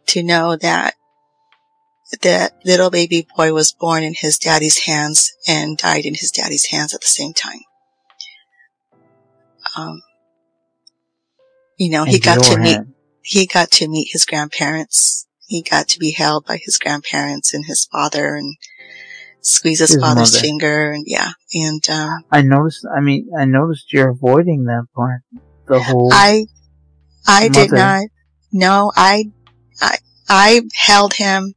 to 0.06 0.22
know 0.22 0.56
that 0.56 0.94
that 2.20 2.52
little 2.64 2.90
baby 2.90 3.26
boy 3.36 3.52
was 3.52 3.72
born 3.72 4.02
in 4.02 4.14
his 4.14 4.38
daddy's 4.38 4.80
hands 4.80 5.32
and 5.48 5.78
died 5.78 6.04
in 6.04 6.14
his 6.14 6.30
daddy's 6.30 6.66
hands 6.66 6.94
at 6.94 7.00
the 7.00 7.06
same 7.06 7.32
time. 7.32 7.60
Um, 9.76 10.02
you 11.78 11.90
know, 11.90 12.04
he 12.04 12.18
got 12.18 12.42
to 12.44 12.58
meet, 12.58 12.74
hand. 12.74 12.94
he 13.22 13.46
got 13.46 13.70
to 13.72 13.88
meet 13.88 14.08
his 14.12 14.26
grandparents. 14.26 15.26
He 15.46 15.62
got 15.62 15.88
to 15.88 15.98
be 15.98 16.12
held 16.12 16.46
by 16.46 16.58
his 16.62 16.78
grandparents 16.78 17.54
and 17.54 17.64
his 17.66 17.86
father 17.90 18.34
and 18.34 18.56
squeeze 19.42 19.80
his, 19.80 19.90
His 19.90 20.00
father's 20.00 20.32
mother. 20.32 20.42
finger 20.42 20.92
and 20.92 21.04
yeah. 21.06 21.30
And, 21.52 21.88
um, 21.90 22.24
I 22.30 22.42
noticed, 22.42 22.86
I 22.96 23.00
mean, 23.00 23.28
I 23.36 23.44
noticed 23.44 23.92
you're 23.92 24.10
avoiding 24.10 24.64
that 24.64 24.86
part. 24.94 25.22
The 25.66 25.80
whole, 25.80 26.10
I, 26.12 26.46
I 27.26 27.48
did 27.48 27.70
not, 27.72 28.04
no, 28.52 28.90
I, 28.96 29.24
I, 29.80 29.96
I 30.28 30.62
held 30.74 31.14
him 31.14 31.54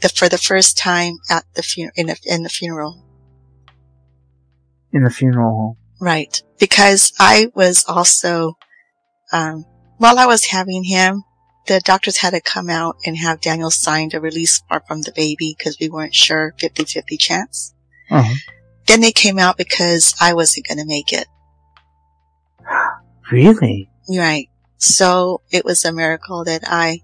the, 0.00 0.08
for 0.08 0.28
the 0.28 0.38
first 0.38 0.76
time 0.78 1.14
at 1.30 1.44
the 1.54 1.62
fu- 1.62 1.90
in 1.96 2.06
the, 2.08 2.16
in 2.26 2.42
the 2.42 2.48
funeral. 2.48 3.02
in 4.92 5.04
the 5.04 5.10
funeral 5.10 5.50
home. 5.56 5.76
Right. 6.00 6.42
Because 6.58 7.12
I 7.18 7.50
was 7.54 7.84
also, 7.88 8.56
um, 9.32 9.64
while 9.98 10.18
I 10.18 10.26
was 10.26 10.44
having 10.46 10.84
him, 10.84 11.24
the 11.66 11.80
doctors 11.80 12.18
had 12.18 12.30
to 12.30 12.40
come 12.40 12.70
out 12.70 12.96
and 13.04 13.16
have 13.16 13.40
Daniel 13.40 13.70
sign 13.70 14.10
a 14.12 14.20
release 14.20 14.60
form 14.68 14.82
from 14.86 15.02
the 15.02 15.12
baby 15.12 15.54
because 15.56 15.78
we 15.80 15.88
weren't 15.88 16.14
sure 16.14 16.54
50-50 16.58 17.18
chance. 17.18 17.74
Uh-huh. 18.10 18.34
Then 18.86 19.00
they 19.00 19.12
came 19.12 19.38
out 19.38 19.56
because 19.56 20.14
I 20.20 20.34
wasn't 20.34 20.68
going 20.68 20.78
to 20.78 20.86
make 20.86 21.12
it. 21.12 21.26
Really? 23.30 23.90
Right. 24.08 24.48
So 24.76 25.42
it 25.50 25.64
was 25.64 25.84
a 25.84 25.92
miracle 25.92 26.44
that 26.44 26.62
I 26.66 27.02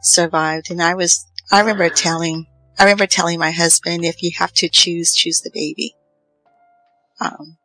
survived. 0.00 0.70
And 0.70 0.82
I 0.82 0.94
was, 0.94 1.26
I 1.50 1.60
remember 1.60 1.88
telling, 1.88 2.46
I 2.78 2.84
remember 2.84 3.06
telling 3.06 3.38
my 3.38 3.52
husband, 3.52 4.04
if 4.04 4.22
you 4.22 4.32
have 4.38 4.52
to 4.54 4.68
choose, 4.68 5.14
choose 5.14 5.40
the 5.40 5.50
baby. 5.52 5.94
Um, 7.20 7.56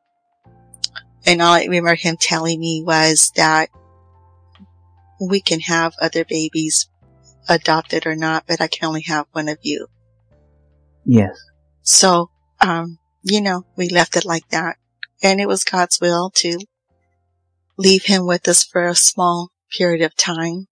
and 1.25 1.41
all 1.41 1.53
I 1.53 1.65
remember 1.65 1.95
him 1.95 2.17
telling 2.17 2.59
me 2.59 2.83
was 2.85 3.31
that 3.35 3.69
we 5.19 5.41
can 5.41 5.59
have 5.61 5.93
other 6.01 6.25
babies 6.25 6.89
adopted 7.49 8.05
or 8.05 8.15
not, 8.15 8.45
but 8.47 8.61
I 8.61 8.67
can 8.67 8.87
only 8.87 9.03
have 9.03 9.25
one 9.31 9.47
of 9.47 9.57
you. 9.61 9.87
Yes. 11.05 11.37
So, 11.81 12.29
um, 12.59 12.99
you 13.23 13.41
know, 13.41 13.65
we 13.75 13.89
left 13.89 14.17
it 14.17 14.25
like 14.25 14.47
that. 14.49 14.77
And 15.23 15.39
it 15.39 15.47
was 15.47 15.63
God's 15.63 15.99
will 15.99 16.29
to 16.35 16.59
leave 17.77 18.05
him 18.05 18.25
with 18.25 18.47
us 18.47 18.63
for 18.63 18.85
a 18.87 18.95
small 18.95 19.51
period 19.77 20.01
of 20.01 20.15
time, 20.15 20.67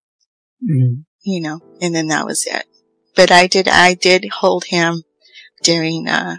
Mm. 0.62 1.04
you 1.22 1.40
know, 1.40 1.60
and 1.80 1.94
then 1.94 2.08
that 2.08 2.26
was 2.26 2.46
it. 2.46 2.66
But 3.14 3.30
I 3.30 3.46
did, 3.46 3.68
I 3.68 3.94
did 3.94 4.28
hold 4.40 4.64
him 4.64 5.02
during, 5.62 6.08
uh, 6.08 6.36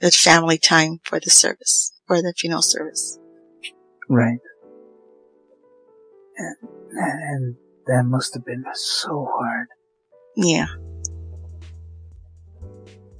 the 0.00 0.10
family 0.10 0.58
time 0.58 1.00
for 1.02 1.18
the 1.18 1.30
service, 1.30 1.92
for 2.06 2.22
the 2.22 2.32
funeral 2.36 2.62
service. 2.62 3.18
Right. 4.08 4.38
And, 6.36 6.56
and 6.92 7.56
that 7.86 8.04
must 8.04 8.34
have 8.34 8.44
been 8.44 8.64
so 8.74 9.28
hard. 9.36 9.68
Yeah. 10.36 10.66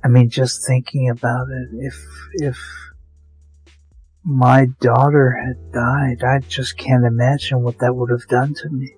I 0.05 0.09
mean, 0.09 0.31
just 0.31 0.67
thinking 0.67 1.11
about 1.11 1.49
it, 1.51 1.69
if, 1.81 2.07
if 2.35 2.59
my 4.25 4.67
daughter 4.81 5.31
had 5.33 5.73
died, 5.73 6.23
I 6.23 6.39
just 6.41 6.77
can't 6.77 7.05
imagine 7.05 7.63
what 7.63 7.79
that 7.79 7.95
would 7.95 8.11
have 8.11 8.27
done 8.29 8.55
to 8.55 8.69
me. 8.71 8.95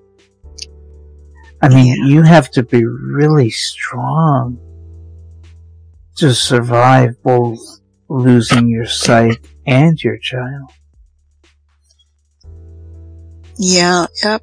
I 1.63 1.69
mean, 1.69 1.87
Yeah. 1.87 2.07
you 2.07 2.23
have 2.23 2.51
to 2.53 2.63
be 2.63 2.85
really 2.85 3.51
strong 3.51 4.59
to 6.17 6.35
survive 6.35 7.23
both 7.23 7.61
losing 8.09 8.69
your 8.69 8.87
sight 8.87 9.39
and 9.67 10.03
your 10.03 10.19
child. 10.19 10.71
Yeah. 13.59 14.07
Yep. 14.23 14.43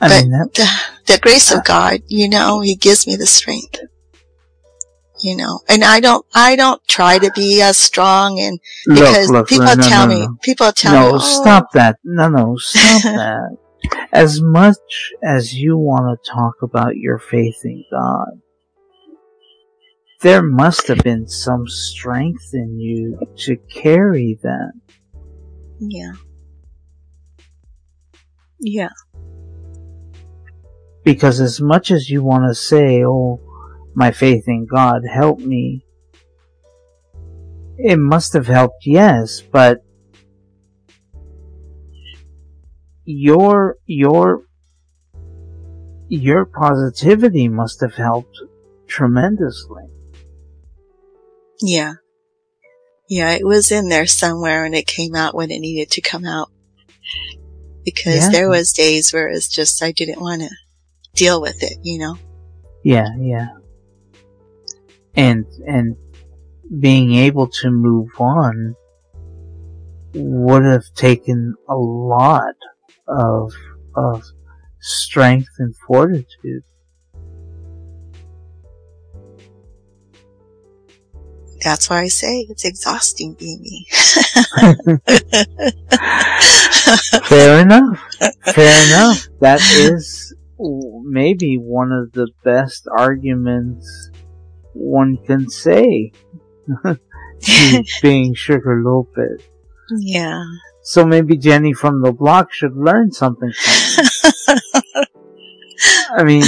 I 0.00 0.08
But 0.08 0.22
mean, 0.22 0.30
that, 0.30 0.54
the, 0.54 1.12
the 1.12 1.18
grace 1.18 1.50
of 1.50 1.58
uh, 1.58 1.62
God, 1.62 2.02
you 2.08 2.28
know, 2.28 2.60
He 2.60 2.74
gives 2.74 3.06
me 3.06 3.16
the 3.16 3.26
strength. 3.26 3.80
You 5.22 5.36
know, 5.36 5.60
and 5.68 5.84
I 5.84 6.00
don't, 6.00 6.24
I 6.34 6.56
don't 6.56 6.80
try 6.88 7.18
to 7.18 7.30
be 7.32 7.60
as 7.60 7.76
strong 7.76 8.40
and 8.40 8.58
because 8.86 9.28
look, 9.28 9.40
look, 9.40 9.48
people 9.50 9.66
no, 9.66 9.74
no, 9.74 9.82
tell 9.82 10.06
no, 10.06 10.14
me, 10.14 10.26
no. 10.26 10.38
people 10.42 10.72
tell 10.72 10.94
no, 10.94 11.06
me, 11.08 11.12
oh, 11.16 11.42
stop 11.42 11.72
that. 11.72 11.98
No, 12.02 12.30
no, 12.30 12.56
stop 12.56 13.02
that. 13.02 13.56
As 14.12 14.40
much 14.40 15.12
as 15.22 15.54
you 15.54 15.76
want 15.76 16.18
to 16.22 16.30
talk 16.30 16.62
about 16.62 16.96
your 16.96 17.18
faith 17.18 17.58
in 17.64 17.84
God, 17.90 18.40
there 20.22 20.42
must 20.42 20.86
have 20.88 20.98
been 20.98 21.26
some 21.28 21.66
strength 21.68 22.50
in 22.54 22.78
you 22.78 23.18
to 23.38 23.56
carry 23.56 24.38
that. 24.42 24.72
Yeah. 25.78 26.12
Yeah. 28.58 28.90
Because 31.04 31.40
as 31.40 31.60
much 31.60 31.90
as 31.90 32.10
you 32.10 32.22
want 32.22 32.44
to 32.48 32.54
say, 32.54 33.04
oh, 33.04 33.40
my 33.94 34.10
faith 34.10 34.44
in 34.46 34.66
God 34.66 35.02
helped 35.10 35.42
me, 35.42 35.84
it 37.78 37.98
must 37.98 38.34
have 38.34 38.46
helped, 38.46 38.84
yes, 38.84 39.40
but 39.40 39.78
your, 43.04 43.76
your, 43.86 44.42
your 46.08 46.44
positivity 46.44 47.48
must 47.48 47.80
have 47.80 47.94
helped 47.94 48.36
tremendously. 48.86 49.84
Yeah. 51.62 51.94
Yeah, 53.08 53.32
it 53.32 53.46
was 53.46 53.72
in 53.72 53.88
there 53.88 54.06
somewhere 54.06 54.64
and 54.64 54.74
it 54.74 54.86
came 54.86 55.14
out 55.14 55.34
when 55.34 55.50
it 55.50 55.58
needed 55.60 55.90
to 55.92 56.00
come 56.00 56.24
out. 56.24 56.50
Because 57.84 58.26
Yeah. 58.26 58.30
there 58.30 58.48
was 58.48 58.72
days 58.72 59.12
where 59.12 59.28
it's 59.28 59.48
just, 59.48 59.82
I 59.82 59.92
didn't 59.92 60.20
want 60.20 60.42
to 60.42 60.50
deal 61.20 61.40
with 61.42 61.62
it, 61.62 61.76
you 61.82 61.98
know? 61.98 62.16
Yeah, 62.82 63.08
yeah. 63.18 63.48
And, 65.14 65.44
and 65.66 65.94
being 66.80 67.14
able 67.14 67.48
to 67.60 67.70
move 67.70 68.08
on 68.18 68.74
would 70.14 70.64
have 70.64 70.84
taken 70.94 71.54
a 71.68 71.76
lot 71.76 72.54
of, 73.06 73.52
of 73.94 74.24
strength 74.80 75.50
and 75.58 75.76
fortitude. 75.86 76.64
That's 81.62 81.90
why 81.90 82.00
I 82.00 82.08
say 82.08 82.46
it's 82.48 82.64
exhausting 82.64 83.34
being 83.34 83.60
me. 83.60 83.86
Fair 87.24 87.60
enough. 87.60 88.02
Fair 88.54 88.86
enough. 88.86 89.28
That 89.40 89.60
is 89.76 90.34
maybe 91.04 91.56
one 91.56 91.92
of 91.92 92.12
the 92.12 92.28
best 92.44 92.86
arguments 92.96 94.10
one 94.74 95.16
can 95.26 95.48
say. 95.48 96.12
to 97.42 97.84
being 98.02 98.34
Sugar 98.34 98.82
Lopez. 98.84 99.42
yeah. 99.98 100.42
So 100.82 101.04
maybe 101.04 101.36
Jenny 101.36 101.72
from 101.72 102.02
the 102.02 102.12
block 102.12 102.52
should 102.52 102.76
learn 102.76 103.12
something 103.12 103.52
from. 103.52 104.46
I 106.16 106.24
mean, 106.24 106.42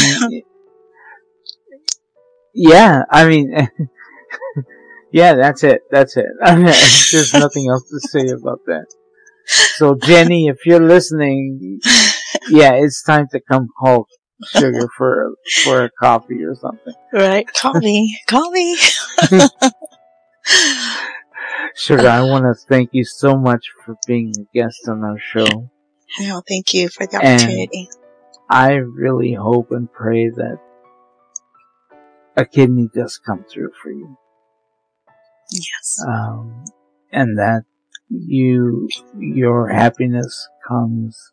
yeah, 2.54 3.04
I 3.10 3.28
mean, 3.28 3.54
yeah, 5.12 5.34
that's 5.34 5.64
it. 5.64 5.82
That's 5.90 6.16
it. 6.16 6.26
There's 6.42 7.34
nothing 7.34 7.68
else 7.68 7.88
to 7.90 8.00
say 8.00 8.28
about 8.28 8.60
that. 8.66 8.86
So 9.76 9.94
Jenny, 9.94 10.48
if 10.48 10.66
you're 10.66 10.80
listening, 10.80 11.80
yeah, 12.50 12.72
it's 12.74 13.02
time 13.02 13.28
to 13.32 13.40
come 13.40 13.68
call 13.78 14.06
Sugar 14.44 14.88
for 14.96 15.34
for 15.62 15.84
a 15.84 15.90
coffee 15.90 16.42
or 16.42 16.54
something. 16.56 16.94
Right. 17.12 17.46
Call 17.54 17.74
me. 17.74 18.18
Call 18.26 18.50
me. 18.50 18.76
Sugar, 21.74 22.08
I 22.08 22.22
want 22.22 22.44
to 22.44 22.54
thank 22.68 22.90
you 22.92 23.04
so 23.04 23.36
much 23.36 23.64
for 23.84 23.96
being 24.06 24.32
a 24.38 24.44
guest 24.56 24.88
on 24.88 25.02
our 25.04 25.18
show. 25.18 25.70
No, 26.20 26.42
thank 26.46 26.74
you 26.74 26.88
for 26.88 27.06
the 27.06 27.20
And- 27.22 27.40
opportunity. 27.40 27.88
I 28.50 28.72
really 28.74 29.32
hope 29.32 29.70
and 29.70 29.90
pray 29.90 30.28
that 30.28 30.58
a 32.36 32.44
kidney 32.44 32.90
does 32.94 33.18
come 33.18 33.44
through 33.50 33.70
for 33.82 33.90
you. 33.90 34.16
yes. 35.50 36.04
Um, 36.06 36.64
and 37.10 37.38
that 37.38 37.62
you, 38.10 38.88
your 39.18 39.68
happiness 39.68 40.48
comes 40.68 41.31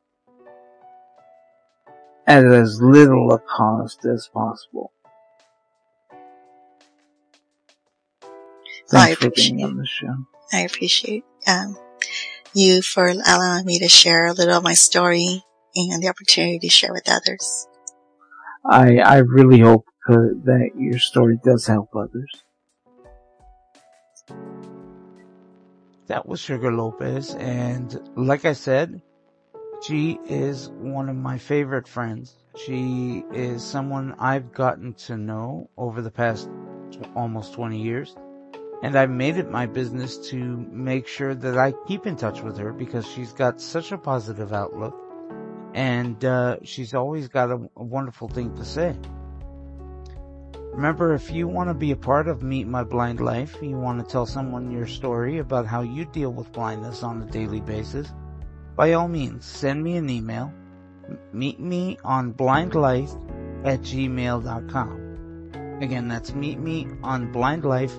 at 2.29 2.45
as 2.45 2.79
little 2.79 3.33
a 3.33 3.39
cost 3.39 4.05
as 4.05 4.29
possible. 4.31 4.93
Well, 8.91 9.01
I 9.01 9.07
Thanks 9.07 9.19
for 9.19 9.27
appreciate 9.27 9.55
being 9.55 9.65
on 9.65 9.77
the 9.77 9.87
show. 9.87 10.15
I 10.53 10.59
appreciate 10.61 11.25
um, 11.47 11.75
you 12.53 12.83
for 12.83 13.07
allowing 13.07 13.65
me 13.65 13.79
to 13.79 13.89
share 13.89 14.27
a 14.27 14.33
little 14.33 14.57
of 14.57 14.63
my 14.63 14.75
story 14.75 15.43
and 15.75 16.03
the 16.03 16.07
opportunity 16.07 16.59
to 16.59 16.69
share 16.69 16.93
with 16.93 17.09
others. 17.09 17.67
I 18.63 18.97
I 18.97 19.17
really 19.17 19.59
hope 19.59 19.85
uh, 20.07 20.13
that 20.43 20.71
your 20.77 20.99
story 20.99 21.39
does 21.43 21.65
help 21.65 21.89
others. 21.95 22.43
That 26.07 26.27
was 26.27 26.39
Sugar 26.39 26.71
Lopez, 26.71 27.33
and 27.35 27.99
like 28.15 28.45
I 28.45 28.53
said, 28.53 29.01
she 29.81 30.19
is 30.25 30.69
one 30.69 31.09
of 31.09 31.15
my 31.15 31.37
favorite 31.37 31.87
friends. 31.87 32.35
She 32.55 33.23
is 33.33 33.63
someone 33.63 34.15
I've 34.19 34.51
gotten 34.51 34.93
to 35.05 35.17
know 35.17 35.69
over 35.77 36.01
the 36.01 36.11
past 36.11 36.49
almost 37.15 37.53
20 37.53 37.81
years. 37.81 38.15
And 38.81 38.97
I've 38.97 39.09
made 39.09 39.37
it 39.37 39.49
my 39.49 39.65
business 39.65 40.17
to 40.29 40.37
make 40.37 41.07
sure 41.07 41.35
that 41.35 41.57
I 41.57 41.73
keep 41.87 42.07
in 42.07 42.15
touch 42.15 42.41
with 42.41 42.57
her 42.57 42.71
because 42.71 43.05
she's 43.07 43.33
got 43.33 43.59
such 43.59 43.91
a 43.91 43.97
positive 43.97 44.53
outlook 44.53 44.95
and 45.73 46.23
uh, 46.25 46.57
she's 46.63 46.93
always 46.93 47.27
got 47.27 47.51
a, 47.51 47.59
a 47.75 47.83
wonderful 47.83 48.27
thing 48.27 48.55
to 48.55 48.65
say. 48.65 48.95
Remember, 50.73 51.13
if 51.13 51.31
you 51.31 51.47
want 51.47 51.69
to 51.69 51.73
be 51.73 51.91
a 51.91 51.95
part 51.95 52.27
of 52.27 52.41
Meet 52.41 52.67
My 52.67 52.83
Blind 52.83 53.19
Life, 53.19 53.57
you 53.61 53.77
want 53.77 53.99
to 53.99 54.09
tell 54.09 54.25
someone 54.25 54.71
your 54.71 54.87
story 54.87 55.39
about 55.39 55.65
how 55.65 55.81
you 55.81 56.05
deal 56.05 56.31
with 56.31 56.51
blindness 56.53 57.03
on 57.03 57.21
a 57.21 57.25
daily 57.25 57.59
basis, 57.59 58.11
by 58.79 58.93
all 58.93 59.09
means, 59.09 59.45
send 59.45 59.83
me 59.83 59.97
an 59.97 60.09
email. 60.09 60.53
Meet 61.33 61.59
me 61.59 61.97
on 62.05 62.33
blindlife 62.33 63.13
at 63.65 63.81
gmail.com. 63.81 65.01
Again, 65.81 66.07
that's 66.07 66.33
meet 66.33 66.59
me 66.59 66.87
on 67.03 67.33
blindlife 67.33 67.91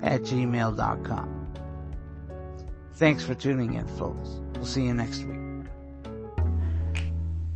at 0.00 0.22
gmail.com. 0.22 1.52
Thanks 2.94 3.24
for 3.24 3.34
tuning 3.34 3.74
in, 3.74 3.88
folks. 3.88 4.40
We'll 4.54 4.66
see 4.66 4.84
you 4.84 4.94
next 4.94 5.24
week. 5.24 5.40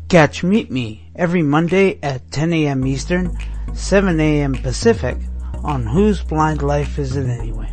Catch 0.08 0.42
Meet 0.42 0.72
Me 0.72 1.08
every 1.14 1.42
Monday 1.42 2.00
at 2.02 2.28
10 2.32 2.52
a.m. 2.54 2.84
Eastern, 2.88 3.38
7 3.72 4.18
a.m. 4.18 4.52
Pacific 4.52 5.18
on 5.62 5.86
Whose 5.86 6.24
Blind 6.24 6.60
Life 6.60 6.98
Is 6.98 7.14
It 7.14 7.28
Anyway? 7.28 7.72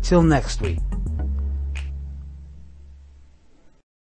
Till 0.00 0.22
next 0.22 0.60
week. 0.60 0.78